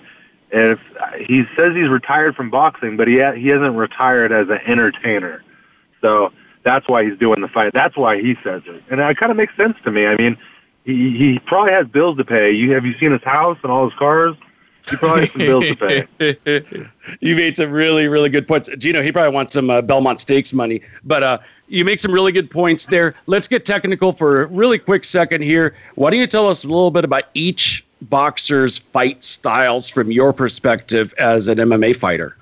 if 0.51 0.79
he 1.19 1.43
says 1.55 1.75
he's 1.75 1.89
retired 1.89 2.35
from 2.35 2.49
boxing, 2.49 2.95
but 2.95 3.07
he 3.07 3.19
ha- 3.19 3.33
he 3.33 3.47
hasn't 3.47 3.75
retired 3.75 4.31
as 4.31 4.49
an 4.49 4.59
entertainer, 4.67 5.43
so 6.01 6.31
that's 6.63 6.87
why 6.87 7.05
he's 7.09 7.17
doing 7.17 7.41
the 7.41 7.47
fight. 7.47 7.73
That's 7.73 7.97
why 7.97 8.21
he 8.21 8.35
says 8.43 8.61
it, 8.65 8.83
and 8.89 8.99
that 8.99 9.17
kind 9.17 9.31
of 9.31 9.37
makes 9.37 9.55
sense 9.57 9.77
to 9.83 9.91
me. 9.91 10.05
I 10.05 10.15
mean, 10.15 10.37
he 10.85 11.17
he 11.17 11.39
probably 11.39 11.73
has 11.73 11.87
bills 11.87 12.17
to 12.17 12.25
pay. 12.25 12.51
You 12.51 12.71
have 12.73 12.85
you 12.85 12.95
seen 12.99 13.11
his 13.11 13.23
house 13.23 13.57
and 13.63 13.71
all 13.71 13.89
his 13.89 13.97
cars? 13.97 14.35
You 14.91 14.97
probably 14.97 15.27
some 15.27 15.39
bills 15.39 15.65
to 15.67 16.07
pay. 16.43 16.87
you 17.19 17.35
made 17.35 17.57
some 17.57 17.71
really, 17.71 18.07
really 18.07 18.29
good 18.29 18.47
points. 18.47 18.69
Gino, 18.77 19.01
he 19.01 19.11
probably 19.11 19.33
wants 19.33 19.53
some 19.53 19.69
uh, 19.69 19.81
Belmont 19.81 20.19
Stakes 20.19 20.53
money, 20.53 20.81
but 21.03 21.23
uh, 21.23 21.37
you 21.67 21.83
make 21.83 21.99
some 21.99 22.11
really 22.11 22.31
good 22.31 22.49
points 22.49 22.85
there. 22.85 23.15
Let's 23.25 23.47
get 23.47 23.65
technical 23.65 24.13
for 24.13 24.43
a 24.43 24.45
really 24.47 24.79
quick 24.79 25.03
second 25.03 25.41
here. 25.41 25.75
Why 25.95 26.09
don't 26.11 26.19
you 26.19 26.27
tell 26.27 26.47
us 26.47 26.63
a 26.63 26.67
little 26.69 26.91
bit 26.91 27.03
about 27.03 27.23
each 27.33 27.83
boxer's 28.03 28.77
fight 28.77 29.23
styles 29.23 29.89
from 29.89 30.11
your 30.11 30.31
perspective 30.31 31.13
as 31.17 31.47
an 31.47 31.57
MMA 31.57 31.95
fighter? 31.95 32.37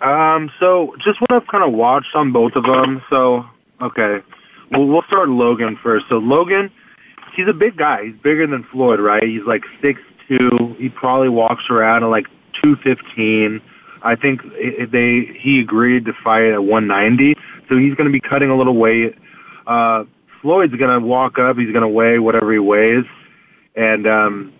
Um, 0.00 0.50
so 0.60 0.94
just 0.98 1.20
what 1.20 1.30
I've 1.32 1.46
kind 1.46 1.64
of 1.64 1.72
watched 1.72 2.14
on 2.14 2.32
both 2.32 2.56
of 2.56 2.64
them. 2.64 3.02
So, 3.10 3.46
okay, 3.80 4.20
well, 4.70 4.84
we'll 4.86 5.02
start 5.02 5.28
Logan 5.28 5.76
first. 5.76 6.08
So 6.08 6.16
Logan– 6.18 6.70
he's 7.34 7.48
a 7.48 7.52
big 7.52 7.76
guy. 7.76 8.06
He's 8.06 8.16
bigger 8.22 8.46
than 8.46 8.64
Floyd, 8.64 9.00
right? 9.00 9.22
He's 9.22 9.42
like 9.44 9.64
six 9.82 10.00
two. 10.28 10.74
He 10.78 10.88
probably 10.88 11.28
walks 11.28 11.64
around 11.70 12.04
at 12.04 12.06
like 12.06 12.26
two 12.62 12.76
fifteen. 12.76 13.60
I 14.02 14.16
think 14.16 14.42
they 14.90 15.20
he 15.38 15.60
agreed 15.60 16.04
to 16.06 16.12
fight 16.12 16.52
at 16.52 16.62
one 16.64 16.86
ninety, 16.86 17.34
so 17.68 17.76
he's 17.76 17.94
going 17.94 18.06
to 18.06 18.12
be 18.12 18.20
cutting 18.20 18.50
a 18.50 18.56
little 18.56 18.74
weight. 18.76 19.16
Uh, 19.66 20.04
Floyd's 20.42 20.74
going 20.74 21.00
to 21.00 21.04
walk 21.04 21.38
up. 21.38 21.56
He's 21.56 21.72
going 21.72 21.82
to 21.82 21.88
weigh 21.88 22.18
whatever 22.18 22.52
he 22.52 22.58
weighs, 22.58 23.04
and 23.74 24.06
um, 24.06 24.52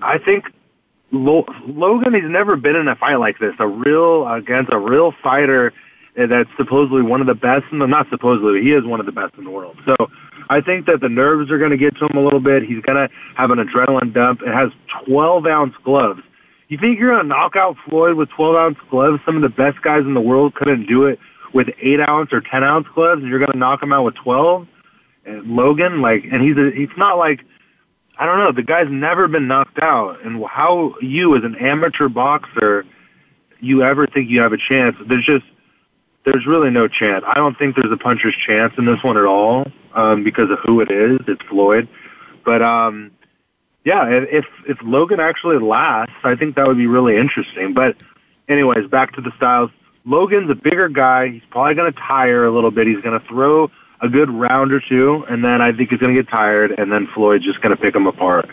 I 0.00 0.18
think 0.18 0.46
Lo- 1.12 1.46
Logan 1.66 2.14
he's 2.14 2.24
never 2.24 2.56
been 2.56 2.76
in 2.76 2.88
a 2.88 2.96
fight 2.96 3.16
like 3.16 3.38
this. 3.38 3.54
A 3.58 3.66
real 3.66 4.26
against 4.28 4.72
a 4.72 4.78
real 4.78 5.12
fighter 5.22 5.72
that's 6.16 6.48
supposedly 6.56 7.02
one 7.02 7.20
of 7.20 7.26
the 7.26 7.34
best, 7.34 7.64
in 7.72 7.80
the 7.80 7.86
not 7.86 8.08
supposedly, 8.08 8.62
he 8.62 8.70
is 8.72 8.84
one 8.84 9.00
of 9.00 9.06
the 9.06 9.10
best 9.12 9.34
in 9.36 9.42
the 9.42 9.50
world. 9.50 9.76
So 9.84 9.96
I 10.50 10.60
think 10.60 10.86
that 10.86 11.00
the 11.00 11.08
nerves 11.08 11.50
are 11.50 11.58
going 11.58 11.70
to 11.70 11.76
get 11.76 11.96
to 11.96 12.06
him 12.06 12.16
a 12.16 12.20
little 12.20 12.40
bit. 12.40 12.62
He's 12.64 12.82
going 12.82 12.96
to 13.08 13.14
have 13.34 13.50
an 13.50 13.58
adrenaline 13.58 14.12
dump. 14.12 14.42
It 14.42 14.52
has 14.52 14.70
12 15.06 15.46
ounce 15.46 15.74
gloves. 15.84 16.20
You 16.68 16.78
think 16.78 16.98
you're 16.98 17.10
going 17.10 17.22
to 17.22 17.28
knock 17.28 17.56
out 17.56 17.76
Floyd 17.88 18.14
with 18.16 18.30
12 18.30 18.56
ounce 18.56 18.78
gloves? 18.90 19.20
Some 19.24 19.36
of 19.36 19.42
the 19.42 19.48
best 19.48 19.80
guys 19.82 20.00
in 20.02 20.14
the 20.14 20.20
world 20.20 20.54
couldn't 20.54 20.86
do 20.86 21.06
it 21.06 21.18
with 21.52 21.68
8 21.80 22.00
ounce 22.00 22.32
or 22.32 22.40
10 22.40 22.64
ounce 22.64 22.86
gloves, 22.94 23.20
and 23.22 23.28
you're 23.30 23.38
going 23.38 23.52
to 23.52 23.56
knock 23.58 23.82
him 23.82 23.92
out 23.92 24.04
with 24.04 24.14
12? 24.16 24.66
And 25.26 25.56
Logan, 25.56 26.00
like, 26.02 26.24
and 26.30 26.42
he's 26.42 26.56
a, 26.56 26.70
he's 26.72 26.94
not 26.98 27.16
like, 27.16 27.40
I 28.18 28.26
don't 28.26 28.38
know, 28.38 28.52
the 28.52 28.62
guy's 28.62 28.90
never 28.90 29.28
been 29.28 29.48
knocked 29.48 29.80
out. 29.80 30.22
And 30.24 30.44
how 30.44 30.96
you, 31.00 31.36
as 31.36 31.44
an 31.44 31.54
amateur 31.56 32.08
boxer, 32.08 32.84
you 33.60 33.82
ever 33.82 34.06
think 34.06 34.28
you 34.28 34.40
have 34.40 34.52
a 34.52 34.58
chance? 34.58 34.96
There's 35.06 35.24
just, 35.24 35.44
there's 36.24 36.46
really 36.46 36.70
no 36.70 36.88
chance. 36.88 37.24
I 37.26 37.34
don't 37.34 37.56
think 37.58 37.76
there's 37.76 37.92
a 37.92 37.96
puncher's 37.96 38.34
chance 38.36 38.74
in 38.78 38.86
this 38.86 39.02
one 39.02 39.16
at 39.16 39.24
all 39.24 39.70
um, 39.94 40.24
because 40.24 40.50
of 40.50 40.58
who 40.60 40.80
it 40.80 40.90
is. 40.90 41.20
It's 41.28 41.42
Floyd, 41.44 41.86
but 42.44 42.62
um, 42.62 43.12
yeah, 43.84 44.06
if 44.10 44.46
if 44.66 44.78
Logan 44.82 45.20
actually 45.20 45.58
lasts, 45.58 46.14
I 46.24 46.34
think 46.34 46.56
that 46.56 46.66
would 46.66 46.78
be 46.78 46.86
really 46.86 47.16
interesting. 47.16 47.74
But 47.74 47.96
anyways, 48.48 48.88
back 48.88 49.14
to 49.14 49.20
the 49.20 49.32
Styles. 49.36 49.70
Logan's 50.06 50.50
a 50.50 50.54
bigger 50.54 50.88
guy. 50.90 51.28
He's 51.28 51.42
probably 51.50 51.74
going 51.74 51.90
to 51.92 51.98
tire 51.98 52.44
a 52.44 52.50
little 52.50 52.70
bit. 52.70 52.86
He's 52.86 53.00
going 53.00 53.18
to 53.18 53.26
throw 53.26 53.70
a 54.02 54.08
good 54.08 54.28
round 54.30 54.72
or 54.72 54.80
two, 54.80 55.24
and 55.28 55.42
then 55.44 55.60
I 55.62 55.72
think 55.72 55.90
he's 55.90 55.98
going 55.98 56.14
to 56.14 56.22
get 56.22 56.30
tired, 56.30 56.72
and 56.76 56.92
then 56.92 57.06
Floyd's 57.06 57.44
just 57.44 57.62
going 57.62 57.74
to 57.74 57.80
pick 57.80 57.94
him 57.94 58.06
apart. 58.06 58.50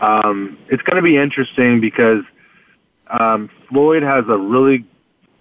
Um, 0.00 0.58
it's 0.68 0.82
going 0.82 0.96
to 0.96 1.02
be 1.02 1.16
interesting 1.16 1.80
because 1.80 2.22
um, 3.06 3.48
Floyd 3.70 4.02
has 4.02 4.24
a 4.28 4.36
really 4.36 4.84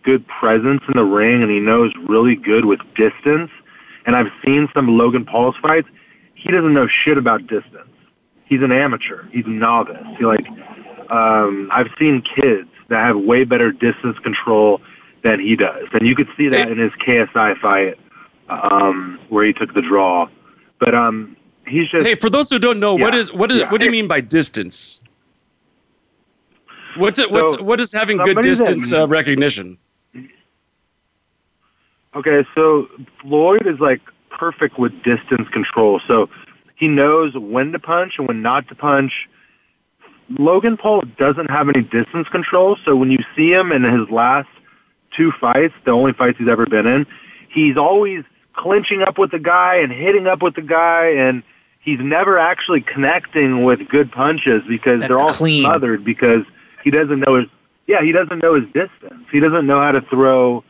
good 0.04 0.26
presence 0.28 0.82
in 0.88 0.94
the 0.96 1.04
ring 1.04 1.42
and 1.42 1.52
he 1.52 1.60
knows 1.60 1.94
really 1.98 2.36
good 2.36 2.66
with 2.66 2.80
distance. 2.96 3.52
And 4.06 4.16
I've 4.16 4.32
seen 4.44 4.70
some 4.74 4.98
Logan 4.98 5.26
Paul's 5.26 5.56
fights. 5.58 5.90
He 6.36 6.52
doesn't 6.52 6.74
know 6.74 6.88
shit 6.88 7.18
about 7.18 7.48
distance. 7.48 7.86
He's 8.46 8.62
an 8.62 8.72
amateur. 8.72 9.26
He's 9.32 9.46
a 9.46 9.50
novice. 9.50 10.06
He 10.18 10.26
like 10.26 10.48
um, 11.12 11.70
I've 11.72 11.90
seen 12.00 12.22
kids 12.22 12.70
that 12.88 12.98
have 13.00 13.18
way 13.18 13.44
better 13.44 13.72
distance 13.72 14.18
control 14.20 14.82
than 15.22 15.40
he 15.40 15.56
does, 15.56 15.88
and 15.92 16.08
you 16.08 16.16
could 16.16 16.30
see 16.38 16.48
that 16.48 16.72
in 16.72 16.78
his 16.78 16.92
KSI 16.94 17.58
fight 17.58 18.00
um, 18.48 19.20
where 19.28 19.44
he 19.46 19.54
took 19.54 19.74
the 19.74 19.82
draw. 19.82 20.30
But 20.80 20.96
um, 20.96 21.36
he's 21.68 21.90
just 21.90 22.08
hey. 22.08 22.16
For 22.16 22.30
those 22.30 22.50
who 22.50 22.58
don't 22.58 22.80
know, 22.80 22.98
yeah, 22.98 23.04
what 23.06 23.14
is 23.16 23.34
what 23.34 23.52
is 23.52 23.60
yeah. 23.60 23.70
what 23.72 23.80
do 23.80 23.86
you 23.86 23.92
mean 23.92 24.08
by 24.08 24.22
distance? 24.22 25.02
What's 26.96 27.20
it? 27.20 27.30
What's 27.30 27.52
so 27.52 27.62
what 27.64 27.80
is 27.80 27.92
having 27.92 28.18
good 28.18 28.42
distance 28.42 28.90
that, 28.92 29.04
uh, 29.04 29.08
recognition? 29.08 29.78
Okay, 32.16 32.44
so 32.56 32.88
Floyd 33.22 33.68
is 33.68 33.80
like 33.80 34.02
perfect 34.30 34.80
with 34.80 35.04
distance 35.04 35.48
control. 35.50 36.02
So 36.08 36.30
he 36.76 36.88
knows 36.88 37.34
when 37.36 37.72
to 37.74 37.80
punch 37.80 38.14
and 38.18 38.28
when 38.28 38.42
not 38.42 38.68
to 38.70 38.76
punch. 38.76 39.30
Logan 40.38 40.78
Paul 40.78 41.02
doesn't 41.18 41.50
have 41.50 41.70
any 41.70 41.82
distance 41.82 42.28
control, 42.30 42.78
so 42.86 42.96
when 42.96 43.10
you 43.10 43.18
see 43.36 43.52
him 43.52 43.72
in 43.72 43.84
his 43.84 44.10
last 44.12 44.48
two 45.18 45.32
fights, 45.32 45.74
the 45.86 45.92
only 45.92 46.14
fights 46.14 46.38
he's 46.38 46.48
ever 46.48 46.68
been 46.68 46.86
in, 46.86 47.08
he's 47.50 47.78
always 47.78 48.24
clinching 48.54 49.02
up 49.02 49.18
with 49.18 49.32
the 49.32 49.40
guy 49.40 49.78
and 49.78 49.92
hitting 49.92 50.28
up 50.28 50.44
with 50.44 50.54
the 50.54 50.62
guy, 50.62 51.08
and 51.08 51.42
he's 51.80 52.00
never 52.00 52.38
actually 52.38 52.80
connecting 52.80 53.64
with 53.64 53.88
good 53.90 54.12
punches 54.12 54.62
because 54.68 55.00
That's 55.00 55.08
they're 55.10 55.20
all 55.20 55.30
clean. 55.32 55.64
smothered 55.64 56.04
because 56.06 56.44
he 56.84 56.92
doesn't 56.92 57.20
know 57.22 57.38
his 57.40 57.46
yeah 57.88 58.04
he 58.04 58.12
doesn't 58.12 58.38
know 58.38 58.54
his 58.54 58.66
distance. 58.66 59.26
He 59.32 59.40
doesn't 59.40 59.66
know 59.66 59.80
how 59.82 59.94
to 59.94 60.02
throw 60.02 60.64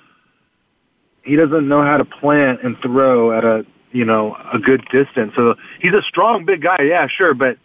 he 1.30 1.36
doesn't 1.36 1.68
know 1.68 1.84
how 1.84 1.96
to 1.98 2.06
plant 2.06 2.62
and 2.64 2.76
throw 2.82 3.32
at 3.38 3.46
a 3.46 3.64
you 3.92 4.04
know 4.04 4.36
a 4.52 4.58
good 4.58 4.84
distance. 4.92 5.34
So 5.36 5.56
he's 5.80 5.94
a 5.94 6.02
strong 6.02 6.44
big 6.44 6.62
guy, 6.64 6.80
yeah, 6.82 7.06
sure, 7.08 7.36
but 7.36 7.58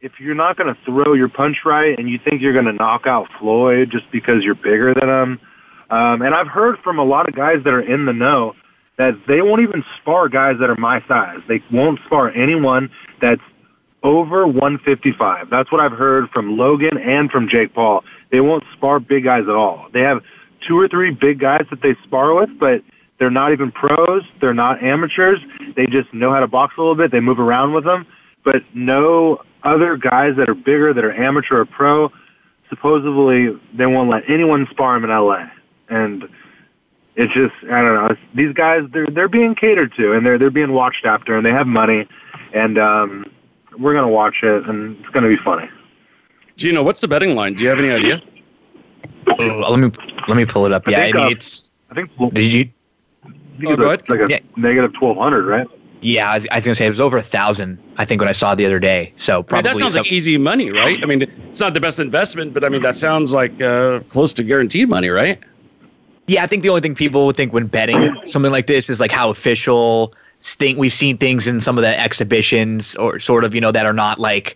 if 0.00 0.18
you're 0.20 0.34
not 0.34 0.56
going 0.56 0.74
to 0.74 0.80
throw 0.84 1.14
your 1.14 1.28
punch 1.28 1.58
right 1.64 1.96
and 1.98 2.10
you 2.10 2.18
think 2.18 2.42
you're 2.42 2.52
going 2.52 2.66
to 2.66 2.72
knock 2.72 3.06
out 3.06 3.28
Floyd 3.38 3.90
just 3.90 4.10
because 4.10 4.42
you're 4.42 4.56
bigger 4.56 4.92
than 4.92 5.08
him, 5.08 5.40
um, 5.88 6.20
and 6.20 6.34
I've 6.34 6.48
heard 6.48 6.78
from 6.80 6.98
a 6.98 7.04
lot 7.04 7.28
of 7.28 7.34
guys 7.36 7.62
that 7.62 7.72
are 7.72 7.80
in 7.80 8.06
the 8.06 8.12
know 8.12 8.54
that 8.98 9.14
they 9.28 9.40
won't 9.40 9.62
even 9.62 9.84
spar 10.00 10.28
guys 10.28 10.56
that 10.58 10.68
are 10.68 10.74
my 10.76 11.00
size. 11.06 11.38
They 11.46 11.62
won't 11.70 12.00
spar 12.06 12.30
anyone 12.30 12.90
that's 13.20 13.42
over 14.02 14.46
155. 14.46 15.48
That's 15.48 15.70
what 15.70 15.80
I've 15.80 15.92
heard 15.92 16.30
from 16.30 16.56
Logan 16.58 16.98
and 16.98 17.30
from 17.30 17.48
Jake 17.48 17.72
Paul. 17.72 18.02
They 18.32 18.40
won't 18.40 18.64
spar 18.72 18.98
big 19.00 19.24
guys 19.24 19.42
at 19.44 19.54
all. 19.54 19.88
They 19.92 20.00
have 20.00 20.22
two 20.66 20.78
or 20.78 20.88
three 20.88 21.10
big 21.10 21.38
guys 21.38 21.66
that 21.70 21.82
they 21.82 21.94
spar 22.04 22.34
with, 22.34 22.50
but 22.58 22.82
they're 23.18 23.30
not 23.30 23.52
even 23.52 23.72
pros. 23.72 24.22
They're 24.40 24.54
not 24.54 24.82
amateurs. 24.82 25.40
They 25.74 25.86
just 25.86 26.12
know 26.12 26.32
how 26.32 26.40
to 26.40 26.46
box 26.46 26.74
a 26.76 26.80
little 26.80 26.94
bit. 26.94 27.10
They 27.10 27.20
move 27.20 27.38
around 27.40 27.72
with 27.72 27.84
them. 27.84 28.06
But 28.44 28.62
no 28.74 29.42
other 29.62 29.96
guys 29.96 30.36
that 30.36 30.48
are 30.48 30.54
bigger, 30.54 30.92
that 30.92 31.04
are 31.04 31.12
amateur 31.14 31.60
or 31.60 31.64
pro, 31.64 32.12
supposedly 32.68 33.58
they 33.74 33.86
won't 33.86 34.10
let 34.10 34.28
anyone 34.28 34.66
spar 34.70 34.96
him 34.96 35.04
in 35.04 35.10
LA. 35.10 35.48
And 35.88 36.28
it's 37.14 37.32
just 37.32 37.54
I 37.64 37.80
don't 37.80 37.94
know. 37.94 38.16
these 38.34 38.52
guys 38.52 38.82
they're 38.90 39.06
they're 39.06 39.28
being 39.28 39.54
catered 39.54 39.94
to 39.94 40.12
and 40.12 40.26
they're 40.26 40.36
they're 40.36 40.50
being 40.50 40.72
watched 40.72 41.06
after 41.06 41.34
and 41.36 41.46
they 41.46 41.50
have 41.50 41.66
money 41.66 42.06
and 42.52 42.76
um, 42.78 43.24
we're 43.78 43.94
gonna 43.94 44.08
watch 44.08 44.42
it 44.42 44.68
and 44.68 45.00
it's 45.00 45.08
gonna 45.08 45.28
be 45.28 45.36
funny. 45.36 45.68
Gino, 46.56 46.82
what's 46.82 47.00
the 47.00 47.08
betting 47.08 47.34
line? 47.34 47.54
Do 47.54 47.64
you 47.64 47.70
have 47.70 47.78
any 47.78 47.90
idea? 47.90 48.22
Oh, 49.38 49.58
let 49.70 49.80
me 49.80 49.90
let 50.28 50.36
me 50.36 50.44
pull 50.44 50.66
it 50.66 50.72
up. 50.72 50.86
I 50.86 50.90
yeah, 50.90 51.00
think, 51.04 51.14
I 51.14 51.18
mean, 51.18 51.26
uh, 51.26 51.30
it's. 51.30 51.70
I 51.90 51.94
think 51.94 52.10
did 52.34 52.52
you 52.52 52.68
oh, 53.66 53.74
like 53.74 54.08
a 54.10 54.26
yeah. 54.28 54.38
negative 54.56 54.92
1,200, 54.92 55.46
right? 55.46 55.66
Yeah, 56.02 56.30
I 56.30 56.34
was, 56.36 56.46
was, 56.54 56.64
gonna 56.64 56.74
say 56.74 56.86
it 56.86 56.90
was 56.90 57.00
over 57.00 57.16
a 57.16 57.22
thousand. 57.22 57.78
I 57.96 58.04
think 58.04 58.20
when 58.20 58.28
I 58.28 58.32
saw 58.32 58.52
it 58.52 58.56
the 58.56 58.66
other 58.66 58.78
day. 58.78 59.12
So 59.16 59.42
probably 59.42 59.70
I 59.70 59.72
mean, 59.72 59.80
that 59.80 59.80
sounds 59.86 59.96
like 59.96 60.12
easy 60.12 60.36
money, 60.36 60.70
right? 60.70 61.02
I 61.02 61.06
mean, 61.06 61.22
it's 61.22 61.58
not 61.60 61.72
the 61.72 61.80
best 61.80 61.98
investment, 61.98 62.52
but 62.52 62.64
I 62.64 62.68
mean 62.68 62.82
that 62.82 62.94
sounds 62.94 63.32
like 63.32 63.60
uh, 63.62 64.00
close 64.10 64.34
to 64.34 64.42
guaranteed 64.44 64.88
money, 64.90 65.08
right? 65.08 65.38
Yeah, 66.26 66.42
I 66.44 66.46
think 66.48 66.62
the 66.62 66.68
only 66.68 66.82
thing 66.82 66.94
people 66.94 67.24
would 67.26 67.36
think 67.36 67.52
when 67.54 67.66
betting 67.66 68.14
something 68.26 68.52
like 68.52 68.66
this 68.66 68.90
is 68.90 69.00
like 69.00 69.10
how 69.10 69.30
official 69.30 70.12
thing 70.42 70.76
we've 70.76 70.92
seen 70.92 71.16
things 71.16 71.46
in 71.46 71.62
some 71.62 71.78
of 71.78 71.82
the 71.82 71.98
exhibitions 71.98 72.94
or 72.96 73.18
sort 73.18 73.42
of 73.42 73.54
you 73.54 73.60
know 73.62 73.72
that 73.72 73.86
are 73.86 73.92
not 73.94 74.18
like 74.18 74.54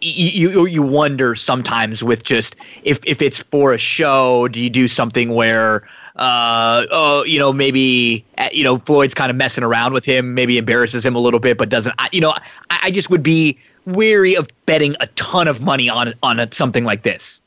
you 0.00 0.66
you 0.66 0.82
wonder 0.82 1.36
sometimes 1.36 2.02
with 2.02 2.24
just 2.24 2.56
if 2.82 2.98
if 3.06 3.22
it's 3.22 3.38
for 3.40 3.72
a 3.72 3.78
show, 3.78 4.48
do 4.48 4.58
you 4.60 4.68
do 4.68 4.88
something 4.88 5.30
where 5.30 5.84
uh, 6.16 6.84
oh, 6.90 7.24
you 7.24 7.38
know, 7.38 7.52
maybe 7.52 8.24
uh, 8.36 8.48
you 8.52 8.64
know 8.64 8.78
Floyd's 8.80 9.14
kind 9.14 9.30
of 9.30 9.36
messing 9.36 9.64
around 9.64 9.92
with 9.94 10.04
him, 10.04 10.34
maybe 10.34 10.58
embarrasses 10.58 11.04
him 11.06 11.14
a 11.14 11.18
little 11.18 11.40
bit, 11.40 11.56
but 11.56 11.68
doesn't. 11.70 11.94
I, 11.98 12.08
you 12.12 12.20
know, 12.20 12.32
I, 12.70 12.78
I 12.84 12.90
just 12.90 13.08
would 13.10 13.22
be 13.22 13.58
wary 13.86 14.34
of 14.36 14.48
betting 14.66 14.94
a 15.00 15.06
ton 15.08 15.48
of 15.48 15.60
money 15.62 15.88
on 15.88 16.12
on 16.22 16.38
a, 16.40 16.52
something 16.52 16.84
like 16.84 17.02
this. 17.02 17.40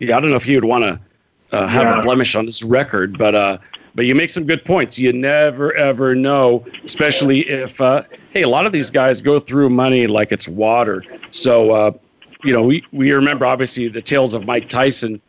Yeah, 0.00 0.16
I 0.16 0.20
don't 0.20 0.30
know 0.30 0.36
if 0.36 0.46
you'd 0.46 0.64
want 0.64 0.84
to 0.84 1.00
uh, 1.56 1.68
have 1.68 1.84
yeah. 1.86 2.00
a 2.00 2.02
blemish 2.02 2.34
on 2.34 2.46
this 2.46 2.64
record, 2.64 3.16
but 3.16 3.36
uh, 3.36 3.58
but 3.94 4.06
you 4.06 4.16
make 4.16 4.30
some 4.30 4.44
good 4.44 4.64
points. 4.64 4.98
You 4.98 5.12
never 5.12 5.72
ever 5.74 6.16
know, 6.16 6.66
especially 6.82 7.40
if 7.48 7.80
uh, 7.80 8.02
hey, 8.30 8.42
a 8.42 8.48
lot 8.48 8.66
of 8.66 8.72
these 8.72 8.90
guys 8.90 9.22
go 9.22 9.38
through 9.38 9.70
money 9.70 10.08
like 10.08 10.32
it's 10.32 10.48
water. 10.48 11.04
So 11.30 11.70
uh, 11.70 11.92
you 12.42 12.52
know, 12.52 12.64
we 12.64 12.84
we 12.90 13.12
remember 13.12 13.46
obviously 13.46 13.86
the 13.86 14.02
tales 14.02 14.34
of 14.34 14.46
Mike 14.46 14.68
Tyson 14.68 15.20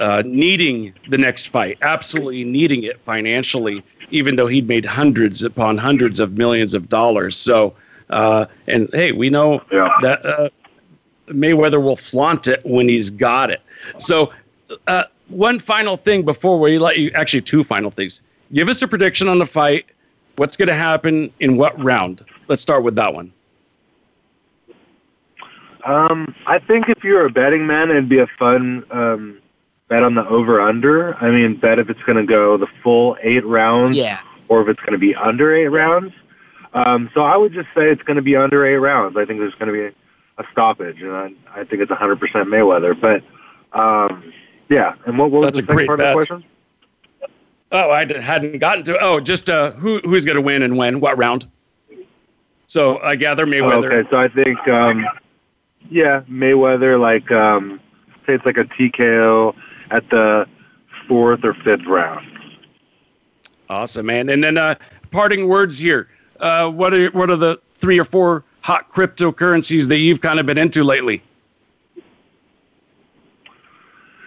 uh, 0.00 0.22
needing 0.26 0.92
the 1.08 1.18
next 1.18 1.46
fight, 1.48 1.78
absolutely 1.82 2.42
needing 2.42 2.82
it 2.82 2.98
financially, 3.00 3.82
even 4.10 4.34
though 4.36 4.46
he'd 4.46 4.66
made 4.66 4.84
hundreds 4.84 5.42
upon 5.44 5.78
hundreds 5.78 6.18
of 6.18 6.36
millions 6.36 6.74
of 6.74 6.88
dollars. 6.88 7.36
So, 7.36 7.74
uh, 8.08 8.46
and 8.66 8.88
hey, 8.92 9.12
we 9.12 9.30
know 9.30 9.62
yeah. 9.70 9.90
that 10.02 10.24
uh, 10.24 10.48
Mayweather 11.28 11.82
will 11.82 11.96
flaunt 11.96 12.48
it 12.48 12.60
when 12.64 12.88
he's 12.88 13.10
got 13.10 13.50
it. 13.50 13.60
So, 13.98 14.32
uh, 14.86 15.04
one 15.28 15.58
final 15.58 15.96
thing 15.98 16.24
before 16.24 16.58
we 16.58 16.78
let 16.78 16.98
you 16.98 17.10
actually, 17.14 17.42
two 17.42 17.62
final 17.62 17.90
things. 17.90 18.22
Give 18.52 18.68
us 18.68 18.80
a 18.82 18.88
prediction 18.88 19.28
on 19.28 19.38
the 19.38 19.46
fight. 19.46 19.86
What's 20.36 20.56
going 20.56 20.68
to 20.68 20.74
happen 20.74 21.30
in 21.40 21.56
what 21.58 21.80
round? 21.80 22.24
Let's 22.48 22.62
start 22.62 22.82
with 22.82 22.94
that 22.96 23.12
one. 23.12 23.32
Um, 25.84 26.34
I 26.46 26.58
think 26.58 26.88
if 26.88 27.04
you're 27.04 27.26
a 27.26 27.30
betting 27.30 27.66
man, 27.66 27.90
it'd 27.90 28.08
be 28.08 28.18
a 28.18 28.26
fun 28.26 28.84
um, 28.90 29.39
bet 29.90 30.02
on 30.02 30.14
the 30.14 30.24
over 30.26 30.60
under? 30.62 31.14
I 31.18 31.30
mean, 31.30 31.56
bet 31.56 31.78
if 31.78 31.90
it's 31.90 32.00
going 32.04 32.16
to 32.16 32.24
go 32.24 32.56
the 32.56 32.68
full 32.82 33.18
eight 33.20 33.44
rounds 33.44 33.98
yeah. 33.98 34.20
or 34.48 34.62
if 34.62 34.68
it's 34.68 34.80
going 34.80 34.92
to 34.92 34.98
be 34.98 35.14
under 35.14 35.54
eight 35.54 35.68
rounds. 35.68 36.14
Um, 36.72 37.10
so 37.12 37.22
I 37.22 37.36
would 37.36 37.52
just 37.52 37.68
say 37.74 37.90
it's 37.90 38.02
going 38.02 38.16
to 38.16 38.22
be 38.22 38.36
under 38.36 38.64
eight 38.64 38.76
rounds. 38.78 39.16
I 39.18 39.26
think 39.26 39.40
there's 39.40 39.54
going 39.56 39.66
to 39.66 39.72
be 39.72 39.80
a, 39.82 40.42
a 40.42 40.46
stoppage, 40.52 41.02
and 41.02 41.12
I, 41.12 41.32
I, 41.52 41.64
think 41.64 41.82
it's 41.82 41.90
100% 41.90 42.16
Mayweather. 42.20 42.98
But 42.98 43.22
um, 43.78 44.32
yeah, 44.68 44.94
and 45.04 45.18
what, 45.18 45.32
what 45.32 45.40
was 45.40 45.46
That's 45.48 45.66
the 45.66 45.66
second 45.66 45.86
part 45.86 45.98
bet. 45.98 46.16
of 46.16 46.20
the 46.22 46.26
question? 46.28 46.44
Oh, 47.72 47.90
I 47.90 48.04
hadn't 48.20 48.58
gotten 48.58 48.84
to. 48.84 48.98
Oh, 49.00 49.20
just 49.20 49.48
uh, 49.50 49.72
who 49.72 49.98
who's 49.98 50.24
going 50.24 50.34
to 50.36 50.42
win 50.42 50.62
and 50.62 50.76
when? 50.76 50.98
What 51.00 51.16
round? 51.18 51.46
So 52.68 52.98
I 52.98 53.14
gather 53.16 53.46
Mayweather. 53.46 53.92
okay, 53.92 54.10
so 54.10 54.16
I 54.18 54.26
think 54.28 54.66
um, 54.68 55.04
yeah, 55.90 56.22
Mayweather 56.30 57.00
like 57.00 57.30
um, 57.32 57.80
say 58.26 58.34
it's 58.34 58.44
like 58.46 58.56
a 58.58 58.64
TKO 58.64 59.54
at 59.90 60.08
the 60.10 60.46
fourth 61.06 61.44
or 61.44 61.54
fifth 61.54 61.84
round. 61.86 62.26
Awesome, 63.68 64.06
man. 64.06 64.28
And 64.28 64.42
then 64.42 64.56
uh, 64.56 64.74
parting 65.10 65.48
words 65.48 65.78
here. 65.78 66.08
Uh, 66.40 66.70
what 66.70 66.94
are 66.94 67.08
what 67.08 67.30
are 67.30 67.36
the 67.36 67.58
three 67.72 67.98
or 67.98 68.04
four 68.04 68.44
hot 68.62 68.90
cryptocurrencies 68.90 69.88
that 69.88 69.98
you've 69.98 70.20
kind 70.20 70.40
of 70.40 70.46
been 70.46 70.58
into 70.58 70.82
lately? 70.82 71.22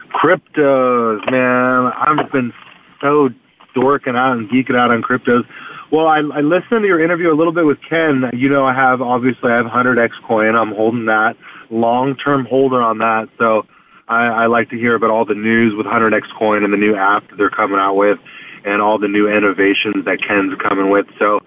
Cryptos, 0.09 1.29
man. 1.29 1.91
I've 1.95 2.31
been 2.31 2.53
so 3.01 3.29
dorking 3.73 4.15
out 4.15 4.33
and 4.37 4.49
geeking 4.49 4.77
out 4.77 4.91
on 4.91 5.01
cryptos. 5.01 5.45
Well, 5.91 6.07
I, 6.07 6.17
I 6.19 6.41
listened 6.41 6.81
to 6.81 6.87
your 6.87 7.03
interview 7.03 7.31
a 7.31 7.35
little 7.35 7.53
bit 7.53 7.65
with 7.65 7.81
Ken. 7.83 8.29
You 8.33 8.49
know, 8.49 8.65
I 8.65 8.73
have 8.73 9.01
obviously 9.01 9.51
I 9.51 9.55
have 9.57 9.65
100x 9.65 10.11
coin. 10.23 10.55
I'm 10.55 10.71
holding 10.71 11.05
that 11.05 11.35
long 11.69 12.15
term 12.15 12.45
holder 12.45 12.81
on 12.81 12.99
that. 12.99 13.29
So 13.37 13.65
I, 14.13 14.43
I 14.43 14.45
like 14.47 14.69
to 14.69 14.77
hear 14.77 14.95
about 14.95 15.09
all 15.09 15.25
the 15.25 15.33
news 15.35 15.73
with 15.75 15.85
100x 15.87 16.29
Coin 16.33 16.63
and 16.63 16.71
the 16.71 16.77
new 16.77 16.95
app 16.95 17.27
that 17.29 17.37
they're 17.37 17.49
coming 17.49 17.79
out 17.79 17.95
with, 17.95 18.19
and 18.63 18.81
all 18.81 18.97
the 18.97 19.07
new 19.07 19.27
innovations 19.27 20.05
that 20.05 20.21
Ken's 20.21 20.53
coming 20.59 20.89
with. 20.89 21.07
So 21.19 21.41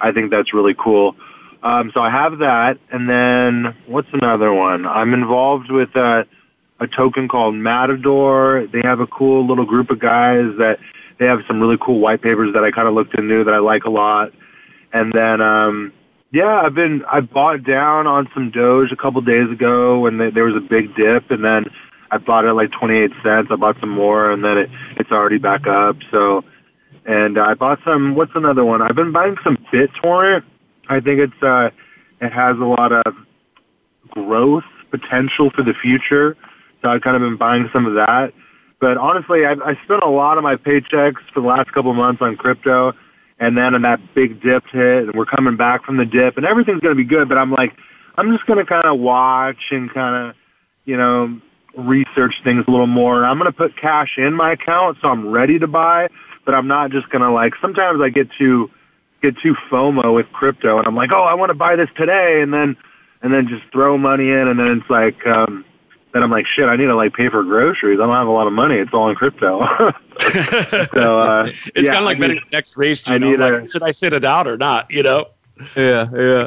I 0.00 0.12
think 0.12 0.30
that's 0.30 0.52
really 0.54 0.74
cool. 0.74 1.16
Um, 1.62 1.90
so 1.92 2.00
I 2.00 2.10
have 2.10 2.38
that, 2.38 2.78
and 2.92 3.08
then 3.08 3.74
what's 3.86 4.08
another 4.12 4.52
one? 4.52 4.86
I'm 4.86 5.12
involved 5.14 5.70
with 5.70 5.94
a 5.96 6.26
token 6.94 7.28
called 7.28 7.54
Matador. 7.54 8.66
They 8.70 8.80
have 8.82 9.00
a 9.00 9.06
cool 9.06 9.46
little 9.46 9.66
group 9.66 9.90
of 9.90 9.98
guys 9.98 10.52
that 10.58 10.78
they 11.18 11.26
have 11.26 11.40
some 11.46 11.60
really 11.60 11.76
cool 11.78 11.98
white 11.98 12.22
papers 12.22 12.54
that 12.54 12.64
I 12.64 12.70
kind 12.70 12.88
of 12.88 12.94
looked 12.94 13.14
into 13.14 13.44
that 13.44 13.52
I 13.52 13.58
like 13.58 13.84
a 13.84 13.90
lot. 13.90 14.32
And 14.92 15.12
then, 15.12 15.42
um, 15.42 15.92
yeah, 16.32 16.62
I've 16.62 16.74
been 16.74 17.04
I 17.04 17.20
bought 17.20 17.62
down 17.62 18.06
on 18.06 18.30
some 18.32 18.50
Doge 18.50 18.92
a 18.92 18.96
couple 18.96 19.20
days 19.20 19.50
ago 19.50 20.00
when 20.00 20.16
they, 20.16 20.30
there 20.30 20.44
was 20.44 20.56
a 20.56 20.60
big 20.60 20.94
dip, 20.96 21.30
and 21.30 21.44
then 21.44 21.66
I 22.10 22.18
bought 22.18 22.44
it 22.44 22.52
like 22.54 22.72
28 22.72 23.12
cents. 23.22 23.48
I 23.50 23.56
bought 23.56 23.78
some 23.80 23.88
more, 23.90 24.30
and 24.30 24.44
then 24.44 24.58
it 24.58 24.70
it's 24.96 25.10
already 25.12 25.38
back 25.38 25.66
up. 25.66 25.96
So, 26.10 26.44
and 27.06 27.38
I 27.38 27.54
bought 27.54 27.78
some. 27.84 28.14
What's 28.16 28.32
another 28.34 28.64
one? 28.64 28.82
I've 28.82 28.96
been 28.96 29.12
buying 29.12 29.36
some 29.44 29.56
BitTorrent. 29.72 30.42
I 30.88 31.00
think 31.00 31.20
it's 31.20 31.42
uh, 31.42 31.70
it 32.20 32.32
has 32.32 32.56
a 32.58 32.64
lot 32.64 32.92
of 32.92 33.14
growth 34.10 34.64
potential 34.90 35.50
for 35.50 35.62
the 35.62 35.74
future. 35.74 36.36
So 36.82 36.88
I've 36.90 37.02
kind 37.02 37.14
of 37.14 37.22
been 37.22 37.36
buying 37.36 37.68
some 37.72 37.86
of 37.86 37.94
that. 37.94 38.32
But 38.80 38.96
honestly, 38.96 39.44
I, 39.44 39.52
I 39.52 39.78
spent 39.84 40.02
a 40.02 40.08
lot 40.08 40.36
of 40.38 40.42
my 40.42 40.56
paychecks 40.56 41.20
for 41.32 41.42
the 41.42 41.46
last 41.46 41.70
couple 41.72 41.90
of 41.92 41.96
months 41.96 42.20
on 42.22 42.36
crypto, 42.36 42.92
and 43.38 43.56
then 43.56 43.74
and 43.74 43.84
that 43.84 44.14
big 44.14 44.40
dip 44.42 44.66
hit, 44.66 45.04
and 45.04 45.14
we're 45.14 45.26
coming 45.26 45.56
back 45.56 45.84
from 45.84 45.96
the 45.98 46.06
dip, 46.06 46.36
and 46.36 46.46
everything's 46.46 46.80
going 46.80 46.96
to 46.96 46.96
be 47.00 47.04
good. 47.08 47.28
But 47.28 47.38
I'm 47.38 47.52
like, 47.52 47.76
I'm 48.18 48.32
just 48.32 48.46
going 48.46 48.58
to 48.58 48.64
kind 48.64 48.86
of 48.86 48.98
watch 48.98 49.66
and 49.70 49.92
kind 49.92 50.30
of, 50.30 50.36
you 50.86 50.96
know, 50.96 51.40
research 51.76 52.40
things 52.42 52.64
a 52.66 52.70
little 52.70 52.86
more. 52.86 53.24
I'm 53.24 53.38
going 53.38 53.50
to 53.50 53.56
put 53.56 53.76
cash 53.76 54.18
in 54.18 54.34
my 54.34 54.52
account 54.52 54.98
so 55.00 55.08
I'm 55.08 55.28
ready 55.28 55.58
to 55.58 55.66
buy, 55.66 56.08
but 56.44 56.54
I'm 56.54 56.66
not 56.66 56.90
just 56.90 57.08
going 57.10 57.22
to 57.22 57.30
like, 57.30 57.54
sometimes 57.60 58.00
I 58.00 58.08
get 58.08 58.30
too, 58.32 58.70
get 59.22 59.36
too 59.38 59.54
FOMO 59.54 60.14
with 60.14 60.32
crypto 60.32 60.78
and 60.78 60.86
I'm 60.86 60.96
like, 60.96 61.12
oh, 61.12 61.22
I 61.22 61.34
want 61.34 61.50
to 61.50 61.54
buy 61.54 61.76
this 61.76 61.90
today. 61.96 62.40
And 62.42 62.52
then, 62.52 62.76
and 63.22 63.32
then 63.32 63.48
just 63.48 63.64
throw 63.72 63.98
money 63.98 64.30
in. 64.30 64.48
And 64.48 64.58
then 64.58 64.80
it's 64.80 64.90
like, 64.90 65.26
um, 65.26 65.64
then 66.12 66.24
I'm 66.24 66.30
like, 66.30 66.46
shit, 66.46 66.68
I 66.68 66.74
need 66.74 66.86
to 66.86 66.96
like 66.96 67.14
pay 67.14 67.28
for 67.28 67.44
groceries. 67.44 68.00
I 68.00 68.06
don't 68.06 68.14
have 68.16 68.26
a 68.26 68.30
lot 68.30 68.48
of 68.48 68.52
money. 68.52 68.76
It's 68.76 68.92
all 68.92 69.08
in 69.10 69.14
crypto. 69.16 69.60
so, 69.92 69.92
uh, 69.92 69.92
it's 71.46 71.66
yeah, 71.76 71.82
kind 71.84 71.96
of 71.98 72.04
like 72.04 72.18
betting 72.18 72.40
the 72.42 72.50
next 72.50 72.76
race. 72.76 73.06
You 73.06 73.14
I 73.14 73.18
know, 73.18 73.30
like, 73.34 73.62
a, 73.62 73.68
should 73.68 73.82
I 73.84 73.92
sit 73.92 74.12
it 74.12 74.24
out 74.24 74.48
or 74.48 74.56
not? 74.56 74.90
You 74.90 75.02
know? 75.04 75.26
Yeah. 75.76 76.06
Yeah. 76.14 76.46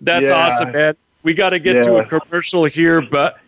That's 0.00 0.28
yeah. 0.28 0.34
awesome, 0.34 0.72
man. 0.72 0.96
We 1.24 1.34
got 1.34 1.50
to 1.50 1.58
get 1.58 1.76
yeah. 1.76 1.82
to 1.82 1.96
a 1.96 2.04
commercial 2.20 2.64
here, 2.64 3.00
but 3.02 3.38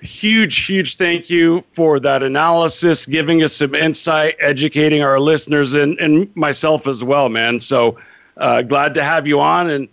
huge, 0.00 0.64
huge 0.66 0.96
thank 0.96 1.28
you 1.30 1.64
for 1.72 2.00
that 2.00 2.22
analysis, 2.22 3.06
giving 3.06 3.42
us 3.42 3.52
some 3.54 3.74
insight, 3.74 4.36
educating 4.40 5.02
our 5.02 5.18
listeners 5.20 5.74
and, 5.74 5.98
and 5.98 6.34
myself 6.36 6.86
as 6.86 7.02
well, 7.02 7.28
man. 7.28 7.60
So 7.60 7.98
uh, 8.36 8.62
glad 8.62 8.94
to 8.94 9.04
have 9.04 9.26
you 9.26 9.40
on 9.40 9.70
and 9.70 9.88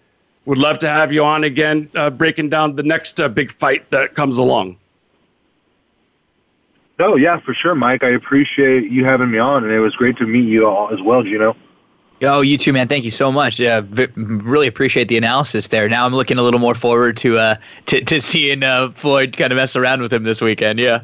would 0.45 0.57
love 0.59 0.79
to 0.79 0.89
have 0.89 1.11
you 1.11 1.23
on 1.25 1.43
again, 1.43 1.89
uh, 1.95 2.09
breaking 2.09 2.49
down 2.49 2.75
the 2.75 2.83
next 2.83 3.19
uh, 3.19 3.29
big 3.29 3.51
fight 3.51 3.89
that 3.91 4.13
comes 4.13 4.37
along. 4.37 4.77
Oh, 6.99 7.17
yeah, 7.17 7.39
for 7.39 7.53
sure, 7.53 7.75
Mike. 7.75 8.03
I 8.03 8.09
appreciate 8.09 8.89
you 8.89 9.03
having 9.03 9.29
me 9.29 9.37
on, 9.37 9.65
and 9.65 9.73
it 9.73 9.79
was 9.81 9.95
great 9.95 10.17
to 10.17 10.27
meet 10.27 10.47
you 10.47 10.67
all 10.67 10.93
as 10.93 11.01
well, 11.01 11.23
Gino. 11.23 11.55
Oh, 12.21 12.41
you 12.41 12.57
too, 12.57 12.71
man. 12.71 12.87
Thank 12.87 13.03
you 13.03 13.11
so 13.11 13.31
much. 13.31 13.59
Uh, 13.59 13.81
v- 13.81 14.07
really 14.15 14.67
appreciate 14.67 15.09
the 15.09 15.17
analysis 15.17 15.67
there. 15.67 15.89
Now 15.89 16.05
I'm 16.05 16.13
looking 16.15 16.37
a 16.37 16.41
little 16.43 16.61
more 16.61 16.73
forward 16.75 17.17
to 17.17 17.37
uh, 17.37 17.55
to, 17.87 18.01
to 18.05 18.21
seeing 18.21 18.63
uh, 18.63 18.91
Floyd 18.91 19.35
kind 19.35 19.51
of 19.51 19.57
mess 19.57 19.75
around 19.75 20.01
with 20.01 20.13
him 20.13 20.23
this 20.23 20.39
weekend. 20.39 20.79
Yeah. 20.79 21.01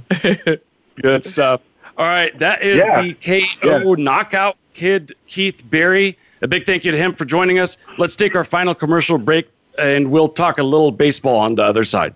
Good 1.01 1.25
stuff. 1.25 1.61
All 1.97 2.05
right. 2.05 2.37
That 2.39 2.61
is 2.61 2.77
yeah. 2.77 3.01
the 3.01 3.13
KO 3.15 3.39
yeah. 3.61 3.83
knockout 4.03 4.55
kid, 4.73 5.11
Keith 5.27 5.61
Berry. 5.69 6.17
A 6.41 6.47
big 6.47 6.65
thank 6.65 6.85
you 6.85 6.91
to 6.91 6.97
him 6.97 7.13
for 7.13 7.25
joining 7.25 7.59
us. 7.59 7.77
Let's 7.97 8.15
take 8.15 8.33
our 8.35 8.45
final 8.45 8.73
commercial 8.73 9.17
break 9.17 9.49
and 9.77 10.11
we'll 10.11 10.29
talk 10.29 10.59
a 10.59 10.63
little 10.63 10.91
baseball 10.91 11.37
on 11.37 11.55
the 11.55 11.63
other 11.63 11.83
side. 11.83 12.15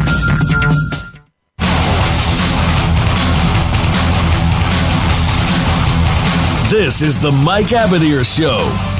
This 6.71 7.01
is 7.01 7.19
the 7.19 7.33
Mike 7.33 7.73
Abadir 7.75 8.23
Show. 8.23 8.55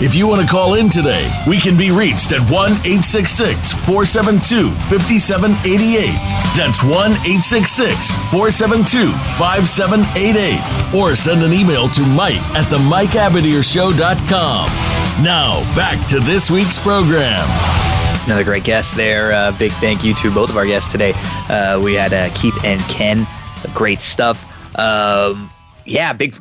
If 0.05 0.13
you 0.13 0.27
want 0.27 0.41
to 0.41 0.45
call 0.47 0.73
in 0.73 0.89
today, 0.89 1.31
we 1.47 1.57
can 1.57 1.77
be 1.77 1.89
reached 1.89 2.33
at 2.33 2.41
1 2.51 2.51
866 2.51 3.71
472 3.87 4.69
5788. 4.91 6.03
That's 6.59 6.83
1 6.83 6.91
866 7.31 8.11
472 8.35 9.07
5788. 9.39 10.91
Or 10.91 11.15
send 11.15 11.43
an 11.47 11.53
email 11.53 11.87
to 11.87 12.01
Mike 12.11 12.43
at 12.59 12.67
the 12.67 12.75
Mike 12.91 13.15
Show.com. 13.15 14.67
Now, 15.23 15.63
back 15.73 15.95
to 16.09 16.19
this 16.19 16.51
week's 16.51 16.75
program. 16.77 17.39
Another 18.25 18.43
great 18.43 18.65
guest 18.65 18.97
there. 18.97 19.31
Uh, 19.31 19.55
big 19.57 19.71
thank 19.79 20.03
you 20.03 20.13
to 20.15 20.29
both 20.29 20.49
of 20.49 20.57
our 20.57 20.65
guests 20.65 20.91
today. 20.91 21.13
Uh, 21.47 21.79
we 21.81 21.93
had 21.93 22.11
uh, 22.13 22.27
Keith 22.35 22.65
and 22.65 22.81
Ken. 22.91 23.25
Great 23.73 23.99
stuff. 24.01 24.43
Um, 24.77 25.49
yeah, 25.85 26.13
big. 26.13 26.35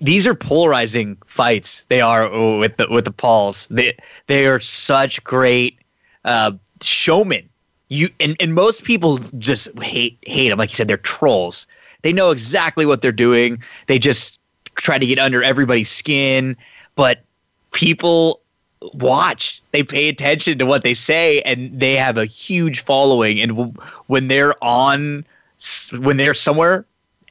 these 0.00 0.26
are 0.26 0.34
polarizing 0.34 1.16
fights. 1.26 1.84
They 1.88 2.00
are 2.00 2.28
with 2.58 2.76
the 2.76 2.86
with 2.90 3.04
the 3.04 3.10
Pauls. 3.10 3.66
They 3.68 3.96
they 4.26 4.46
are 4.46 4.60
such 4.60 5.22
great 5.24 5.78
uh, 6.24 6.52
showmen. 6.80 7.48
You 7.88 8.08
and, 8.20 8.36
and 8.40 8.54
most 8.54 8.84
people 8.84 9.18
just 9.38 9.68
hate 9.82 10.18
hate 10.22 10.50
them. 10.50 10.58
Like 10.58 10.70
you 10.70 10.76
said, 10.76 10.88
they're 10.88 10.96
trolls. 10.98 11.66
They 12.02 12.12
know 12.12 12.30
exactly 12.30 12.86
what 12.86 13.02
they're 13.02 13.12
doing. 13.12 13.62
They 13.86 13.98
just 13.98 14.40
try 14.76 14.98
to 14.98 15.06
get 15.06 15.18
under 15.18 15.42
everybody's 15.42 15.90
skin. 15.90 16.56
But 16.94 17.20
people 17.72 18.40
watch. 18.94 19.60
They 19.72 19.82
pay 19.82 20.08
attention 20.08 20.58
to 20.58 20.66
what 20.66 20.82
they 20.82 20.94
say, 20.94 21.40
and 21.42 21.78
they 21.78 21.94
have 21.96 22.16
a 22.16 22.24
huge 22.26 22.80
following. 22.80 23.40
And 23.40 23.76
when 24.06 24.28
they're 24.28 24.62
on, 24.62 25.24
when 25.98 26.18
they're 26.18 26.34
somewhere 26.34 26.84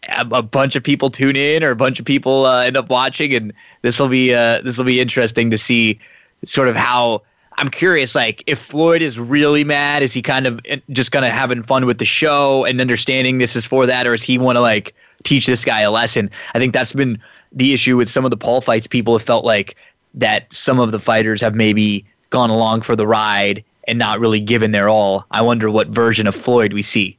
a 0.10 0.26
bunch 0.44 0.76
of 0.76 0.84
people 0.84 1.10
tune 1.10 1.36
in 1.36 1.64
or 1.64 1.70
a 1.72 1.76
bunch 1.76 2.00
of 2.00 2.06
people 2.06 2.46
uh, 2.46 2.62
end 2.64 2.78
up 2.78 2.90
watching 2.90 3.34
and 3.34 3.54
this 3.82 4.00
will 4.00 4.08
be 4.08 4.34
uh, 4.34 4.62
this 4.62 4.78
will 4.78 4.86
be 4.86 5.00
interesting 5.00 5.52
to 5.52 5.58
see 5.58 6.00
sort 6.46 6.68
of 6.68 6.76
how 6.76 7.22
I'm 7.58 7.70
curious 7.70 8.16
like 8.16 8.44
if 8.48 8.60
Floyd 8.60 9.02
is 9.02 9.20
really 9.20 9.64
mad 9.64 10.04
is 10.04 10.14
he 10.14 10.22
kind 10.22 10.48
of 10.48 10.60
eh, 10.66 10.78
just 10.92 11.12
kind 11.12 11.26
of 11.26 11.32
having 11.32 11.64
fun 11.64 11.86
with 11.86 11.98
the 11.98 12.06
show 12.06 12.64
and 12.64 12.80
understanding 12.80 13.38
this 13.40 13.56
is 13.56 13.66
for 13.66 13.86
that 13.86 14.08
or 14.08 14.14
is 14.14 14.24
he 14.24 14.38
want 14.38 14.56
to 14.56 14.62
like 14.62 14.96
teach 15.24 15.48
this 15.48 15.66
guy 15.66 15.82
a 15.82 15.92
lesson 15.92 16.30
I 16.54 16.60
think 16.60 16.74
that's 16.74 16.94
been 16.94 17.20
the 17.52 17.74
issue 17.74 17.98
with 17.98 18.08
some 18.10 18.24
of 18.24 18.32
the 18.32 18.38
Paul 18.38 18.62
fights 18.62 18.88
people 18.88 19.18
have 19.18 19.26
felt 19.26 19.46
like 19.46 19.76
that 20.14 20.52
some 20.54 20.80
of 20.80 20.92
the 20.92 21.00
fighters 21.00 21.42
have 21.42 21.56
maybe 21.56 22.06
gone 22.30 22.50
along 22.50 22.82
for 22.82 22.96
the 22.96 23.08
ride 23.08 23.64
and 23.88 24.00
not 24.00 24.20
really 24.20 24.40
given 24.40 24.72
their 24.72 24.90
all 24.90 25.26
I 25.32 25.42
wonder 25.42 25.70
what 25.70 25.88
version 25.90 26.28
of 26.28 26.36
Floyd 26.36 26.72
we 26.72 26.84
see 26.84 27.18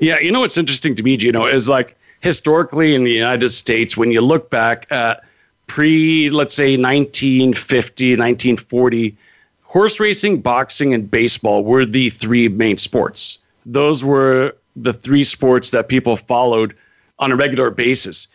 yeah, 0.00 0.18
you 0.18 0.30
know 0.32 0.40
what's 0.40 0.58
interesting 0.58 0.94
to 0.96 1.02
me, 1.02 1.16
Gino, 1.16 1.46
is 1.46 1.68
like 1.68 1.96
historically 2.20 2.94
in 2.94 3.04
the 3.04 3.12
United 3.12 3.48
States, 3.50 3.96
when 3.96 4.10
you 4.10 4.20
look 4.20 4.50
back 4.50 4.90
at 4.90 5.22
pre, 5.68 6.30
let's 6.30 6.54
say 6.54 6.76
1950, 6.76 8.10
1940, 8.12 9.16
horse 9.62 10.00
racing, 10.00 10.40
boxing, 10.40 10.92
and 10.94 11.10
baseball 11.10 11.64
were 11.64 11.84
the 11.86 12.10
three 12.10 12.48
main 12.48 12.76
sports. 12.76 13.38
Those 13.66 14.02
were 14.02 14.56
the 14.76 14.92
three 14.92 15.24
sports 15.24 15.70
that 15.70 15.88
people 15.88 16.16
followed 16.16 16.74
on 17.20 17.30
a 17.30 17.36
regular 17.36 17.70
basis 17.70 18.26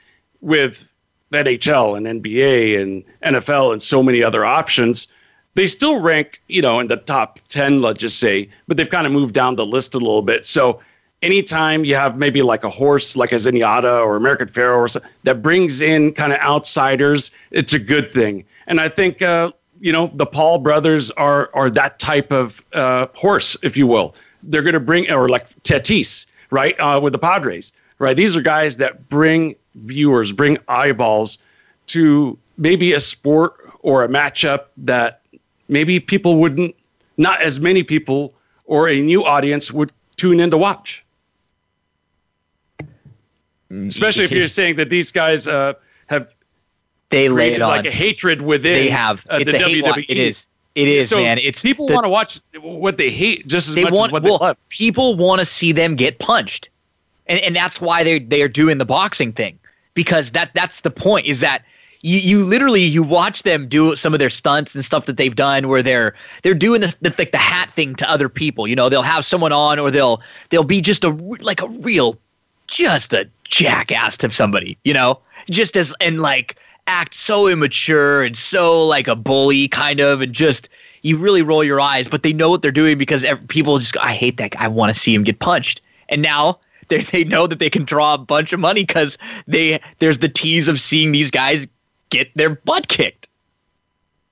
with 0.41 0.91
NHL 1.33 1.97
and 1.97 2.23
NBA 2.23 2.81
and 2.81 3.03
NFL 3.23 3.73
and 3.73 3.83
so 3.83 4.01
many 4.01 4.23
other 4.23 4.45
options. 4.45 5.07
They 5.55 5.67
still 5.67 5.99
rank, 5.99 6.41
you 6.47 6.61
know, 6.61 6.79
in 6.79 6.87
the 6.87 6.95
top 6.95 7.39
10, 7.49 7.81
let's 7.81 7.99
just 7.99 8.19
say, 8.19 8.47
but 8.67 8.77
they've 8.77 8.89
kind 8.89 9.05
of 9.05 9.11
moved 9.11 9.33
down 9.33 9.55
the 9.55 9.65
list 9.65 9.93
a 9.93 9.97
little 9.99 10.21
bit. 10.21 10.45
So 10.45 10.79
anytime 11.21 11.83
you 11.83 11.95
have 11.95 12.17
maybe 12.17 12.41
like 12.41 12.63
a 12.63 12.69
horse 12.69 13.15
like 13.17 13.31
a 13.31 13.35
Zenyatta 13.35 14.01
or 14.05 14.15
American 14.15 14.47
Pharoah 14.47 14.77
or 14.79 14.87
something 14.87 15.11
that 15.23 15.41
brings 15.41 15.81
in 15.81 16.13
kind 16.13 16.31
of 16.33 16.39
outsiders, 16.39 17.31
it's 17.51 17.73
a 17.73 17.79
good 17.79 18.09
thing. 18.11 18.45
And 18.67 18.79
I 18.79 18.89
think 18.89 19.21
uh, 19.21 19.51
you 19.81 19.91
know 19.91 20.11
the 20.13 20.25
Paul 20.25 20.59
brothers 20.59 21.11
are 21.11 21.49
are 21.53 21.69
that 21.71 21.99
type 21.99 22.31
of 22.31 22.63
uh, 22.73 23.07
horse, 23.13 23.57
if 23.63 23.75
you 23.75 23.87
will. 23.87 24.15
They're 24.43 24.61
going 24.63 24.73
to 24.73 24.79
bring 24.79 25.09
or 25.11 25.27
like 25.27 25.49
Tatis, 25.63 26.25
right, 26.51 26.79
uh, 26.79 26.99
with 27.03 27.11
the 27.13 27.19
Padres, 27.19 27.71
right? 27.99 28.15
These 28.15 28.35
are 28.37 28.41
guys 28.41 28.77
that 28.77 29.09
bring 29.09 29.55
viewers, 29.75 30.31
bring 30.31 30.57
eyeballs 30.69 31.37
to 31.87 32.37
maybe 32.57 32.93
a 32.93 32.99
sport 33.01 33.53
or 33.81 34.03
a 34.03 34.07
matchup 34.07 34.65
that 34.77 35.21
maybe 35.67 35.99
people 35.99 36.37
wouldn't, 36.37 36.73
not 37.17 37.41
as 37.41 37.59
many 37.59 37.83
people 37.83 38.33
or 38.65 38.87
a 38.87 38.99
new 39.01 39.23
audience 39.25 39.71
would 39.73 39.91
tune 40.17 40.39
in 40.39 40.49
to 40.51 40.57
watch 40.57 41.03
especially 43.71 44.25
if 44.25 44.31
you're 44.31 44.47
saying 44.47 44.75
that 44.77 44.89
these 44.89 45.11
guys 45.11 45.47
uh, 45.47 45.73
have 46.07 46.33
they 47.09 47.29
laid 47.29 47.53
it 47.53 47.61
on. 47.61 47.69
like 47.69 47.85
a 47.85 47.91
hatred 47.91 48.41
within. 48.41 48.73
They 48.73 48.89
have 48.89 49.25
uh, 49.29 49.39
the 49.39 49.45
WWE. 49.45 50.05
It 50.07 50.17
is. 50.17 50.45
It 50.75 50.87
is, 50.87 51.09
so 51.09 51.17
man. 51.17 51.39
It's 51.39 51.61
people 51.61 51.87
want 51.89 52.05
to 52.05 52.09
watch 52.09 52.39
what 52.61 52.97
they 52.97 53.09
hate 53.09 53.47
just 53.47 53.69
as 53.69 53.75
they 53.75 53.83
much 53.83 53.93
want, 53.93 54.09
as 54.09 54.13
what 54.13 54.23
they 54.23 54.29
love. 54.29 54.55
People 54.69 55.17
want 55.17 55.39
to 55.39 55.45
see 55.45 55.71
them 55.71 55.95
get 55.95 56.19
punched, 56.19 56.69
and 57.27 57.39
and 57.41 57.55
that's 57.55 57.81
why 57.81 58.03
they 58.03 58.19
they 58.19 58.41
are 58.43 58.47
doing 58.47 58.77
the 58.77 58.85
boxing 58.85 59.33
thing 59.33 59.57
because 59.95 60.31
that 60.31 60.51
that's 60.53 60.81
the 60.81 60.91
point 60.91 61.25
is 61.25 61.39
that 61.41 61.63
you, 62.01 62.19
you 62.19 62.45
literally 62.45 62.83
you 62.83 63.01
watch 63.01 63.41
them 63.43 63.67
do 63.67 63.95
some 63.95 64.13
of 64.13 64.19
their 64.19 64.29
stunts 64.29 64.75
and 64.75 64.85
stuff 64.85 65.07
that 65.07 65.17
they've 65.17 65.35
done 65.35 65.67
where 65.67 65.81
they're 65.81 66.15
they're 66.43 66.53
doing 66.53 66.79
this 66.81 66.93
the, 67.01 67.13
like 67.17 67.31
the 67.31 67.37
hat 67.37 67.73
thing 67.73 67.95
to 67.95 68.09
other 68.09 68.29
people 68.29 68.65
you 68.67 68.75
know 68.75 68.87
they'll 68.87 69.01
have 69.01 69.25
someone 69.25 69.51
on 69.51 69.79
or 69.79 69.91
they'll 69.91 70.21
they'll 70.49 70.63
be 70.63 70.79
just 70.79 71.03
a 71.03 71.09
like 71.41 71.61
a 71.61 71.67
real 71.67 72.17
just 72.69 73.13
a 73.13 73.27
jackass 73.45 74.15
to 74.17 74.29
somebody, 74.29 74.77
you 74.83 74.93
know, 74.93 75.19
just 75.49 75.75
as 75.75 75.93
and 76.01 76.21
like 76.21 76.55
act 76.87 77.13
so 77.13 77.47
immature 77.47 78.23
and 78.23 78.37
so 78.37 78.85
like 78.85 79.07
a 79.07 79.15
bully 79.15 79.67
kind 79.67 79.99
of, 79.99 80.21
and 80.21 80.33
just 80.33 80.69
you 81.01 81.17
really 81.17 81.41
roll 81.41 81.63
your 81.63 81.79
eyes, 81.81 82.07
but 82.07 82.23
they 82.23 82.33
know 82.33 82.49
what 82.49 82.61
they're 82.61 82.71
doing 82.71 82.97
because 82.97 83.23
every, 83.23 83.45
people 83.47 83.77
just 83.79 83.93
go, 83.93 83.99
I 84.01 84.13
hate 84.13 84.37
that. 84.37 84.51
Guy. 84.51 84.65
I 84.65 84.67
want 84.67 84.93
to 84.93 84.99
see 84.99 85.13
him 85.13 85.23
get 85.23 85.39
punched. 85.39 85.81
And 86.09 86.21
now 86.21 86.59
they 86.87 87.01
they 87.01 87.23
know 87.23 87.45
that 87.47 87.59
they 87.59 87.69
can 87.69 87.85
draw 87.85 88.13
a 88.13 88.17
bunch 88.17 88.53
of 88.53 88.59
money 88.59 88.83
because 88.83 89.17
they 89.47 89.79
there's 89.99 90.19
the 90.19 90.29
tease 90.29 90.67
of 90.67 90.79
seeing 90.79 91.11
these 91.11 91.29
guys 91.31 91.67
get 92.09 92.29
their 92.35 92.49
butt 92.51 92.87
kicked. 92.87 93.27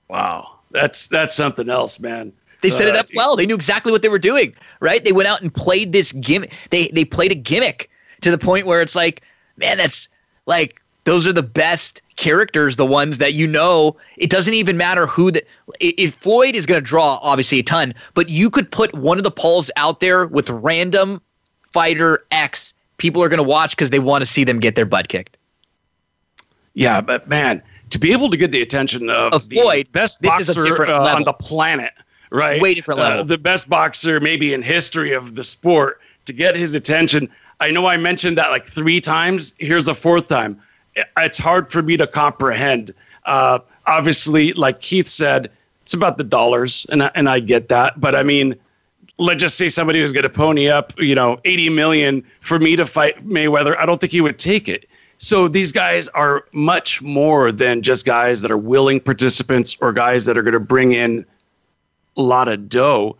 Wow, 0.08 0.56
that's 0.72 1.08
that's 1.08 1.36
something 1.36 1.70
else, 1.70 2.00
man. 2.00 2.34
They 2.64 2.72
set 2.72 2.88
it 2.88 2.96
uh, 2.96 3.02
up 3.02 3.08
well. 3.14 3.36
They 3.36 3.46
knew 3.46 3.54
exactly 3.54 3.92
what 3.92 4.02
they 4.02 4.10
were 4.10 4.18
doing, 4.18 4.52
right? 4.80 5.04
They 5.04 5.12
went 5.12 5.28
out 5.30 5.42
and 5.44 5.54
played 5.54 5.92
this 5.92 6.12
gimmick. 6.14 6.52
They 6.72 6.88
they 6.88 7.06
played 7.06 7.32
a 7.32 7.36
gimmick 7.36 7.90
to 8.22 8.32
the 8.32 8.38
point 8.38 8.66
where 8.66 8.82
it's 8.82 8.96
like, 8.96 9.22
man, 9.58 9.78
that's 9.78 10.08
like 10.46 10.82
those 11.04 11.26
are 11.28 11.34
the 11.34 11.44
best 11.44 12.02
characters, 12.16 12.76
the 12.76 12.86
ones 12.86 13.18
that 13.20 13.34
you 13.34 13.48
know. 13.48 13.96
It 14.18 14.30
doesn't 14.30 14.54
even 14.54 14.78
matter 14.78 15.08
who 15.08 15.32
that. 15.32 15.48
If 15.80 16.16
Floyd 16.16 16.56
is 16.56 16.66
going 16.66 16.82
to 16.82 16.86
draw, 16.86 17.20
obviously 17.22 17.60
a 17.60 17.64
ton, 17.64 17.94
but 18.14 18.30
you 18.30 18.50
could 18.50 18.70
put 18.72 18.94
one 18.94 19.18
of 19.18 19.24
the 19.24 19.32
Pauls 19.32 19.72
out 19.76 20.00
there 20.00 20.26
with 20.28 20.50
random 20.50 21.22
fighter 21.72 22.24
X. 22.32 22.74
People 22.98 23.22
are 23.22 23.30
going 23.30 23.38
to 23.38 23.44
watch 23.48 23.72
because 23.76 23.92
they 23.92 24.00
want 24.00 24.24
to 24.24 24.26
see 24.26 24.44
them 24.44 24.60
get 24.60 24.76
their 24.76 24.86
butt 24.86 25.08
kicked. 25.08 25.38
Yeah, 26.74 27.00
but 27.02 27.28
man, 27.28 27.62
to 27.92 28.00
be 28.00 28.12
able 28.12 28.30
to 28.32 28.38
get 28.38 28.52
the 28.52 28.62
attention 28.62 29.10
of, 29.10 29.34
of 29.34 29.44
Floyd, 29.44 29.88
best 29.92 30.22
boxer 30.22 30.86
uh, 30.90 31.16
on 31.16 31.24
the 31.24 31.34
planet, 31.34 31.92
right? 32.32 32.62
Way 32.62 32.74
different 32.76 33.00
uh, 33.00 33.04
level. 33.04 33.20
Uh, 33.20 33.24
the 33.24 33.38
best 33.38 33.70
boxer 33.70 34.20
maybe 34.20 34.54
in 34.54 34.62
history 34.62 35.12
of 35.12 35.36
the 35.36 35.44
sport 35.44 36.00
to 36.26 36.34
get 36.34 36.56
his 36.56 36.74
attention. 36.76 37.30
I 37.60 37.72
know 37.72 37.88
I 37.88 37.98
mentioned 37.98 38.38
that 38.38 38.52
like 38.52 38.66
three 38.66 39.02
times. 39.02 39.54
Here's 39.58 39.88
a 39.88 39.96
fourth 39.96 40.28
time. 40.28 40.60
It's 41.18 41.38
hard 41.38 41.72
for 41.72 41.82
me 41.82 41.98
to 41.98 42.08
comprehend. 42.08 42.92
Uh, 43.26 43.60
obviously, 43.86 44.54
like 44.54 44.82
Keith 44.82 45.08
said, 45.08 45.52
it's 45.82 45.94
about 45.94 46.18
the 46.18 46.24
dollars, 46.24 46.86
and 46.92 47.04
I, 47.04 47.12
and 47.16 47.30
I 47.30 47.40
get 47.40 47.70
that. 47.70 48.00
But 48.00 48.16
I 48.16 48.24
mean, 48.24 48.56
let's 49.18 49.42
just 49.42 49.58
say 49.58 49.70
somebody 49.70 50.02
was 50.02 50.14
going 50.14 50.24
to 50.24 50.30
pony 50.30 50.70
up, 50.70 50.94
you 51.00 51.16
know, 51.16 51.40
80 51.46 51.70
million 51.70 52.24
for 52.42 52.60
me 52.60 52.76
to 52.76 52.86
fight 52.86 53.28
Mayweather. 53.28 53.78
I 53.78 53.86
don't 53.86 54.00
think 54.00 54.12
he 54.14 54.22
would 54.22 54.38
take 54.38 54.68
it. 54.68 54.88
So 55.18 55.48
these 55.48 55.72
guys 55.72 56.08
are 56.10 56.46
much 56.54 57.02
more 57.02 57.52
than 57.52 57.82
just 57.82 58.06
guys 58.06 58.44
that 58.44 58.52
are 58.52 58.58
willing 58.58 59.00
participants 59.00 59.76
or 59.82 59.92
guys 59.92 60.26
that 60.26 60.38
are 60.38 60.44
going 60.44 60.54
to 60.54 60.60
bring 60.60 60.94
in 60.94 61.26
a 62.18 62.22
lot 62.22 62.48
of 62.48 62.70
dough. 62.70 63.18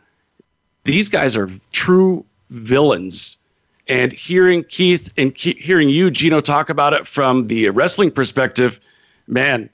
These 0.84 1.10
guys 1.10 1.36
are 1.36 1.50
true 1.72 2.24
villains 2.52 3.37
and 3.90 4.12
hearing 4.14 4.64
Keith 4.66 5.14
and 5.18 5.34
Ke- 5.34 5.58
hearing 5.60 5.90
you, 5.90 6.12
Gino, 6.12 6.42
talk 6.42 6.70
about 6.70 6.94
it 6.94 7.08
from 7.08 7.48
the 7.48 7.70
wrestling 7.70 8.12
perspective, 8.12 8.80
man, 9.28 9.70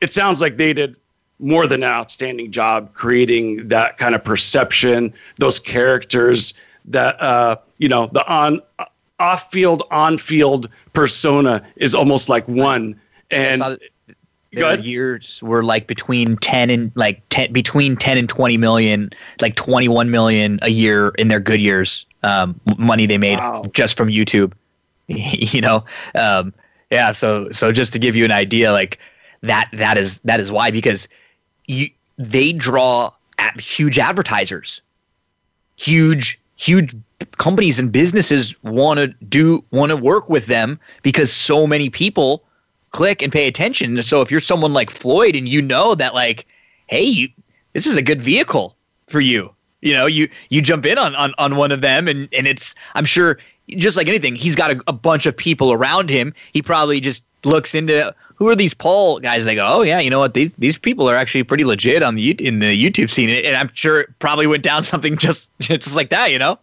it 0.00 0.10
sounds 0.12 0.40
like 0.40 0.56
they 0.56 0.72
did 0.72 0.98
more 1.38 1.66
than 1.66 1.82
an 1.82 1.88
outstanding 1.90 2.50
job 2.50 2.92
creating 2.94 3.68
that 3.68 3.98
kind 3.98 4.14
of 4.14 4.24
perception, 4.24 5.12
those 5.36 5.58
characters, 5.58 6.54
that 6.84 7.20
uh, 7.22 7.56
you 7.78 7.88
know, 7.88 8.06
the 8.06 8.26
on 8.28 8.60
uh, 8.80 8.84
off 9.20 9.50
field, 9.52 9.84
on 9.92 10.18
field 10.18 10.68
persona 10.92 11.62
is 11.76 11.94
almost 11.94 12.28
like 12.28 12.46
one. 12.48 13.00
And 13.30 13.62
their 14.52 14.78
years 14.80 15.40
were 15.42 15.62
like 15.64 15.86
between 15.86 16.36
10 16.38 16.68
and 16.68 16.92
like 16.96 17.22
10 17.30 17.52
between 17.52 17.96
10 17.96 18.18
and 18.18 18.28
20 18.28 18.58
million 18.58 19.08
like 19.40 19.54
21 19.54 20.10
million 20.10 20.58
a 20.60 20.68
year 20.68 21.08
in 21.16 21.28
their 21.28 21.40
good 21.40 21.58
years 21.58 22.04
um, 22.22 22.58
money 22.78 23.06
they 23.06 23.18
made 23.18 23.38
wow. 23.38 23.64
just 23.72 23.96
from 23.96 24.08
YouTube. 24.08 24.52
you 25.08 25.60
know, 25.60 25.84
um, 26.14 26.52
yeah. 26.90 27.12
So 27.12 27.48
so 27.50 27.72
just 27.72 27.92
to 27.94 27.98
give 27.98 28.16
you 28.16 28.24
an 28.24 28.32
idea, 28.32 28.72
like 28.72 28.98
that 29.42 29.68
that 29.72 29.98
is 29.98 30.18
that 30.20 30.40
is 30.40 30.52
why 30.52 30.70
because 30.70 31.08
you 31.66 31.88
they 32.18 32.52
draw 32.52 33.10
huge 33.58 33.98
advertisers, 33.98 34.80
huge 35.78 36.38
huge 36.56 36.94
companies 37.38 37.78
and 37.78 37.90
businesses 37.90 38.54
want 38.62 38.98
to 38.98 39.08
do 39.28 39.64
want 39.70 39.90
to 39.90 39.96
work 39.96 40.28
with 40.28 40.46
them 40.46 40.78
because 41.02 41.32
so 41.32 41.66
many 41.66 41.90
people 41.90 42.44
click 42.90 43.22
and 43.22 43.32
pay 43.32 43.48
attention. 43.48 44.00
So 44.02 44.20
if 44.22 44.30
you're 44.30 44.40
someone 44.40 44.72
like 44.72 44.90
Floyd 44.90 45.34
and 45.34 45.48
you 45.48 45.62
know 45.62 45.94
that 45.94 46.12
like, 46.14 46.46
hey, 46.86 47.02
you, 47.02 47.28
this 47.72 47.86
is 47.86 47.96
a 47.96 48.02
good 48.02 48.20
vehicle 48.20 48.76
for 49.08 49.20
you 49.20 49.52
you 49.82 49.92
know, 49.94 50.06
you 50.06 50.28
you 50.48 50.62
jump 50.62 50.86
in 50.86 50.96
on 50.96 51.14
on, 51.16 51.34
on 51.38 51.56
one 51.56 51.72
of 51.72 51.80
them, 51.82 52.06
and 52.08 52.28
and 52.32 52.46
it's 52.46 52.74
I'm 52.94 53.04
sure 53.04 53.38
just 53.70 53.96
like 53.96 54.08
anything, 54.08 54.34
he's 54.36 54.56
got 54.56 54.70
a, 54.70 54.80
a 54.86 54.92
bunch 54.92 55.26
of 55.26 55.36
people 55.36 55.72
around 55.72 56.08
him. 56.08 56.32
He 56.52 56.62
probably 56.62 57.00
just 57.00 57.24
looks 57.44 57.74
into 57.74 58.14
who 58.36 58.48
are 58.48 58.56
these 58.56 58.74
Paul 58.74 59.18
guys? 59.20 59.42
And 59.42 59.48
they 59.48 59.54
go, 59.56 59.66
oh 59.68 59.82
yeah, 59.82 59.98
you 59.98 60.08
know 60.08 60.20
what? 60.20 60.34
These 60.34 60.54
these 60.54 60.78
people 60.78 61.10
are 61.10 61.16
actually 61.16 61.42
pretty 61.42 61.64
legit 61.64 62.02
on 62.04 62.14
the 62.14 62.30
in 62.30 62.60
the 62.60 62.66
YouTube 62.90 63.10
scene, 63.10 63.28
and 63.28 63.56
I'm 63.56 63.70
sure 63.74 64.02
it 64.02 64.18
probably 64.20 64.46
went 64.46 64.62
down 64.62 64.82
something 64.84 65.18
just 65.18 65.50
just 65.58 65.96
like 65.96 66.10
that, 66.10 66.30
you 66.30 66.38
know? 66.38 66.58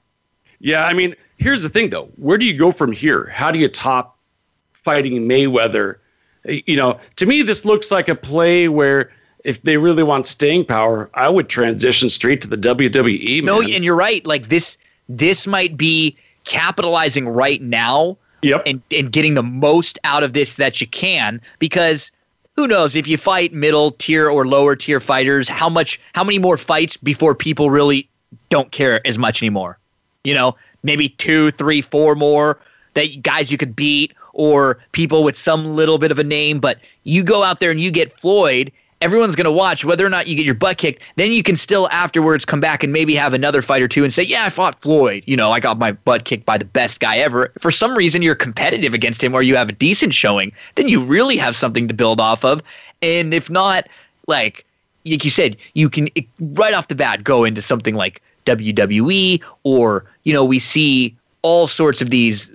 Yeah, 0.62 0.86
I 0.86 0.94
mean, 0.94 1.14
here's 1.38 1.62
the 1.64 1.70
thing 1.70 1.90
though. 1.90 2.06
Where 2.18 2.38
do 2.38 2.46
you 2.46 2.58
go 2.58 2.72
from 2.72 2.94
here? 2.94 3.30
How 3.36 3.52
do 3.52 3.60
you 3.60 3.68
top 3.68 4.18
fighting 4.72 5.28
Mayweather? 5.28 5.98
You 6.46 6.78
know, 6.78 7.00
to 7.18 7.26
me, 7.26 7.42
this 7.42 7.66
looks 7.66 7.92
like 7.92 8.08
a 8.08 8.16
play 8.16 8.70
where 8.70 9.12
if 9.50 9.64
they 9.64 9.78
really 9.78 10.04
want 10.04 10.28
staying 10.28 10.64
power, 10.64 11.10
I 11.16 11.28
would 11.28 11.50
transition 11.50 12.08
straight 12.10 12.40
to 12.42 12.48
the 12.48 12.56
WWE. 12.56 13.42
No, 13.44 13.62
and 13.64 13.84
you're 13.84 13.96
right. 13.96 14.24
Like 14.24 14.50
this, 14.50 14.78
this 15.10 15.48
might 15.48 15.76
be 15.76 16.16
capitalizing 16.44 17.28
right 17.28 17.60
now. 17.62 18.16
Yep. 18.44 18.62
And 18.68 18.82
and 18.96 19.12
getting 19.12 19.34
the 19.34 19.44
most 19.44 19.98
out 20.06 20.22
of 20.24 20.32
this 20.34 20.54
that 20.54 20.80
you 20.80 20.88
can 20.88 21.42
because 21.58 22.10
who 22.56 22.68
knows 22.70 22.96
if 22.96 23.06
you 23.06 23.18
fight 23.18 23.52
middle 23.52 23.92
tier 23.92 24.30
or 24.30 24.48
lower 24.48 24.78
tier 24.78 25.00
fighters, 25.02 25.50
how 25.50 25.68
much, 25.68 26.00
how 26.14 26.24
many 26.24 26.38
more 26.40 26.58
fights 26.58 26.96
before 26.96 27.34
people 27.36 27.70
really 27.72 28.08
don't 28.50 28.72
care 28.72 29.06
as 29.06 29.18
much 29.18 29.42
anymore? 29.44 29.78
You 30.24 30.36
know, 30.36 30.56
maybe 30.84 31.10
two, 31.10 31.50
three, 31.52 31.82
four 31.82 32.14
more 32.16 32.58
that 32.94 33.22
guys 33.24 33.52
you 33.52 33.58
could 33.58 33.76
beat 33.76 34.14
or 34.32 34.78
people 34.94 35.24
with 35.26 35.38
some 35.38 35.66
little 35.66 35.98
bit 35.98 36.10
of 36.12 36.18
a 36.20 36.24
name. 36.24 36.60
But 36.62 36.80
you 37.04 37.24
go 37.24 37.42
out 37.44 37.60
there 37.62 37.72
and 37.72 37.82
you 37.82 37.90
get 37.92 38.14
Floyd, 38.14 38.72
everyone's 39.02 39.36
going 39.36 39.46
to 39.46 39.52
watch 39.52 39.86
whether 39.86 40.06
or 40.06 40.10
not 40.10 40.28
you 40.28 40.36
get 40.36 40.46
your 40.46 40.54
butt 40.56 40.78
kicked. 40.78 41.02
Then 41.16 41.32
you 41.32 41.44
can 41.44 41.56
still 41.56 41.90
afterwards 41.92 42.46
come 42.46 42.60
back 42.60 42.84
and 42.84 42.92
maybe 42.92 43.16
have 43.16 43.34
another 43.34 43.62
fight 43.62 43.82
or 43.82 43.88
two 43.88 44.04
and 44.04 44.14
say, 44.14 44.24
yeah, 44.24 44.46
I 44.46 44.50
fought 44.50 44.80
Floyd. 44.82 45.24
You 45.26 45.38
know, 45.38 45.52
I 45.52 45.60
got 45.60 45.78
my 45.80 45.92
butt 45.92 46.26
kicked 46.26 46.46
by 46.46 46.58
the 46.58 46.66
best 46.66 47.00
guy 47.00 47.18
ever. 47.18 47.52
For 47.60 47.72
some 47.72 47.96
reason, 47.96 48.22
you're 48.22 48.36
competitive 48.36 48.94
against 48.94 49.24
him 49.24 49.34
or 49.34 49.42
you 49.42 49.56
have 49.56 49.70
a 49.70 49.74
decent 49.74 50.14
showing. 50.14 50.52
Then 50.76 50.90
you 50.90 51.00
really 51.00 51.38
have 51.38 51.56
something 51.56 51.88
to 51.88 51.94
build 51.94 52.20
off 52.20 52.44
of. 52.44 52.62
And 53.02 53.34
if 53.34 53.50
not, 53.50 53.88
like, 54.28 54.66
like 55.06 55.24
you 55.24 55.32
said, 55.32 55.56
you 55.74 55.90
can 55.90 56.10
right 56.40 56.74
off 56.74 56.88
the 56.90 56.96
bat 56.96 57.24
go 57.24 57.44
into 57.46 57.62
something 57.62 57.96
like 57.96 58.22
WWE 58.46 59.42
or, 59.64 60.06
you 60.24 60.34
know, 60.34 60.44
we 60.44 60.60
see 60.60 61.16
all 61.42 61.68
sorts 61.68 62.02
of 62.02 62.10
these, 62.10 62.52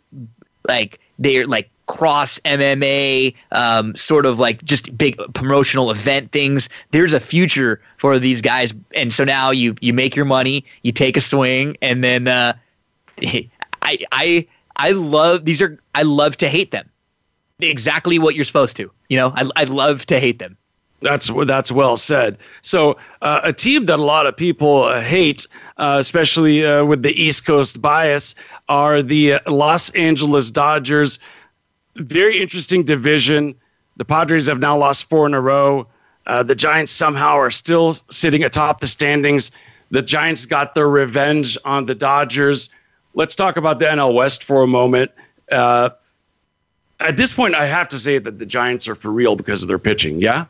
like, 0.68 1.00
they're 1.18 1.46
like 1.46 1.70
cross 1.86 2.38
MMA, 2.40 3.34
um, 3.52 3.94
sort 3.94 4.26
of 4.26 4.38
like 4.38 4.62
just 4.64 4.96
big 4.96 5.18
promotional 5.34 5.90
event 5.90 6.32
things. 6.32 6.68
There's 6.90 7.12
a 7.12 7.20
future 7.20 7.80
for 7.96 8.18
these 8.18 8.40
guys, 8.40 8.72
and 8.94 9.12
so 9.12 9.24
now 9.24 9.50
you 9.50 9.74
you 9.80 9.92
make 9.92 10.16
your 10.16 10.24
money, 10.24 10.64
you 10.82 10.92
take 10.92 11.16
a 11.16 11.20
swing, 11.20 11.76
and 11.82 12.02
then 12.02 12.28
uh, 12.28 12.54
I 13.82 13.98
I 14.12 14.46
I 14.76 14.90
love 14.92 15.44
these 15.44 15.60
are 15.60 15.78
I 15.94 16.02
love 16.02 16.36
to 16.38 16.48
hate 16.48 16.70
them, 16.70 16.88
exactly 17.60 18.18
what 18.18 18.34
you're 18.34 18.44
supposed 18.44 18.76
to. 18.78 18.90
You 19.08 19.18
know, 19.18 19.32
I 19.36 19.44
I 19.56 19.64
love 19.64 20.06
to 20.06 20.18
hate 20.18 20.38
them. 20.38 20.56
That's 21.02 21.30
that's 21.46 21.70
well 21.70 21.98
said. 21.98 22.38
So 22.62 22.96
uh, 23.20 23.40
a 23.44 23.52
team 23.52 23.84
that 23.86 23.98
a 23.98 24.02
lot 24.02 24.24
of 24.26 24.34
people 24.34 24.84
uh, 24.84 25.02
hate, 25.02 25.46
uh, 25.76 25.98
especially 26.00 26.64
uh, 26.64 26.82
with 26.86 27.02
the 27.02 27.12
East 27.20 27.44
Coast 27.44 27.82
bias, 27.82 28.34
are 28.70 29.02
the 29.02 29.38
Los 29.46 29.90
Angeles 29.90 30.50
Dodgers 30.50 31.18
very 31.96 32.38
interesting 32.40 32.82
division. 32.84 33.54
The 33.96 34.04
Padres 34.04 34.46
have 34.48 34.58
now 34.60 34.76
lost 34.76 35.08
four 35.08 35.26
in 35.26 35.34
a 35.34 35.40
row. 35.40 35.86
Uh, 36.26 36.42
the 36.42 36.54
Giants 36.54 36.90
somehow 36.90 37.36
are 37.36 37.50
still 37.50 37.94
sitting 38.10 38.42
atop 38.42 38.80
the 38.80 38.86
standings. 38.86 39.52
The 39.90 40.02
Giants 40.02 40.46
got 40.46 40.74
their 40.74 40.88
revenge 40.88 41.56
on 41.64 41.84
the 41.84 41.94
Dodgers. 41.94 42.70
Let's 43.14 43.34
talk 43.34 43.56
about 43.56 43.78
the 43.78 43.84
NL 43.84 44.14
West 44.14 44.42
for 44.42 44.62
a 44.62 44.66
moment. 44.66 45.10
Uh, 45.52 45.90
at 47.00 47.16
this 47.16 47.32
point, 47.32 47.54
I 47.54 47.66
have 47.66 47.88
to 47.90 47.98
say 47.98 48.18
that 48.18 48.38
the 48.38 48.46
Giants 48.46 48.88
are 48.88 48.94
for 48.94 49.10
real 49.12 49.36
because 49.36 49.62
of 49.62 49.68
their 49.68 49.78
pitching. 49.78 50.20
Yeah. 50.20 50.46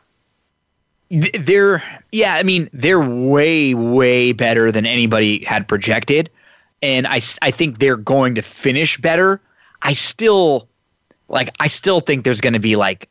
They're 1.39 1.83
yeah, 2.11 2.33
I 2.35 2.43
mean 2.43 2.67
they're 2.73 2.99
way 2.99 3.75
way 3.75 4.31
better 4.31 4.71
than 4.71 4.87
anybody 4.87 5.43
had 5.45 5.67
projected, 5.67 6.31
and 6.81 7.05
I 7.05 7.21
I 7.43 7.51
think 7.51 7.77
they're 7.77 7.95
going 7.95 8.33
to 8.35 8.41
finish 8.41 8.97
better. 8.97 9.39
I 9.83 9.93
still 9.93 10.67
like 11.29 11.49
I 11.59 11.67
still 11.67 11.99
think 11.99 12.23
there's 12.23 12.41
going 12.41 12.53
to 12.53 12.59
be 12.59 12.75
like 12.75 13.09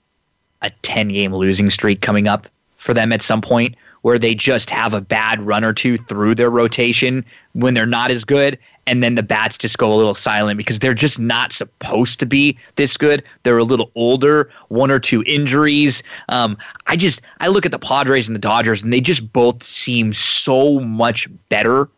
a 0.62 0.70
10 0.82 1.08
game 1.08 1.34
losing 1.34 1.70
streak 1.70 2.00
coming 2.00 2.28
up 2.28 2.46
for 2.76 2.94
them 2.94 3.12
at 3.12 3.22
some 3.22 3.40
point 3.40 3.74
where 4.02 4.18
they 4.18 4.34
just 4.34 4.68
have 4.70 4.92
a 4.92 5.00
bad 5.00 5.40
run 5.42 5.64
or 5.64 5.72
two 5.72 5.96
through 5.96 6.34
their 6.34 6.50
rotation 6.50 7.24
when 7.54 7.74
they're 7.74 7.86
not 7.86 8.10
as 8.10 8.24
good 8.24 8.58
and 8.86 9.02
then 9.02 9.14
the 9.14 9.22
bats 9.22 9.56
just 9.56 9.78
go 9.78 9.90
a 9.90 9.96
little 9.96 10.12
silent 10.12 10.58
because 10.58 10.78
they're 10.78 10.92
just 10.92 11.18
not 11.18 11.54
supposed 11.54 12.20
to 12.20 12.26
be 12.26 12.56
this 12.76 12.98
good. 12.98 13.22
They're 13.42 13.56
a 13.56 13.64
little 13.64 13.90
older, 13.94 14.50
one 14.68 14.90
or 14.90 15.00
two 15.00 15.24
injuries. 15.26 16.02
Um, 16.28 16.58
I 16.86 16.94
just 16.96 17.22
I 17.40 17.46
look 17.48 17.64
at 17.64 17.72
the 17.72 17.78
Padres 17.78 18.28
and 18.28 18.34
the 18.34 18.38
Dodgers, 18.40 18.82
and 18.82 18.92
they 18.92 19.00
just 19.00 19.32
both 19.32 19.62
seem 19.62 20.12
so 20.12 20.80
much 20.80 21.26
better 21.48 21.88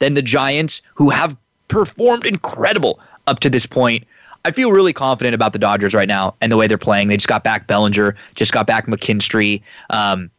than 0.00 0.12
the 0.12 0.20
Giants, 0.20 0.82
who 0.92 1.08
have 1.08 1.34
performed 1.68 2.26
incredible 2.26 3.00
up 3.26 3.40
to 3.40 3.48
this 3.48 3.64
point. 3.64 4.04
I 4.44 4.50
feel 4.50 4.72
really 4.72 4.92
confident 4.92 5.34
about 5.34 5.52
the 5.54 5.58
Dodgers 5.58 5.94
right 5.94 6.08
now 6.08 6.34
and 6.42 6.52
the 6.52 6.56
way 6.56 6.66
they're 6.66 6.76
playing. 6.78 7.08
They 7.08 7.16
just 7.16 7.28
got 7.28 7.44
back 7.44 7.66
Bellinger, 7.66 8.14
just 8.34 8.52
got 8.52 8.66
back 8.66 8.86
McKinstry. 8.86 9.62
Um, 9.90 10.30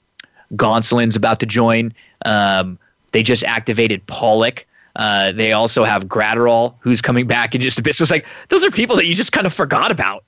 Gonsolin's 0.56 1.16
about 1.16 1.40
to 1.40 1.46
join. 1.48 1.92
Um, 2.26 2.78
they 3.12 3.24
just 3.24 3.44
activated 3.44 4.06
Pollock. 4.06 4.66
Uh, 4.96 5.32
they 5.32 5.54
also 5.54 5.84
have 5.84 6.06
Graterol, 6.06 6.76
who's 6.80 7.02
coming 7.02 7.26
back 7.26 7.56
in 7.56 7.62
just 7.62 7.80
a 7.80 7.82
bit. 7.82 7.96
So 7.96 8.04
it's 8.04 8.12
like 8.12 8.26
those 8.50 8.64
are 8.64 8.70
people 8.70 8.96
that 8.96 9.06
you 9.06 9.16
just 9.16 9.32
kind 9.32 9.48
of 9.48 9.54
forgot 9.54 9.92
about. 9.92 10.24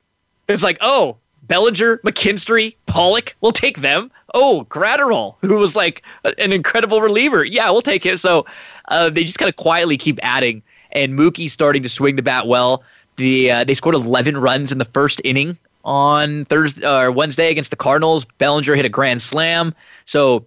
It's 0.48 0.64
like, 0.64 0.78
oh, 0.82 1.18
Bellinger, 1.44 1.98
McKinstry, 2.00 2.76
Pollock, 2.88 3.36
we'll 3.42 3.52
take 3.54 3.80
them. 3.82 4.10
Oh, 4.34 4.66
Graterol, 4.70 5.36
who 5.42 5.54
was 5.54 5.76
like 5.76 6.02
an 6.24 6.52
incredible 6.52 7.00
reliever. 7.00 7.44
Yeah, 7.46 7.70
we'll 7.70 7.82
take 7.82 8.06
it. 8.08 8.20
So 8.20 8.46
uh, 8.90 9.12
they 9.12 9.24
just 9.24 9.38
kind 9.38 9.50
of 9.50 9.56
quietly 9.56 9.98
keep 9.98 10.20
adding. 10.24 10.64
And 10.94 11.18
Mookie's 11.20 11.54
starting 11.54 11.84
to 11.84 11.90
swing 11.90 12.16
the 12.16 12.24
bat 12.24 12.48
well. 12.48 12.84
The 13.18 13.52
uh, 13.52 13.64
they 13.64 13.74
scored 13.74 13.96
11 13.96 14.38
runs 14.38 14.72
in 14.72 14.78
the 14.78 14.86
first 14.86 15.20
inning 15.24 15.58
on 15.84 16.46
Thursday 16.46 16.88
or 16.88 17.12
Wednesday 17.12 17.50
against 17.50 17.72
the 17.72 17.76
Cardinals. 17.76 18.26
Bellinger 18.38 18.76
hit 18.76 18.86
a 18.86 18.90
grand 18.90 19.22
slam. 19.24 19.74
So 20.06 20.46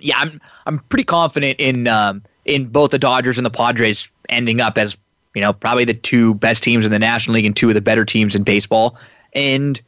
yeah, 0.00 0.18
I'm 0.18 0.38
I'm 0.66 0.78
pretty 0.90 1.04
confident 1.04 1.58
in 1.58 1.88
um, 1.88 2.22
in 2.44 2.66
both 2.66 2.90
the 2.90 2.98
Dodgers 2.98 3.38
and 3.38 3.44
the 3.46 3.50
Padres 3.50 4.06
ending 4.28 4.60
up 4.60 4.76
as 4.76 4.98
you 5.34 5.40
know 5.40 5.52
probably 5.54 5.86
the 5.86 5.94
two 5.94 6.34
best 6.34 6.62
teams 6.62 6.84
in 6.84 6.90
the 6.90 6.98
National 6.98 7.34
League 7.34 7.46
and 7.46 7.56
two 7.56 7.68
of 7.70 7.74
the 7.74 7.80
better 7.80 8.04
teams 8.04 8.34
in 8.34 8.42
baseball. 8.44 8.96
And 9.34 9.80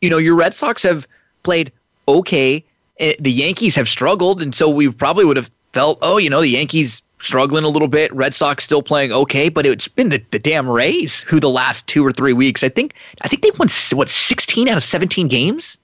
you 0.00 0.10
know 0.10 0.18
your 0.18 0.36
Red 0.36 0.54
Sox 0.54 0.84
have 0.84 1.08
played 1.42 1.72
okay. 2.06 2.64
Eh, 3.00 3.14
the 3.18 3.32
Yankees 3.32 3.74
have 3.74 3.88
struggled, 3.88 4.40
and 4.40 4.54
so 4.54 4.68
we 4.70 4.90
probably 4.92 5.24
would 5.24 5.36
have 5.36 5.50
felt, 5.72 5.98
oh, 6.02 6.16
you 6.16 6.28
know, 6.30 6.40
the 6.40 6.48
Yankees 6.48 7.00
struggling 7.20 7.64
a 7.64 7.68
little 7.68 7.88
bit. 7.88 8.12
Red 8.14 8.34
Sox 8.34 8.64
still 8.64 8.82
playing 8.82 9.12
okay, 9.12 9.48
but 9.48 9.66
it's 9.66 9.88
been 9.88 10.08
the, 10.08 10.22
the 10.30 10.38
damn 10.38 10.68
Rays 10.68 11.20
who 11.22 11.40
the 11.40 11.50
last 11.50 11.86
two 11.86 12.04
or 12.06 12.12
three 12.12 12.32
weeks. 12.32 12.62
I 12.62 12.68
think 12.68 12.94
I 13.22 13.28
think 13.28 13.42
they've 13.42 13.58
won 13.58 13.68
what 13.92 14.08
sixteen 14.08 14.68
out 14.68 14.76
of 14.76 14.82
seventeen 14.82 15.28
games, 15.28 15.78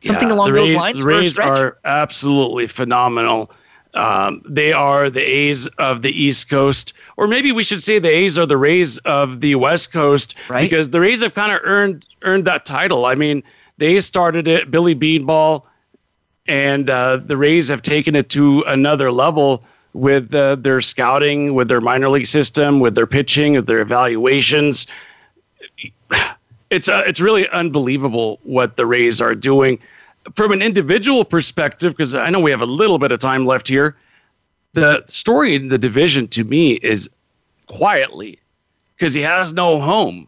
something 0.00 0.28
yeah, 0.28 0.34
along 0.34 0.52
those 0.52 0.74
lines. 0.74 0.98
The 0.98 1.04
Rays 1.06 1.38
are 1.38 1.78
absolutely 1.84 2.66
phenomenal. 2.66 3.50
Um, 3.94 4.42
they 4.44 4.72
are 4.72 5.08
the 5.08 5.20
A's 5.20 5.68
of 5.78 6.02
the 6.02 6.10
East 6.10 6.50
Coast, 6.50 6.94
or 7.16 7.28
maybe 7.28 7.52
we 7.52 7.62
should 7.62 7.80
say 7.82 8.00
the 8.00 8.10
A's 8.10 8.36
are 8.36 8.46
the 8.46 8.56
Rays 8.56 8.98
of 8.98 9.40
the 9.40 9.54
West 9.54 9.92
Coast, 9.92 10.34
right? 10.48 10.62
because 10.68 10.90
the 10.90 11.00
Rays 11.00 11.22
have 11.22 11.34
kind 11.34 11.52
of 11.52 11.60
earned 11.62 12.04
earned 12.22 12.44
that 12.46 12.66
title. 12.66 13.06
I 13.06 13.14
mean, 13.14 13.42
they 13.78 14.00
started 14.00 14.48
it, 14.48 14.68
Billy 14.72 14.96
Beanball, 14.96 15.62
and 16.48 16.90
uh, 16.90 17.18
the 17.18 17.36
Rays 17.36 17.68
have 17.68 17.82
taken 17.82 18.16
it 18.16 18.30
to 18.30 18.62
another 18.66 19.12
level 19.12 19.62
with 19.94 20.34
uh, 20.34 20.56
their 20.56 20.80
scouting, 20.80 21.54
with 21.54 21.68
their 21.68 21.80
minor 21.80 22.08
league 22.10 22.26
system, 22.26 22.80
with 22.80 22.94
their 22.94 23.06
pitching, 23.06 23.54
with 23.54 23.66
their 23.66 23.78
evaluations. 23.80 24.86
It's 26.70 26.88
uh, 26.88 27.02
it's 27.06 27.20
really 27.20 27.48
unbelievable 27.50 28.40
what 28.42 28.76
the 28.76 28.84
Rays 28.84 29.20
are 29.20 29.34
doing 29.34 29.78
from 30.34 30.52
an 30.52 30.60
individual 30.60 31.24
perspective. 31.24 31.92
Because 31.96 32.14
I 32.14 32.28
know 32.28 32.40
we 32.40 32.50
have 32.50 32.60
a 32.62 32.66
little 32.66 32.98
bit 32.98 33.12
of 33.12 33.20
time 33.20 33.46
left 33.46 33.68
here. 33.68 33.96
The 34.72 35.04
story 35.06 35.54
in 35.54 35.68
the 35.68 35.78
division 35.78 36.26
to 36.28 36.44
me 36.44 36.74
is 36.82 37.08
quietly 37.66 38.40
because 38.96 39.14
he 39.14 39.20
has 39.22 39.54
no 39.54 39.80
home. 39.80 40.26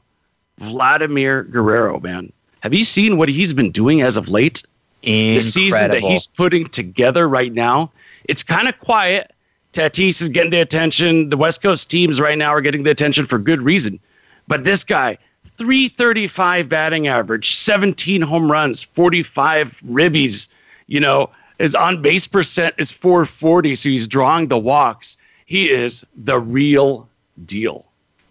Vladimir 0.59 1.43
Guerrero, 1.43 2.01
man, 2.01 2.33
have 2.61 2.73
you 2.73 2.85
seen 2.85 3.19
what 3.19 3.29
he's 3.29 3.53
been 3.53 3.71
doing 3.73 4.01
as 4.01 4.17
of 4.17 4.29
late? 4.29 4.63
Incredible. 5.03 5.35
The 5.35 5.43
season 5.43 5.91
that 5.91 6.01
he's 6.01 6.27
putting 6.27 6.67
together 6.69 7.29
right 7.29 7.53
now, 7.53 7.91
it's 8.25 8.43
kind 8.43 8.67
of 8.67 8.79
quiet 8.79 9.31
Tatis 9.77 10.23
is 10.23 10.29
getting 10.31 10.51
the 10.51 10.61
attention. 10.61 11.29
The 11.29 11.37
West 11.37 11.63
Coast 11.63 11.91
teams 11.91 12.21
right 12.21 12.39
now 12.39 12.49
are 12.49 12.61
getting 12.63 12.83
the 12.85 12.91
attention 12.91 13.27
for 13.27 13.39
good 13.39 13.61
reason. 13.63 14.01
But 14.49 14.65
this 14.65 14.83
guy, 14.83 15.19
335 15.59 16.69
batting 16.69 17.09
average, 17.09 17.55
17 17.55 18.23
home 18.23 18.51
runs, 18.51 18.83
45 18.83 19.83
ribbies, 19.89 20.49
you 20.87 20.99
know, 21.01 21.31
his 21.59 21.75
on 21.75 22.01
base 22.03 22.27
percent 22.27 22.75
is 22.79 22.91
440, 22.93 23.77
so 23.77 23.89
he's 23.91 24.07
drawing 24.09 24.49
the 24.49 24.59
walks. 24.59 25.17
He 25.47 25.71
is 25.71 26.05
the 26.17 26.39
real 26.39 27.09
deal. 27.47 27.85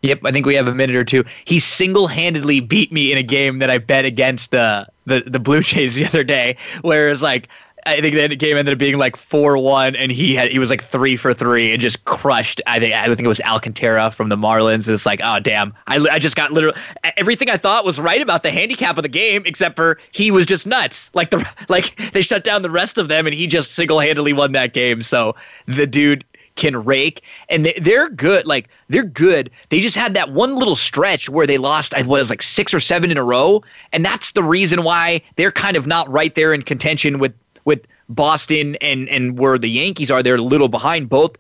Yep, 0.04 0.22
I 0.26 0.32
think 0.32 0.46
we 0.46 0.54
have 0.54 0.68
a 0.68 0.76
minute 0.76 0.96
or 0.96 1.04
two. 1.04 1.24
He 1.46 1.58
single-handedly 1.58 2.60
beat 2.60 2.92
me 2.92 3.12
in 3.12 3.18
a 3.18 3.24
game 3.24 3.58
that 3.60 3.72
I 3.72 3.80
bet 3.80 4.06
against 4.06 4.52
the 4.52 4.88
the, 5.08 5.22
the 5.26 5.40
Blue 5.40 5.62
Jays 5.62 5.94
the 5.96 6.06
other 6.06 6.24
day, 6.24 6.56
where 6.82 7.14
like 7.18 7.48
I 7.88 8.02
think 8.02 8.16
the 8.16 8.36
game 8.36 8.58
ended 8.58 8.72
up 8.74 8.80
being 8.80 8.98
like 8.98 9.16
four 9.16 9.58
one, 9.60 9.96
and 9.96 10.12
he 10.12 10.34
had 10.34 10.50
he 10.50 10.58
was 10.58 10.72
like 10.72 10.84
three 10.84 11.16
for 11.16 11.34
three 11.36 11.72
and 11.72 11.80
just 11.80 12.04
crushed. 12.06 12.60
I 12.66 12.80
think 12.80 12.96
I 12.96 13.06
think 13.06 13.20
it 13.22 13.28
was 13.28 13.40
Alcantara 13.42 14.10
from 14.10 14.30
the 14.30 14.36
Marlins. 14.36 14.90
It's 14.90 15.06
like, 15.06 15.22
oh 15.24 15.40
damn, 15.40 15.72
I 15.86 15.98
I 16.10 16.18
just 16.18 16.36
got 16.36 16.52
literally 16.52 16.78
everything 17.16 17.50
I 17.50 17.58
thought 17.58 17.86
was 17.86 18.00
right 18.00 18.22
about 18.22 18.42
the 18.42 18.50
handicap 18.50 18.98
of 18.98 19.04
the 19.04 19.10
game, 19.10 19.44
except 19.46 19.76
for 19.76 20.00
he 20.14 20.32
was 20.32 20.48
just 20.48 20.66
nuts. 20.66 21.12
Like 21.14 21.30
the 21.30 21.48
like 21.70 22.12
they 22.14 22.22
shut 22.22 22.44
down 22.44 22.64
the 22.64 22.72
rest 22.72 22.98
of 22.98 23.08
them, 23.08 23.28
and 23.28 23.36
he 23.36 23.46
just 23.46 23.74
single 23.76 24.00
handedly 24.00 24.34
won 24.34 24.52
that 24.54 24.74
game. 24.74 25.04
So 25.04 25.36
the 25.68 25.86
dude 25.86 26.26
can 26.56 26.86
rake 26.86 27.22
and 27.50 27.66
they, 27.66 27.94
are 27.98 28.08
good 28.08 28.48
like 28.48 28.70
they're 28.88 29.04
good 29.04 29.52
they 29.72 29.82
just 29.82 29.98
had 29.98 30.14
that 30.14 30.32
one 30.32 30.56
little 30.56 30.78
stretch 30.78 31.28
where 31.28 31.46
they 31.46 31.58
lost 31.58 31.94
i 31.96 32.02
was 32.04 32.30
like 32.30 32.42
six 32.42 32.74
or 32.74 32.80
seven 32.80 33.12
in 33.12 33.18
a 33.18 33.24
row 33.26 33.62
and 33.92 34.06
that's 34.06 34.32
the 34.32 34.42
reason 34.42 34.84
why 34.86 35.20
they're 35.36 35.52
kind 35.52 35.76
of 35.76 35.86
not 35.86 36.10
right 36.10 36.36
there 36.36 36.54
in 36.54 36.62
contention 36.62 37.20
with 37.20 37.34
with 37.66 37.88
Boston 38.10 38.76
and 38.78 39.10
and 39.10 39.38
where 39.38 39.58
the 39.58 39.70
Yankees 39.70 40.10
are, 40.10 40.24
they're 40.24 40.36
a 40.36 40.42
little 40.42 40.68
behind 40.70 41.10
both 41.10 41.36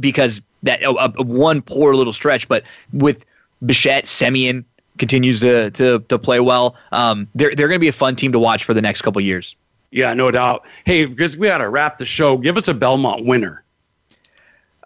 because 0.00 0.40
that 0.62 0.82
uh, 0.84 1.10
one 1.18 1.60
poor 1.60 1.94
little 1.94 2.12
stretch. 2.12 2.48
But 2.48 2.62
with 2.92 3.26
Bichette, 3.66 4.04
Semien 4.04 4.64
continues 4.98 5.40
to 5.40 5.70
to, 5.72 5.98
to 6.08 6.18
play 6.18 6.40
well. 6.40 6.76
Um, 6.92 7.28
they're 7.34 7.54
they're 7.54 7.68
going 7.68 7.78
to 7.78 7.84
be 7.84 7.88
a 7.88 7.92
fun 7.92 8.16
team 8.16 8.32
to 8.32 8.38
watch 8.38 8.64
for 8.64 8.72
the 8.72 8.82
next 8.82 9.02
couple 9.02 9.20
years. 9.20 9.56
Yeah, 9.90 10.14
no 10.14 10.30
doubt. 10.30 10.64
Hey, 10.84 11.04
because 11.04 11.36
we 11.36 11.46
got 11.48 11.58
to 11.58 11.68
wrap 11.68 11.98
the 11.98 12.06
show. 12.06 12.36
Give 12.38 12.56
us 12.56 12.66
a 12.66 12.74
Belmont 12.74 13.24
winner. 13.26 13.62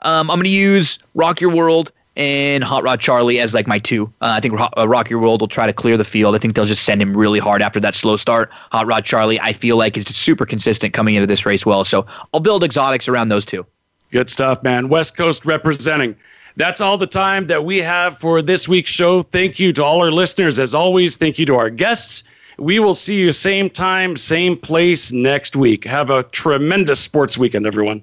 Um, 0.03 0.31
I'm 0.31 0.37
going 0.37 0.45
to 0.45 0.51
use 0.51 0.99
Rock 1.15 1.41
Your 1.41 1.51
World 1.55 1.93
and 2.19 2.65
Hot 2.65 2.83
Rod 2.83 2.99
Charlie 3.01 3.39
as 3.41 3.55
like 3.55 3.69
my 3.69 3.79
two. 3.79 4.07
Uh, 4.21 4.33
I 4.37 4.41
think 4.41 4.59
uh, 4.59 4.89
Rock 4.89 5.09
Your 5.09 5.21
World 5.21 5.41
will 5.41 5.49
try 5.49 5.67
to 5.67 5.73
clear 5.73 5.97
the 5.97 6.05
field. 6.05 6.35
I 6.35 6.39
think 6.39 6.55
they'll 6.55 6.65
just 6.65 6.83
send 6.83 7.01
him 7.01 7.17
really 7.17 7.39
hard 7.39 7.63
after 7.63 7.79
that 7.81 7.95
slow 7.95 8.17
start. 8.17 8.51
Hot 8.73 8.87
Rod 8.87 9.05
Charlie, 9.05 9.41
I 9.41 9.53
feel 9.53 9.77
like, 9.77 9.97
is 9.97 10.05
just 10.05 10.21
super 10.21 10.45
consistent 10.45 10.93
coming 10.93 11.15
into 11.15 11.29
this 11.29 11.47
race 11.47 11.65
well. 11.65 11.85
So 11.85 12.05
I'll 12.35 12.41
build 12.41 12.65
exotics 12.65 13.09
around 13.09 13.29
those 13.29 13.47
two. 13.47 13.65
Good 14.11 14.29
stuff, 14.31 14.63
man. 14.65 14.89
West 14.89 15.17
Coast 15.17 15.47
representing. 15.47 16.17
That's 16.57 16.81
all 16.81 16.99
the 16.99 17.07
time 17.07 17.47
that 17.47 17.65
we 17.65 17.77
have 17.79 18.19
for 18.19 18.43
this 18.43 18.67
week's 18.69 18.91
show. 18.91 19.23
Thank 19.23 19.61
you 19.61 19.73
to 19.75 19.85
all 19.85 20.03
our 20.05 20.11
listeners. 20.11 20.59
As 20.59 20.75
always, 20.75 21.17
thank 21.17 21.39
you 21.39 21.47
to 21.47 21.55
our 21.55 21.71
guests. 21.71 22.25
We 22.59 22.81
will 22.81 22.95
see 22.97 23.21
you 23.21 23.31
same 23.31 23.71
time, 23.71 24.17
same 24.17 24.57
place 24.57 25.13
next 25.13 25.55
week. 25.55 25.85
Have 25.85 26.11
a 26.11 26.25
tremendous 26.25 26.99
sports 26.99 27.39
weekend, 27.39 27.65
everyone. 27.65 28.03